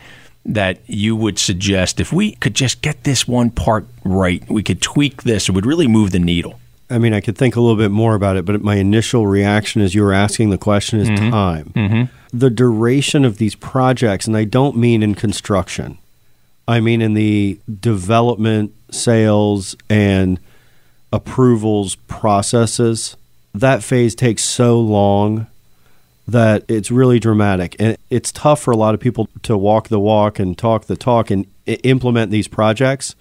that 0.46 0.80
you 0.86 1.14
would 1.14 1.38
suggest 1.38 2.00
if 2.00 2.12
we 2.12 2.32
could 2.32 2.54
just 2.54 2.80
get 2.80 3.04
this 3.04 3.28
one 3.28 3.50
part 3.50 3.86
right, 4.04 4.42
we 4.50 4.62
could 4.62 4.80
tweak 4.80 5.22
this, 5.22 5.50
it 5.50 5.52
would 5.52 5.66
really 5.66 5.86
move 5.86 6.12
the 6.12 6.18
needle? 6.18 6.58
I 6.88 6.96
mean, 6.96 7.12
I 7.12 7.20
could 7.20 7.36
think 7.36 7.56
a 7.56 7.60
little 7.60 7.76
bit 7.76 7.90
more 7.90 8.14
about 8.14 8.36
it, 8.36 8.46
but 8.46 8.62
my 8.62 8.76
initial 8.76 9.26
reaction 9.26 9.82
as 9.82 9.94
you 9.94 10.02
were 10.02 10.14
asking 10.14 10.48
the 10.48 10.58
question 10.58 10.98
is 10.98 11.10
mm-hmm. 11.10 11.30
time. 11.30 11.72
Mm-hmm. 11.76 12.36
The 12.36 12.50
duration 12.50 13.26
of 13.26 13.36
these 13.36 13.54
projects, 13.54 14.26
and 14.26 14.34
I 14.34 14.44
don't 14.44 14.76
mean 14.78 15.02
in 15.02 15.14
construction, 15.14 15.98
I 16.66 16.80
mean 16.80 17.02
in 17.02 17.12
the 17.12 17.58
development, 17.80 18.74
sales, 18.90 19.76
and 19.90 20.40
approvals 21.12 21.94
processes. 21.94 23.16
That 23.54 23.82
phase 23.82 24.14
takes 24.14 24.42
so 24.42 24.80
long 24.80 25.46
that 26.26 26.64
it's 26.68 26.90
really 26.90 27.18
dramatic. 27.18 27.76
And 27.78 27.96
it's 28.08 28.32
tough 28.32 28.60
for 28.60 28.70
a 28.70 28.76
lot 28.76 28.94
of 28.94 29.00
people 29.00 29.28
to 29.42 29.56
walk 29.56 29.88
the 29.88 30.00
walk 30.00 30.38
and 30.38 30.56
talk 30.56 30.86
the 30.86 30.96
talk 30.96 31.30
and 31.30 31.46
implement 31.66 32.30
these 32.30 32.48
projects. 32.48 33.14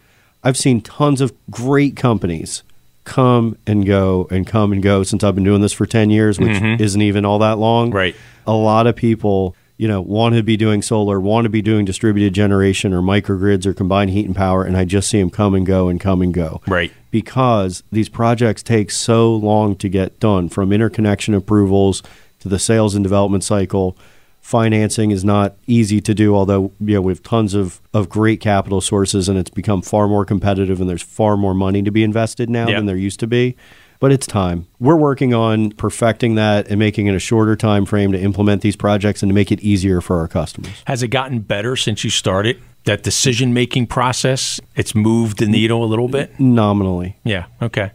I've 0.43 0.57
seen 0.57 0.81
tons 0.81 1.21
of 1.21 1.33
great 1.49 1.95
companies 1.95 2.63
come 3.03 3.57
and 3.65 3.85
go 3.85 4.27
and 4.31 4.45
come 4.45 4.71
and 4.71 4.81
go 4.81 5.03
since 5.03 5.23
I've 5.23 5.35
been 5.35 5.43
doing 5.43 5.61
this 5.61 5.73
for 5.73 5.85
10 5.85 6.09
years, 6.09 6.39
which 6.39 6.49
mm-hmm. 6.49 6.81
isn't 6.81 7.01
even 7.01 7.25
all 7.25 7.39
that 7.39 7.57
long. 7.57 7.91
Right. 7.91 8.15
A 8.47 8.53
lot 8.53 8.87
of 8.87 8.95
people, 8.95 9.55
you 9.81 9.87
know, 9.87 9.99
want 9.99 10.35
to 10.35 10.43
be 10.43 10.55
doing 10.55 10.79
solar, 10.83 11.19
want 11.19 11.43
to 11.45 11.49
be 11.49 11.59
doing 11.59 11.85
distributed 11.85 12.35
generation 12.35 12.93
or 12.93 13.01
microgrids 13.01 13.65
or 13.65 13.73
combined 13.73 14.11
heat 14.11 14.27
and 14.27 14.35
power, 14.35 14.63
and 14.63 14.77
I 14.77 14.85
just 14.85 15.09
see 15.09 15.19
them 15.19 15.31
come 15.31 15.55
and 15.55 15.65
go 15.65 15.89
and 15.89 15.99
come 15.99 16.21
and 16.21 16.31
go 16.31 16.61
Right. 16.67 16.91
because 17.09 17.81
these 17.91 18.07
projects 18.07 18.61
take 18.61 18.91
so 18.91 19.33
long 19.35 19.75
to 19.77 19.89
get 19.89 20.19
done 20.19 20.49
from 20.49 20.71
interconnection 20.71 21.33
approvals 21.33 22.03
to 22.41 22.47
the 22.47 22.59
sales 22.59 22.93
and 22.93 23.03
development 23.03 23.43
cycle. 23.43 23.97
Financing 24.39 25.09
is 25.09 25.25
not 25.25 25.55
easy 25.65 25.99
to 26.01 26.13
do, 26.13 26.35
although 26.35 26.71
you 26.79 26.93
know, 26.93 27.01
we 27.01 27.11
have 27.11 27.23
tons 27.23 27.55
of, 27.55 27.81
of 27.91 28.07
great 28.07 28.39
capital 28.39 28.81
sources 28.81 29.27
and 29.27 29.35
it's 29.39 29.49
become 29.49 29.81
far 29.81 30.07
more 30.07 30.25
competitive 30.25 30.79
and 30.79 30.87
there's 30.87 31.01
far 31.01 31.35
more 31.35 31.55
money 31.55 31.81
to 31.81 31.89
be 31.91 32.03
invested 32.03 32.51
now 32.51 32.67
Yep. 32.67 32.77
than 32.77 32.85
there 32.85 32.97
used 32.97 33.19
to 33.21 33.27
be. 33.27 33.55
But 34.01 34.11
it's 34.11 34.25
time. 34.25 34.65
We're 34.79 34.95
working 34.95 35.31
on 35.35 35.73
perfecting 35.73 36.33
that 36.33 36.67
and 36.69 36.79
making 36.79 37.05
it 37.05 37.13
a 37.13 37.19
shorter 37.19 37.55
time 37.55 37.85
frame 37.85 38.11
to 38.11 38.19
implement 38.19 38.63
these 38.63 38.75
projects 38.75 39.21
and 39.21 39.29
to 39.29 39.33
make 39.33 39.51
it 39.51 39.59
easier 39.61 40.01
for 40.01 40.17
our 40.19 40.27
customers. 40.27 40.73
Has 40.87 41.03
it 41.03 41.09
gotten 41.09 41.39
better 41.39 41.75
since 41.75 42.03
you 42.03 42.09
started? 42.09 42.59
That 42.85 43.03
decision 43.03 43.53
making 43.53 43.85
process, 43.87 44.59
it's 44.75 44.95
moved 44.95 45.37
the 45.37 45.45
needle 45.45 45.83
a 45.83 45.85
little 45.85 46.07
bit? 46.07 46.39
Nominally. 46.39 47.15
Yeah. 47.23 47.45
Okay. 47.61 47.91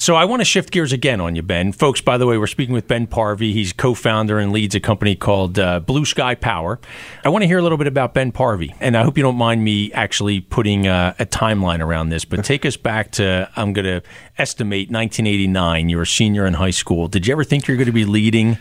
So 0.00 0.14
I 0.14 0.26
want 0.26 0.40
to 0.40 0.44
shift 0.44 0.70
gears 0.70 0.92
again 0.92 1.20
on 1.20 1.34
you, 1.34 1.42
Ben. 1.42 1.72
Folks, 1.72 2.00
by 2.00 2.18
the 2.18 2.26
way, 2.26 2.38
we're 2.38 2.46
speaking 2.46 2.72
with 2.72 2.86
Ben 2.86 3.08
Parvey. 3.08 3.52
He's 3.52 3.72
co-founder 3.72 4.38
and 4.38 4.52
leads 4.52 4.76
a 4.76 4.80
company 4.80 5.16
called 5.16 5.58
uh, 5.58 5.80
Blue 5.80 6.04
Sky 6.04 6.36
Power. 6.36 6.78
I 7.24 7.30
want 7.30 7.42
to 7.42 7.48
hear 7.48 7.58
a 7.58 7.62
little 7.62 7.76
bit 7.76 7.88
about 7.88 8.14
Ben 8.14 8.30
Parvey, 8.30 8.76
and 8.78 8.96
I 8.96 9.02
hope 9.02 9.16
you 9.16 9.24
don't 9.24 9.34
mind 9.34 9.64
me 9.64 9.92
actually 9.92 10.40
putting 10.40 10.86
uh, 10.86 11.14
a 11.18 11.26
timeline 11.26 11.80
around 11.80 12.10
this. 12.10 12.24
But 12.24 12.44
take 12.44 12.64
us 12.64 12.76
back 12.76 13.10
to 13.12 13.50
I'm 13.56 13.72
going 13.72 13.86
to 13.86 14.02
estimate 14.38 14.88
1989. 14.88 15.88
You 15.88 15.96
were 15.96 16.04
a 16.04 16.06
senior 16.06 16.46
in 16.46 16.54
high 16.54 16.70
school. 16.70 17.08
Did 17.08 17.26
you 17.26 17.32
ever 17.32 17.42
think 17.42 17.66
you're 17.66 17.76
going 17.76 17.86
to 17.86 17.92
be 17.92 18.04
leading 18.04 18.56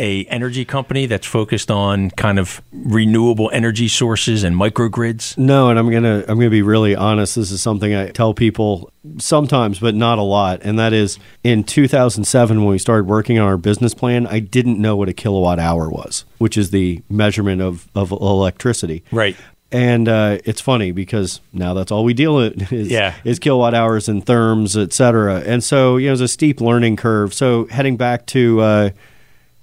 a 0.00 0.24
energy 0.24 0.64
company 0.64 1.06
that's 1.06 1.26
focused 1.26 1.70
on 1.70 2.10
kind 2.10 2.38
of 2.40 2.60
renewable 2.72 3.50
energy 3.52 3.86
sources 3.86 4.42
and 4.42 4.56
microgrids? 4.56 5.38
No, 5.38 5.68
and 5.70 5.78
I'm 5.78 5.90
gonna 5.90 6.24
I'm 6.26 6.38
gonna 6.38 6.50
be 6.50 6.62
really 6.62 6.96
honest. 6.96 7.36
This 7.36 7.50
is 7.52 7.60
something 7.62 7.94
I 7.94 8.08
tell 8.08 8.34
people 8.34 8.90
sometimes, 9.18 9.78
but 9.78 9.94
not 9.94 10.18
a 10.18 10.22
lot. 10.22 10.60
And 10.62 10.78
that 10.78 10.92
is 10.92 11.18
in 11.44 11.62
2007 11.64 12.58
when 12.64 12.68
we 12.72 12.78
started 12.78 13.06
working 13.06 13.38
on 13.38 13.46
our 13.46 13.56
business 13.56 13.94
plan, 13.94 14.26
I 14.26 14.40
didn't 14.40 14.80
know 14.80 14.96
what 14.96 15.08
a 15.08 15.12
kilowatt 15.12 15.58
hour 15.58 15.88
was, 15.88 16.24
which 16.38 16.56
is 16.56 16.70
the 16.70 17.02
measurement 17.08 17.62
of 17.62 17.88
of 17.94 18.10
electricity. 18.10 19.04
Right. 19.12 19.36
And 19.72 20.08
uh, 20.08 20.38
it's 20.44 20.60
funny 20.60 20.90
because 20.90 21.40
now 21.52 21.74
that's 21.74 21.92
all 21.92 22.02
we 22.02 22.12
deal 22.12 22.34
with 22.34 22.72
is, 22.72 22.90
Yeah. 22.90 23.14
is 23.22 23.38
kilowatt 23.38 23.72
hours 23.72 24.08
and 24.08 24.26
therms, 24.26 24.76
et 24.80 24.92
cetera. 24.92 25.40
And 25.46 25.62
so, 25.62 25.96
you 25.96 26.06
know, 26.08 26.12
it's 26.14 26.20
a 26.22 26.26
steep 26.26 26.60
learning 26.60 26.96
curve. 26.96 27.32
So 27.32 27.66
heading 27.66 27.96
back 27.96 28.26
to 28.26 28.60
uh, 28.60 28.90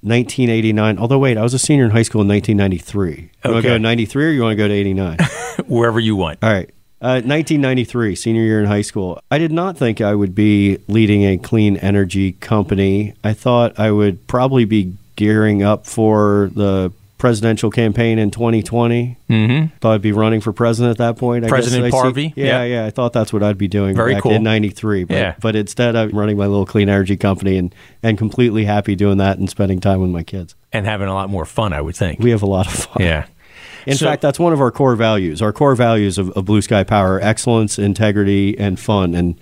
1989, 0.01 0.97
although 0.99 1.19
wait, 1.19 1.37
I 1.37 1.41
was 1.43 1.53
a 1.53 1.59
senior 1.59 1.85
in 1.85 1.91
high 1.91 2.03
school 2.03 2.21
in 2.21 2.27
1993. 2.27 3.09
You 3.11 3.15
want 3.15 3.29
to 3.43 3.49
Okay. 3.49 3.67
go 3.69 3.73
to 3.73 3.79
93 3.79 4.25
or 4.25 4.29
you 4.29 4.41
want 4.41 4.51
to 4.53 4.55
go 4.55 4.67
to 4.67 4.73
89? 4.73 5.17
Wherever 5.67 5.99
you 5.99 6.15
want. 6.15 6.39
All 6.43 6.51
right. 6.51 6.69
Uh, 6.99 7.21
1993, 7.21 8.15
senior 8.15 8.41
year 8.41 8.59
in 8.59 8.65
high 8.65 8.81
school. 8.81 9.19
I 9.29 9.37
did 9.37 9.51
not 9.51 9.77
think 9.77 10.01
I 10.01 10.15
would 10.15 10.33
be 10.33 10.79
leading 10.87 11.23
a 11.25 11.37
clean 11.37 11.77
energy 11.77 12.31
company. 12.33 13.13
I 13.23 13.33
thought 13.33 13.79
I 13.79 13.91
would 13.91 14.25
probably 14.27 14.65
be 14.65 14.93
gearing 15.15 15.61
up 15.61 15.85
for 15.85 16.49
the 16.55 16.91
presidential 17.17 17.71
campaign 17.71 18.19
in 18.19 18.29
2020. 18.31 19.17
Mm-hmm. 19.29 19.75
Thought 19.77 19.93
I'd 19.95 20.01
be 20.01 20.11
running 20.11 20.39
for 20.41 20.53
president 20.53 20.91
at 20.91 20.97
that 20.99 21.17
point. 21.17 21.45
I 21.45 21.49
President 21.49 21.83
guess 21.85 21.91
Parvey? 21.93 22.33
Yeah, 22.35 22.45
Yeah. 22.45 22.63
yeah, 22.63 22.85
I 22.85 22.89
thought 22.91 23.13
that's 23.13 23.33
what 23.33 23.41
I'd 23.43 23.57
be 23.57 23.67
doing 23.67 23.95
Very 23.95 24.13
back 24.13 24.23
cool. 24.23 24.33
in 24.33 24.43
'93. 24.43 25.03
But, 25.05 25.15
Yeah. 25.15 25.35
but 25.41 25.55
instead, 25.55 25.95
I'm 25.95 26.11
running 26.11 26.37
my 26.37 26.45
little 26.45 26.65
clean 26.65 26.89
energy 26.89 27.17
company 27.17 27.57
and 27.57 27.73
and 28.03 28.17
completely 28.17 28.65
happy 28.65 28.95
doing 28.95 29.17
that 29.17 29.37
and 29.39 29.49
spending 29.49 29.79
time 29.79 29.99
with 30.01 30.11
my 30.11 30.23
kids. 30.23 30.53
And 30.71 30.85
having 30.85 31.07
a 31.07 31.13
lot 31.13 31.29
more 31.29 31.45
fun, 31.45 31.73
I 31.73 31.81
would 31.81 31.95
think. 31.95 32.19
We 32.19 32.29
have 32.31 32.43
a 32.43 32.47
lot 32.47 32.67
of 32.67 32.73
fun. 32.73 33.03
yeah. 33.03 33.25
In 33.87 33.95
So- 33.95 34.05
fact, 34.05 34.21
that's 34.21 34.37
one 34.39 34.53
of 34.53 34.59
our 34.61 34.69
core 34.69 34.95
values. 34.95 35.41
Our 35.41 35.53
core 35.53 35.73
values 35.75 36.17
of, 36.17 36.29
of 36.31 36.45
Blue 36.45 36.61
Sky 36.61 36.83
Power: 36.83 37.19
excellence, 37.21 37.79
integrity, 37.79 38.57
and 38.59 38.79
fun. 38.79 39.15
And 39.15 39.35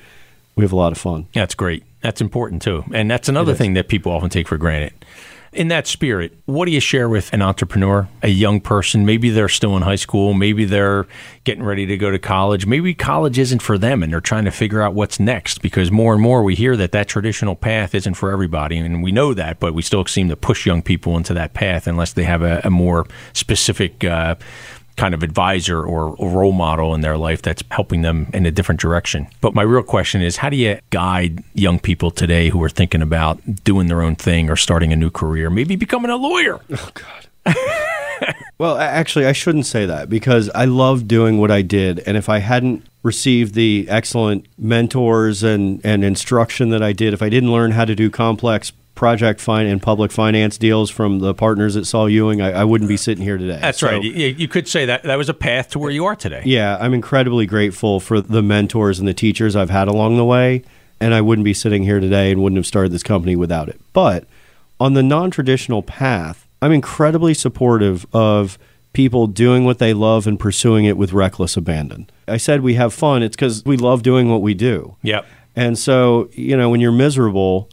we 0.55 0.63
have 0.63 0.71
a 0.71 0.75
lot 0.77 0.91
of 0.93 0.97
fun. 0.97 1.25
That's 1.33 1.55
great. 1.55 1.83
That's 2.01 2.21
important 2.21 2.61
too. 2.61 2.83
And 2.93 3.09
that's 3.11 3.27
another 3.27 3.53
thing 3.55 3.73
that 3.73 3.87
people 3.89 4.11
often 4.11 4.29
take 4.29 4.47
for 4.47 4.57
granted. 4.57 4.93
In 5.55 5.69
that 5.69 5.87
spirit, 5.87 6.33
what 6.47 6.65
do 6.65 6.73
you 6.73 6.81
share 6.81 7.07
with 7.07 7.31
an 7.31 7.41
entrepreneur, 7.41 8.09
a 8.21 8.27
young 8.27 8.59
person? 8.59 9.05
Maybe 9.05 9.29
they're 9.29 9.47
still 9.47 9.77
in 9.77 9.83
high 9.83 9.95
school, 9.95 10.33
maybe 10.33 10.65
they're 10.65 11.07
getting 11.45 11.63
ready 11.63 11.85
to 11.85 11.95
go 11.95 12.11
to 12.11 12.19
college. 12.19 12.65
Maybe 12.65 12.93
college 12.93 13.39
isn't 13.39 13.61
for 13.61 13.77
them 13.77 14.03
and 14.03 14.11
they're 14.11 14.19
trying 14.19 14.43
to 14.43 14.51
figure 14.51 14.81
out 14.81 14.93
what's 14.93 15.17
next 15.17 15.61
because 15.61 15.91
more 15.91 16.11
and 16.11 16.21
more 16.21 16.43
we 16.43 16.55
hear 16.55 16.75
that 16.75 16.91
that 16.91 17.07
traditional 17.07 17.55
path 17.55 17.95
isn't 17.95 18.15
for 18.15 18.31
everybody. 18.31 18.77
And 18.77 19.01
we 19.01 19.13
know 19.13 19.33
that, 19.33 19.61
but 19.61 19.73
we 19.73 19.81
still 19.81 20.05
seem 20.05 20.27
to 20.27 20.35
push 20.35 20.65
young 20.65 20.81
people 20.81 21.15
into 21.15 21.33
that 21.35 21.53
path 21.53 21.87
unless 21.87 22.11
they 22.11 22.25
have 22.25 22.41
a, 22.41 22.59
a 22.65 22.69
more 22.69 23.07
specific 23.31 24.03
uh, 24.03 24.35
kind 24.97 25.13
of 25.13 25.23
advisor 25.23 25.83
or, 25.83 26.15
role 26.25 26.51
model 26.51 26.93
in 26.95 27.01
their 27.01 27.17
life 27.17 27.41
that's 27.41 27.63
helping 27.71 28.01
them 28.01 28.27
in 28.33 28.45
a 28.45 28.51
different 28.51 28.81
direction. 28.81 29.27
But 29.41 29.53
my 29.53 29.61
real 29.61 29.83
question 29.83 30.21
is 30.21 30.37
how 30.37 30.49
do 30.49 30.57
you 30.57 30.79
guide 30.89 31.43
young 31.53 31.79
people 31.79 32.11
today 32.11 32.49
who 32.49 32.61
are 32.63 32.69
thinking 32.69 33.01
about 33.01 33.63
doing 33.63 33.87
their 33.87 34.01
own 34.01 34.15
thing 34.15 34.49
or 34.49 34.55
starting 34.55 34.91
a 34.91 34.95
new 34.95 35.09
career, 35.09 35.49
maybe 35.49 35.75
becoming 35.75 36.11
a 36.11 36.17
lawyer? 36.17 36.59
Oh, 36.71 36.91
God. 36.93 37.55
well, 38.57 38.77
actually, 38.77 39.25
I 39.25 39.33
shouldn't 39.33 39.65
say 39.65 39.85
that 39.85 40.09
because 40.09 40.49
I 40.55 40.65
love 40.65 41.07
doing 41.07 41.37
what 41.37 41.51
I 41.51 41.61
did, 41.61 41.99
and 41.99 42.17
if 42.17 42.27
I 42.27 42.39
hadn't 42.39 42.85
received 43.03 43.53
the 43.53 43.85
excellent 43.87 44.47
mentors 44.57 45.43
and, 45.43 45.79
and 45.85 46.03
instruction 46.03 46.69
that 46.69 46.81
I 46.81 46.91
did, 46.91 47.13
if 47.13 47.21
I 47.21 47.29
didn't 47.29 47.51
learn 47.51 47.71
how 47.71 47.85
to 47.85 47.95
do 47.95 48.09
complex 48.09 48.71
project 48.95 49.41
fin- 49.41 49.67
and 49.67 49.81
public 49.81 50.11
finance 50.11 50.57
deals 50.57 50.89
from 50.89 51.19
the 51.19 51.33
partners 51.33 51.75
at 51.75 51.85
Saul 51.85 52.09
Ewing, 52.09 52.41
I, 52.41 52.51
I 52.61 52.63
wouldn't 52.63 52.87
be 52.87 52.97
sitting 52.97 53.23
here 53.23 53.37
today. 53.37 53.59
That's 53.61 53.79
So- 53.79 53.87
right. 53.87 54.01
You, 54.03 54.11
you 54.11 54.47
could 54.47 54.67
say 54.67 54.85
that 54.85 55.03
that 55.03 55.17
was 55.17 55.29
a 55.29 55.33
path 55.33 55.69
to 55.71 55.79
where 55.79 55.91
you 55.91 56.05
are 56.05 56.15
today. 56.15 56.41
Yeah, 56.45 56.77
I'm 56.79 56.93
incredibly 56.93 57.45
grateful 57.45 57.99
for 57.99 58.21
the 58.21 58.41
mentors 58.41 58.97
and 58.99 59.07
the 59.07 59.13
teachers 59.13 59.55
I've 59.55 59.69
had 59.69 59.87
along 59.87 60.17
the 60.17 60.25
way, 60.25 60.63
and 60.99 61.13
I 61.13 61.21
wouldn't 61.21 61.43
be 61.45 61.53
sitting 61.53 61.83
here 61.83 61.99
today 61.99 62.31
and 62.31 62.41
wouldn't 62.41 62.57
have 62.57 62.65
started 62.65 62.91
this 62.91 63.03
company 63.03 63.35
without 63.35 63.67
it. 63.69 63.79
But 63.93 64.25
on 64.79 64.93
the 64.93 65.03
non 65.03 65.29
traditional 65.29 65.83
path, 65.83 66.47
I'm 66.61 66.71
incredibly 66.71 67.33
supportive 67.33 68.05
of 68.13 68.57
people 68.93 69.27
doing 69.27 69.65
what 69.65 69.77
they 69.79 69.93
love 69.93 70.25
and 70.25 70.39
pursuing 70.39 70.85
it 70.85 70.95
with 70.95 71.11
reckless 71.11 71.57
abandon. 71.57 72.09
I 72.29 72.37
said 72.37 72.61
we 72.61 72.75
have 72.75 72.93
fun, 72.93 73.23
it's 73.23 73.35
because 73.35 73.61
we 73.65 73.75
love 73.75 74.03
doing 74.03 74.29
what 74.31 74.41
we 74.41 74.53
do. 74.53 74.95
Yep. 75.03 75.25
And 75.57 75.77
so, 75.77 76.29
you 76.33 76.55
know, 76.57 76.69
when 76.69 76.79
you're 76.79 76.91
miserable, 76.93 77.69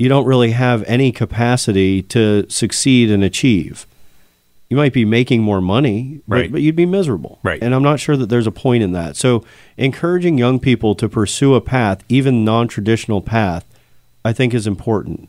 you 0.00 0.08
don't 0.08 0.24
really 0.24 0.52
have 0.52 0.82
any 0.84 1.12
capacity 1.12 2.00
to 2.00 2.48
succeed 2.48 3.10
and 3.10 3.22
achieve. 3.22 3.86
You 4.70 4.76
might 4.78 4.94
be 4.94 5.04
making 5.04 5.42
more 5.42 5.60
money, 5.60 6.20
but- 6.26 6.52
but, 6.52 6.62
you'd 6.62 6.74
be 6.74 6.86
miserable. 6.86 7.38
Right. 7.42 7.62
And 7.62 7.74
I'm 7.74 7.82
not 7.82 8.00
sure 8.00 8.16
that 8.16 8.30
there's 8.30 8.46
a 8.46 8.50
point 8.50 8.82
in 8.82 8.92
that. 8.92 9.14
So, 9.16 9.44
encouraging 9.76 10.38
young 10.38 10.58
people 10.58 10.94
to 10.94 11.06
pursue 11.06 11.54
a 11.54 11.60
path, 11.60 12.02
even 12.08 12.46
non 12.46 12.66
traditional 12.66 13.20
path, 13.20 13.66
I 14.24 14.32
think 14.32 14.54
is 14.54 14.66
important. 14.66 15.28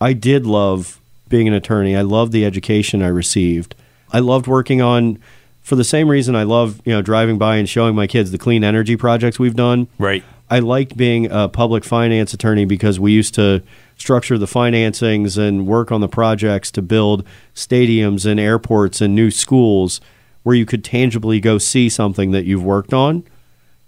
I 0.00 0.12
did 0.12 0.46
love 0.46 1.00
being 1.28 1.48
an 1.48 1.54
attorney. 1.54 1.96
I 1.96 2.02
loved 2.02 2.30
the 2.30 2.44
education 2.44 3.02
I 3.02 3.08
received. 3.08 3.74
I 4.12 4.20
loved 4.20 4.46
working 4.46 4.80
on, 4.80 5.18
for 5.62 5.74
the 5.74 5.82
same 5.82 6.08
reason 6.08 6.36
I 6.36 6.44
love, 6.44 6.80
you 6.84 6.92
know, 6.92 7.02
driving 7.02 7.38
by 7.38 7.56
and 7.56 7.68
showing 7.68 7.96
my 7.96 8.06
kids 8.06 8.30
the 8.30 8.38
clean 8.38 8.62
energy 8.62 8.94
projects 8.96 9.40
we've 9.40 9.56
done. 9.56 9.88
Right. 9.98 10.22
I 10.48 10.60
liked 10.60 10.96
being 10.96 11.30
a 11.30 11.48
public 11.48 11.84
finance 11.84 12.32
attorney 12.32 12.64
because 12.64 13.00
we 13.00 13.12
used 13.12 13.34
to 13.34 13.62
structure 13.98 14.38
the 14.38 14.46
financings 14.46 15.36
and 15.38 15.66
work 15.66 15.90
on 15.90 16.00
the 16.00 16.08
projects 16.08 16.70
to 16.72 16.82
build 16.82 17.26
stadiums 17.54 18.26
and 18.26 18.38
airports 18.38 19.00
and 19.00 19.14
new 19.14 19.30
schools 19.30 20.00
where 20.42 20.54
you 20.54 20.66
could 20.66 20.84
tangibly 20.84 21.40
go 21.40 21.58
see 21.58 21.88
something 21.88 22.30
that 22.30 22.44
you've 22.44 22.62
worked 22.62 22.92
on. 22.92 23.24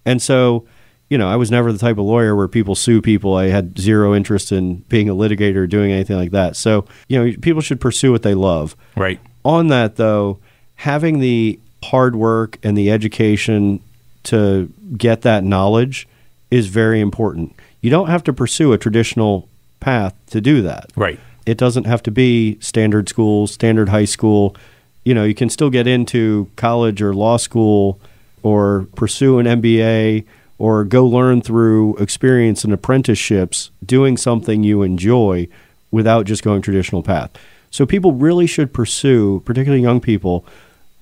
And 0.05 0.21
so, 0.21 0.67
you 1.09 1.17
know, 1.19 1.29
I 1.29 1.37
was 1.37 1.51
never 1.51 1.71
the 1.73 1.79
type 1.79 1.99
of 1.99 2.05
lawyer 2.07 2.35
where 2.35 2.49
people 2.49 2.75
sue 2.75 3.01
people. 3.01 3.35
I 3.37 3.49
had 3.49 3.79
zero 3.79 4.15
interest 4.15 4.51
in 4.51 4.77
being 4.89 5.09
a 5.09 5.15
litigator 5.15 5.57
or 5.57 5.67
doing 5.67 5.93
anything 5.93 6.17
like 6.17 6.33
that. 6.33 6.57
So, 6.57 6.87
you 7.09 7.19
know, 7.23 7.37
people 7.41 7.63
should 7.63 7.81
pursue 7.81 8.11
what 8.11 8.23
they 8.23 8.35
love 8.35 8.75
Right. 8.97 9.21
on 9.45 9.69
that 9.69 9.97
though 9.97 10.39
having 10.77 11.21
the 11.21 11.59
hard 11.85 12.17
work 12.17 12.59
and 12.63 12.77
the 12.77 12.91
education 12.91 13.81
to 14.25 14.73
get 14.97 15.23
that 15.23 15.45
knowledge 15.45 16.09
is 16.51 16.67
very 16.69 17.01
important 17.01 17.55
you 17.81 17.91
don't 17.91 18.09
have 18.09 18.25
to 18.25 18.33
pursue 18.33 18.73
a 18.73 18.79
traditional 18.79 19.49
path 19.81 20.15
to 20.31 20.41
do 20.41 20.63
that 20.63 20.91
Right. 20.97 21.19
it 21.47 21.57
doesn't 21.59 21.85
have 21.85 22.03
to 22.05 22.11
be 22.11 22.59
standard 22.61 23.09
school 23.09 23.47
standard 23.47 23.89
high 23.91 24.05
school 24.07 24.57
you 25.05 25.15
know 25.15 25.25
you 25.25 25.35
can 25.35 25.49
still 25.51 25.71
get 25.71 25.87
into 25.87 26.51
college 26.57 27.01
or 27.03 27.15
law 27.15 27.37
school 27.37 28.01
or 28.43 28.87
pursue 28.95 29.39
an 29.39 29.47
MBA 29.47 30.25
or 30.59 30.85
go 30.85 31.05
learn 31.07 31.41
through 31.43 31.97
experience 31.97 32.65
and 32.65 32.73
apprenticeships 32.73 33.71
doing 33.85 34.17
something 34.17 34.63
you 34.65 34.83
enjoy 34.83 35.47
without 35.91 36.27
just 36.27 36.43
going 36.43 36.61
traditional 36.63 37.03
path. 37.03 37.31
So 37.71 37.87
people 37.87 38.13
really 38.13 38.47
should 38.47 38.73
pursue, 38.73 39.41
particularly 39.45 39.83
young 39.83 40.01
people, 40.01 40.45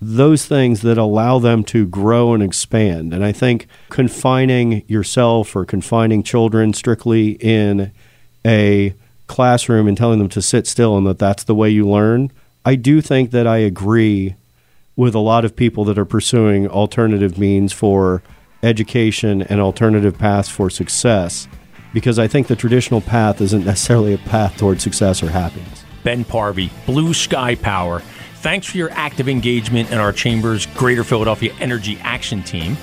those 0.00 0.44
things 0.44 0.82
that 0.82 0.98
allow 0.98 1.38
them 1.38 1.64
to 1.64 1.86
grow 1.86 2.34
and 2.34 2.42
expand. 2.42 3.14
And 3.14 3.24
I 3.24 3.32
think 3.32 3.66
confining 3.88 4.84
yourself 4.86 5.56
or 5.56 5.64
confining 5.64 6.22
children 6.22 6.74
strictly 6.74 7.32
in 7.40 7.92
a 8.44 8.94
classroom 9.26 9.88
and 9.88 9.96
telling 9.96 10.18
them 10.18 10.28
to 10.28 10.42
sit 10.42 10.66
still 10.66 10.96
and 10.96 11.06
that 11.06 11.18
that's 11.18 11.44
the 11.44 11.54
way 11.54 11.70
you 11.70 11.88
learn, 11.88 12.30
I 12.64 12.74
do 12.74 13.00
think 13.00 13.30
that 13.30 13.46
I 13.46 13.58
agree 13.58 14.34
with 14.96 15.14
a 15.14 15.20
lot 15.20 15.44
of 15.44 15.56
people 15.56 15.84
that 15.84 15.98
are 15.98 16.04
pursuing 16.04 16.68
alternative 16.68 17.38
means 17.38 17.72
for 17.72 18.22
education 18.62 19.42
and 19.42 19.60
alternative 19.60 20.18
paths 20.18 20.48
for 20.48 20.70
success 20.70 21.48
because 21.92 22.18
I 22.18 22.28
think 22.28 22.46
the 22.46 22.56
traditional 22.56 23.00
path 23.00 23.40
isn't 23.40 23.64
necessarily 23.64 24.14
a 24.14 24.18
path 24.18 24.56
toward 24.58 24.80
success 24.80 25.22
or 25.22 25.30
happiness. 25.30 25.84
Ben 26.02 26.24
Parvey, 26.24 26.70
Blue 26.84 27.14
Sky 27.14 27.54
Power. 27.54 28.02
Thanks 28.46 28.68
for 28.68 28.76
your 28.76 28.92
active 28.92 29.28
engagement 29.28 29.90
in 29.90 29.98
our 29.98 30.12
Chamber's 30.12 30.66
Greater 30.66 31.02
Philadelphia 31.02 31.52
Energy 31.58 31.98
Action 32.02 32.44
Team. 32.44 32.76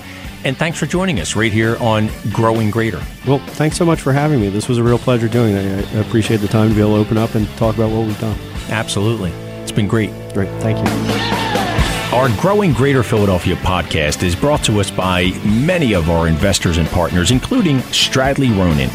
And 0.44 0.54
thanks 0.58 0.78
for 0.78 0.84
joining 0.84 1.20
us 1.20 1.34
right 1.34 1.50
here 1.50 1.78
on 1.78 2.10
Growing 2.34 2.70
Greater. 2.70 3.02
Well, 3.26 3.38
thanks 3.38 3.78
so 3.78 3.86
much 3.86 4.02
for 4.02 4.12
having 4.12 4.42
me. 4.42 4.50
This 4.50 4.68
was 4.68 4.76
a 4.76 4.82
real 4.82 4.98
pleasure 4.98 5.26
doing 5.26 5.56
it. 5.56 5.86
I 5.94 6.00
appreciate 6.00 6.42
the 6.42 6.48
time 6.48 6.68
to 6.68 6.74
be 6.74 6.82
able 6.82 6.96
to 6.96 7.00
open 7.00 7.16
up 7.16 7.34
and 7.34 7.48
talk 7.56 7.76
about 7.76 7.90
what 7.90 8.06
we've 8.06 8.20
done. 8.20 8.38
Absolutely. 8.68 9.30
It's 9.62 9.72
been 9.72 9.88
great. 9.88 10.10
Great. 10.34 10.50
Thank 10.60 10.86
you. 10.86 12.14
Our 12.14 12.28
Growing 12.42 12.74
Greater 12.74 13.02
Philadelphia 13.02 13.56
podcast 13.56 14.22
is 14.22 14.36
brought 14.36 14.62
to 14.64 14.80
us 14.80 14.90
by 14.90 15.30
many 15.46 15.94
of 15.94 16.10
our 16.10 16.28
investors 16.28 16.76
and 16.76 16.86
partners, 16.88 17.30
including 17.30 17.78
Stradley 17.78 18.54
Ronon. 18.54 18.90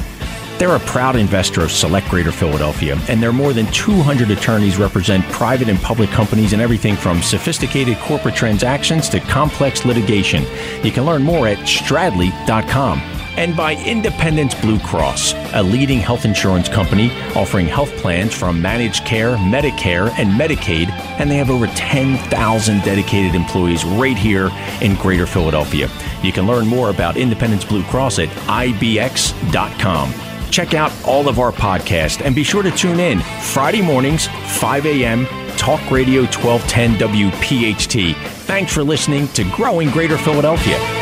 They're 0.60 0.76
a 0.76 0.80
proud 0.82 1.16
investor 1.16 1.62
of 1.62 1.72
Select 1.72 2.10
Greater 2.10 2.34
Philadelphia, 2.34 3.00
and 3.08 3.24
their 3.24 3.32
more 3.32 3.54
than 3.54 3.66
200 3.68 4.30
attorneys 4.30 4.76
represent 4.78 5.24
private 5.32 5.70
and 5.70 5.80
public 5.80 6.10
companies 6.10 6.52
in 6.52 6.60
everything 6.60 6.98
from 6.98 7.22
sophisticated 7.22 7.98
corporate 8.00 8.36
transactions 8.36 9.08
to 9.10 9.22
complex 9.22 9.86
litigation. 9.86 10.44
You 10.84 10.92
can 10.92 11.06
learn 11.06 11.24
more 11.24 11.48
at 11.48 11.60
stradley.com. 11.60 13.00
and 13.38 13.56
by 13.56 13.76
Independence 13.86 14.54
Blue 14.54 14.80
Cross, 14.80 15.34
a 15.54 15.64
leading 15.64 16.00
health 16.00 16.26
insurance 16.26 16.68
company 16.68 17.10
offering 17.38 17.68
health 17.68 17.96
plans 17.96 18.36
from 18.36 18.62
managed 18.62 19.06
care, 19.06 19.38
Medicare, 19.38 20.12
and 20.20 20.38
Medicaid, 20.38 20.90
and 21.20 21.32
they 21.32 21.38
have 21.38 21.50
over 21.50 21.68
10,000 21.68 22.84
dedicated 22.84 23.34
employees 23.34 23.86
right 23.86 24.18
here 24.18 24.50
in 24.82 24.96
Greater 24.96 25.26
Philadelphia. 25.26 25.90
You 26.22 26.34
can 26.34 26.48
learn 26.48 26.68
more 26.68 26.90
about 26.90 27.16
Independence 27.16 27.64
Blue 27.64 27.84
Cross 27.84 28.20
at 28.20 28.28
ibx.com. 28.50 30.29
Check 30.52 30.74
out 30.74 30.92
all 31.06 31.28
of 31.28 31.40
our 31.40 31.52
podcasts 31.52 32.24
and 32.26 32.36
be 32.36 32.44
sure 32.44 32.64
to 32.64 32.72
tune 32.72 33.00
in 33.00 33.20
Friday 33.42 33.82
mornings, 33.82 34.28
5 34.28 34.86
a.m., 34.86 35.26
Talk 35.58 35.92
Radio 35.92 36.22
1210 36.22 36.96
WPHT. 36.96 38.16
Thanks 38.46 38.74
for 38.74 38.84
listening 38.84 39.28
to 39.30 39.44
Growing 39.52 39.90
Greater 39.90 40.18
Philadelphia. 40.18 40.99